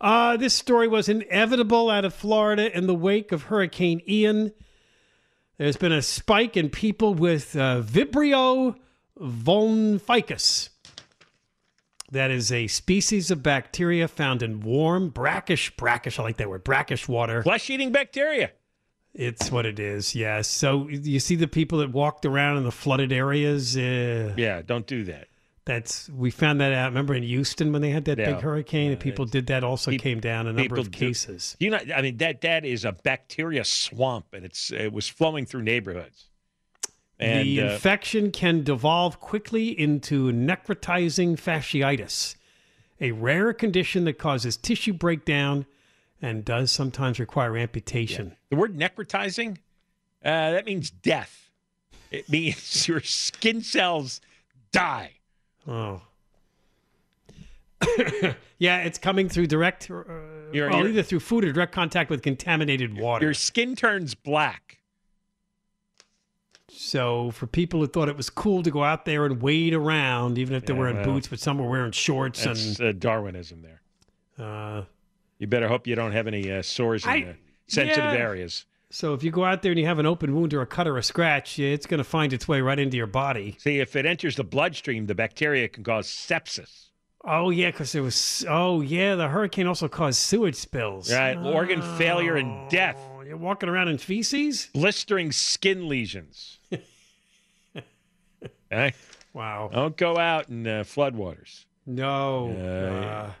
Uh, 0.00 0.36
this 0.36 0.54
story 0.54 0.88
was 0.88 1.08
inevitable 1.08 1.90
out 1.90 2.04
of 2.04 2.14
Florida 2.14 2.76
in 2.76 2.86
the 2.86 2.94
wake 2.94 3.32
of 3.32 3.44
Hurricane 3.44 4.02
Ian. 4.08 4.52
There's 5.58 5.76
been 5.76 5.92
a 5.92 6.02
spike 6.02 6.56
in 6.56 6.68
people 6.68 7.14
with 7.14 7.56
uh, 7.56 7.80
Vibrio 7.82 8.76
vulnificus. 9.18 10.68
That 12.12 12.30
is 12.30 12.52
a 12.52 12.66
species 12.68 13.30
of 13.30 13.42
bacteria 13.42 14.06
found 14.06 14.42
in 14.42 14.60
warm, 14.60 15.08
brackish, 15.08 15.74
brackish, 15.76 16.18
I 16.18 16.22
like 16.22 16.36
that 16.36 16.48
word, 16.48 16.62
brackish 16.62 17.08
water. 17.08 17.42
Flesh 17.42 17.68
eating 17.68 17.90
bacteria. 17.90 18.52
It's 19.12 19.50
what 19.50 19.64
it 19.64 19.80
is, 19.80 20.14
yes. 20.14 20.46
So 20.46 20.88
you 20.88 21.18
see 21.18 21.36
the 21.36 21.48
people 21.48 21.78
that 21.78 21.90
walked 21.90 22.26
around 22.26 22.58
in 22.58 22.64
the 22.64 22.70
flooded 22.70 23.12
areas? 23.12 23.76
Uh, 23.76 24.34
Yeah, 24.36 24.60
don't 24.62 24.86
do 24.86 25.04
that. 25.04 25.28
That's 25.66 26.08
we 26.08 26.30
found 26.30 26.60
that 26.60 26.72
out. 26.72 26.90
Remember 26.90 27.12
in 27.14 27.22
Houston 27.24 27.72
when 27.72 27.82
they 27.82 27.90
had 27.90 28.04
that 28.06 28.18
Yeah. 28.18 28.32
big 28.32 28.40
hurricane, 28.42 28.92
and 28.92 29.00
people 29.00 29.26
did 29.26 29.46
that. 29.48 29.62
Also 29.64 29.90
came 29.98 30.20
down 30.20 30.46
a 30.46 30.52
number 30.52 30.62
People 30.62 30.78
of 30.78 30.90
do- 30.90 30.98
cases. 30.98 31.56
You 31.60 31.70
know, 31.70 31.80
I 31.94 32.00
mean 32.02 32.16
that 32.18 32.40
that 32.40 32.64
is 32.64 32.84
a 32.84 32.92
bacteria 32.92 33.64
swamp, 33.64 34.26
and 34.32 34.44
it's 34.44 34.70
it 34.72 34.92
was 34.92 35.08
flowing 35.08 35.44
through 35.44 35.62
neighborhoods. 35.62 36.26
And 37.18 37.46
the 37.46 37.60
uh, 37.62 37.72
infection 37.72 38.30
can 38.30 38.62
devolve 38.62 39.20
quickly 39.20 39.68
into 39.78 40.30
necrotizing 40.32 41.36
fasciitis, 41.36 42.36
a 43.00 43.12
rare 43.12 43.52
condition 43.54 44.04
that 44.04 44.18
causes 44.18 44.56
tissue 44.56 44.92
breakdown 44.92 45.64
and 46.20 46.44
does 46.44 46.70
sometimes 46.70 47.18
require 47.18 47.56
amputation. 47.56 48.36
The 48.50 48.56
word 48.56 48.76
necrotizing, 48.76 49.56
uh, 50.24 50.50
that 50.52 50.66
means 50.66 50.90
death. 50.90 51.50
It 52.10 52.28
means 52.30 52.86
your 52.86 53.00
skin 53.00 53.62
cells 53.62 54.20
die. 54.70 55.12
Oh. 55.68 56.02
yeah, 58.58 58.78
it's 58.82 58.98
coming 58.98 59.28
through 59.28 59.46
direct, 59.46 59.90
uh, 59.90 59.94
You're- 60.52 60.70
well, 60.70 60.78
you're- 60.80 60.90
either 60.90 61.02
through 61.02 61.20
food 61.20 61.44
or 61.44 61.52
direct 61.52 61.72
contact 61.72 62.10
with 62.10 62.22
contaminated 62.22 62.96
water. 62.98 63.24
Your 63.26 63.34
skin 63.34 63.76
turns 63.76 64.14
black. 64.14 64.78
So 66.68 67.30
for 67.30 67.46
people 67.46 67.80
who 67.80 67.86
thought 67.86 68.08
it 68.08 68.16
was 68.16 68.28
cool 68.28 68.62
to 68.62 68.70
go 68.70 68.82
out 68.84 69.04
there 69.04 69.24
and 69.24 69.40
wade 69.40 69.72
around, 69.74 70.38
even 70.38 70.54
if 70.56 70.66
they're 70.66 70.74
Yeah, 70.76 70.80
wearing 70.80 70.96
well, 70.96 71.04
boots, 71.06 71.28
but 71.28 71.38
some 71.40 71.58
were 71.58 71.68
wearing 71.68 71.92
shorts 71.92 72.44
That's 72.44 72.78
and 72.78 72.88
uh, 72.88 72.92
Darwinism 72.92 73.62
there. 73.62 73.80
uh, 74.38 74.84
You 75.38 75.46
better 75.46 75.68
hope 75.68 75.86
you 75.86 75.94
don't 75.94 76.12
have 76.12 76.26
any 76.26 76.50
uh, 76.50 76.62
sores 76.62 77.04
in 77.04 77.10
I- 77.10 77.20
the 77.24 77.36
sensitive 77.66 78.04
yeah. 78.12 78.18
areas. 78.18 78.64
So 78.90 79.14
if 79.14 79.22
you 79.24 79.30
go 79.30 79.44
out 79.44 79.62
there 79.62 79.72
and 79.72 79.78
you 79.80 79.86
have 79.86 79.98
an 79.98 80.06
open 80.06 80.34
wound 80.34 80.54
or 80.54 80.62
a 80.62 80.66
cut 80.66 80.86
or 80.86 80.96
a 80.96 81.02
scratch, 81.02 81.58
it's 81.58 81.86
going 81.86 81.98
to 81.98 82.04
find 82.04 82.32
its 82.32 82.46
way 82.46 82.60
right 82.60 82.78
into 82.78 82.96
your 82.96 83.08
body. 83.08 83.56
See, 83.58 83.80
if 83.80 83.96
it 83.96 84.06
enters 84.06 84.36
the 84.36 84.44
bloodstream, 84.44 85.06
the 85.06 85.14
bacteria 85.14 85.68
can 85.68 85.82
cause 85.82 86.06
sepsis. 86.06 86.84
Oh 87.24 87.50
yeah, 87.50 87.72
because 87.72 87.92
it 87.96 88.00
was. 88.00 88.44
Oh 88.48 88.80
yeah, 88.82 89.16
the 89.16 89.26
hurricane 89.26 89.66
also 89.66 89.88
caused 89.88 90.18
sewage 90.18 90.54
spills. 90.54 91.12
Right, 91.12 91.36
organ 91.36 91.82
failure 91.98 92.36
and 92.36 92.70
death. 92.70 92.96
Oh, 93.16 93.22
You're 93.22 93.36
walking 93.36 93.68
around 93.68 93.88
in 93.88 93.98
feces. 93.98 94.68
Blistering 94.72 95.32
skin 95.32 95.88
lesions. 95.88 96.58
okay? 98.72 98.94
Wow. 99.32 99.68
Don't 99.70 99.96
go 99.98 100.16
out 100.16 100.48
in 100.48 100.66
uh, 100.66 100.82
floodwaters. 100.84 101.66
No. 101.84 102.52
Uh, 102.52 102.62
Uh, 103.28 103.32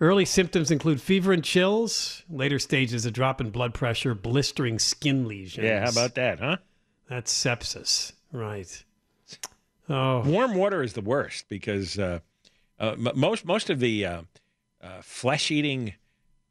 early 0.00 0.24
symptoms 0.24 0.70
include 0.70 1.00
fever 1.00 1.32
and 1.32 1.42
chills. 1.44 2.22
Later 2.28 2.58
stages, 2.58 3.04
a 3.06 3.10
drop 3.10 3.40
in 3.40 3.50
blood 3.50 3.74
pressure, 3.74 4.14
blistering 4.14 4.78
skin 4.78 5.26
lesions. 5.26 5.64
Yeah, 5.64 5.84
how 5.84 5.90
about 5.90 6.14
that, 6.16 6.38
huh? 6.40 6.56
That's 7.08 7.32
sepsis. 7.32 8.12
Right. 8.32 8.84
Oh. 9.88 10.22
Warm 10.28 10.54
water 10.54 10.82
is 10.82 10.94
the 10.94 11.00
worst 11.00 11.48
because 11.48 11.98
uh, 11.98 12.18
uh, 12.80 12.96
most 13.14 13.44
most 13.44 13.70
of 13.70 13.78
the 13.78 14.04
uh, 14.04 14.22
uh, 14.82 15.00
flesh 15.02 15.50
eating 15.52 15.94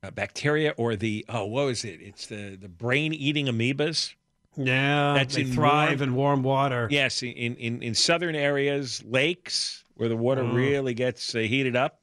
uh, 0.02 0.12
bacteria 0.12 0.74
or 0.78 0.96
the 0.96 1.26
oh 1.28 1.46
what 1.46 1.66
was 1.66 1.84
it? 1.84 2.00
It's 2.02 2.28
the 2.28 2.56
the 2.56 2.70
brain 2.70 3.14
eating 3.14 3.48
amoebas. 3.48 4.14
Yeah, 4.58 5.16
That's 5.16 5.36
they 5.36 5.41
in 5.41 5.52
thrive 5.52 6.00
warm- 6.00 6.10
in 6.10 6.16
warm 6.16 6.43
water. 6.43 6.88
Yes, 6.89 7.22
in, 7.22 7.34
in 7.58 7.82
in 7.84 7.93
southern 7.93 8.36
areas, 8.36 9.04
lakes 9.06 9.84
where 9.96 10.08
the 10.08 10.16
water 10.16 10.43
Mm. 10.43 10.54
really 10.56 10.93
gets 10.93 11.36
uh, 11.36 11.39
heated 11.39 11.76
up, 11.76 12.00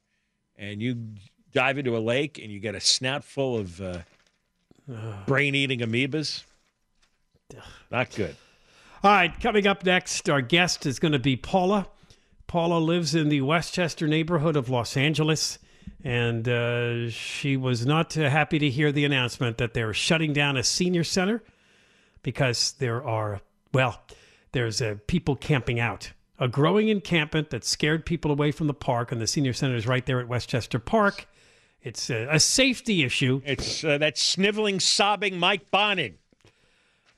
and 0.55 0.79
you 0.79 1.07
dive 1.53 1.77
into 1.77 1.95
a 1.95 1.99
lake 1.99 2.39
and 2.39 2.51
you 2.51 2.59
get 2.59 2.75
a 2.75 2.79
snout 2.79 3.23
full 3.23 3.57
of 3.57 3.81
uh, 3.81 3.99
brain 5.25 5.55
eating 5.55 5.79
amoebas. 5.79 6.43
Not 7.91 8.13
good. 8.15 8.35
All 9.03 9.11
right, 9.11 9.37
coming 9.39 9.67
up 9.67 9.85
next, 9.85 10.29
our 10.29 10.41
guest 10.41 10.85
is 10.85 10.97
going 10.97 11.11
to 11.11 11.19
be 11.19 11.35
Paula. 11.35 11.87
Paula 12.47 12.79
lives 12.79 13.13
in 13.15 13.29
the 13.29 13.41
Westchester 13.41 14.07
neighborhood 14.07 14.55
of 14.55 14.69
Los 14.69 14.95
Angeles, 14.95 15.59
and 16.03 16.47
uh, 16.47 17.09
she 17.09 17.57
was 17.57 17.85
not 17.85 18.17
uh, 18.17 18.29
happy 18.29 18.59
to 18.59 18.69
hear 18.69 18.91
the 18.91 19.05
announcement 19.05 19.57
that 19.57 19.73
they're 19.73 19.93
shutting 19.93 20.33
down 20.33 20.55
a 20.55 20.63
senior 20.63 21.03
center 21.03 21.43
because 22.21 22.73
there 22.79 23.03
are, 23.03 23.41
well, 23.73 24.01
there's 24.53 24.81
uh, 24.81 24.95
people 25.07 25.35
camping 25.35 25.79
out. 25.79 26.11
A 26.39 26.47
growing 26.47 26.89
encampment 26.89 27.49
that 27.51 27.63
scared 27.63 28.05
people 28.05 28.31
away 28.31 28.51
from 28.51 28.67
the 28.67 28.73
park, 28.73 29.11
and 29.11 29.21
the 29.21 29.27
senior 29.27 29.53
center 29.53 29.75
is 29.75 29.85
right 29.85 30.05
there 30.05 30.19
at 30.19 30.27
Westchester 30.27 30.79
Park. 30.79 31.27
It's 31.83 32.09
a, 32.09 32.27
a 32.31 32.39
safety 32.39 33.03
issue. 33.03 33.41
It's 33.45 33.83
uh, 33.83 33.97
that 33.97 34.17
sniveling, 34.17 34.79
sobbing 34.79 35.37
Mike 35.37 35.69
Bonin. 35.69 36.17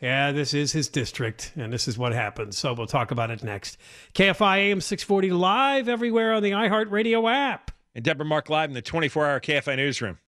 Yeah, 0.02 0.32
this 0.32 0.54
is 0.54 0.72
his 0.74 0.90
district, 0.90 1.54
and 1.56 1.72
this 1.72 1.88
is 1.88 1.98
what 1.98 2.14
happens. 2.14 2.58
So 2.58 2.74
we'll 2.74 2.88
talk 2.88 3.12
about 3.12 3.32
it 3.32 3.44
next. 3.44 3.78
KFI 4.14 4.58
AM 4.58 4.82
640 4.82 5.32
live 5.32 5.88
everywhere 5.88 6.34
on 6.34 6.44
the 6.44 6.52
iHeartRadio 6.52 7.32
app. 7.32 7.72
And 7.94 8.04
Deborah 8.04 8.26
Mark 8.26 8.50
live 8.50 8.70
in 8.70 8.74
the 8.74 8.82
24 8.82 9.26
hour 9.26 9.40
KFI 9.40 9.78
newsroom. 9.78 10.18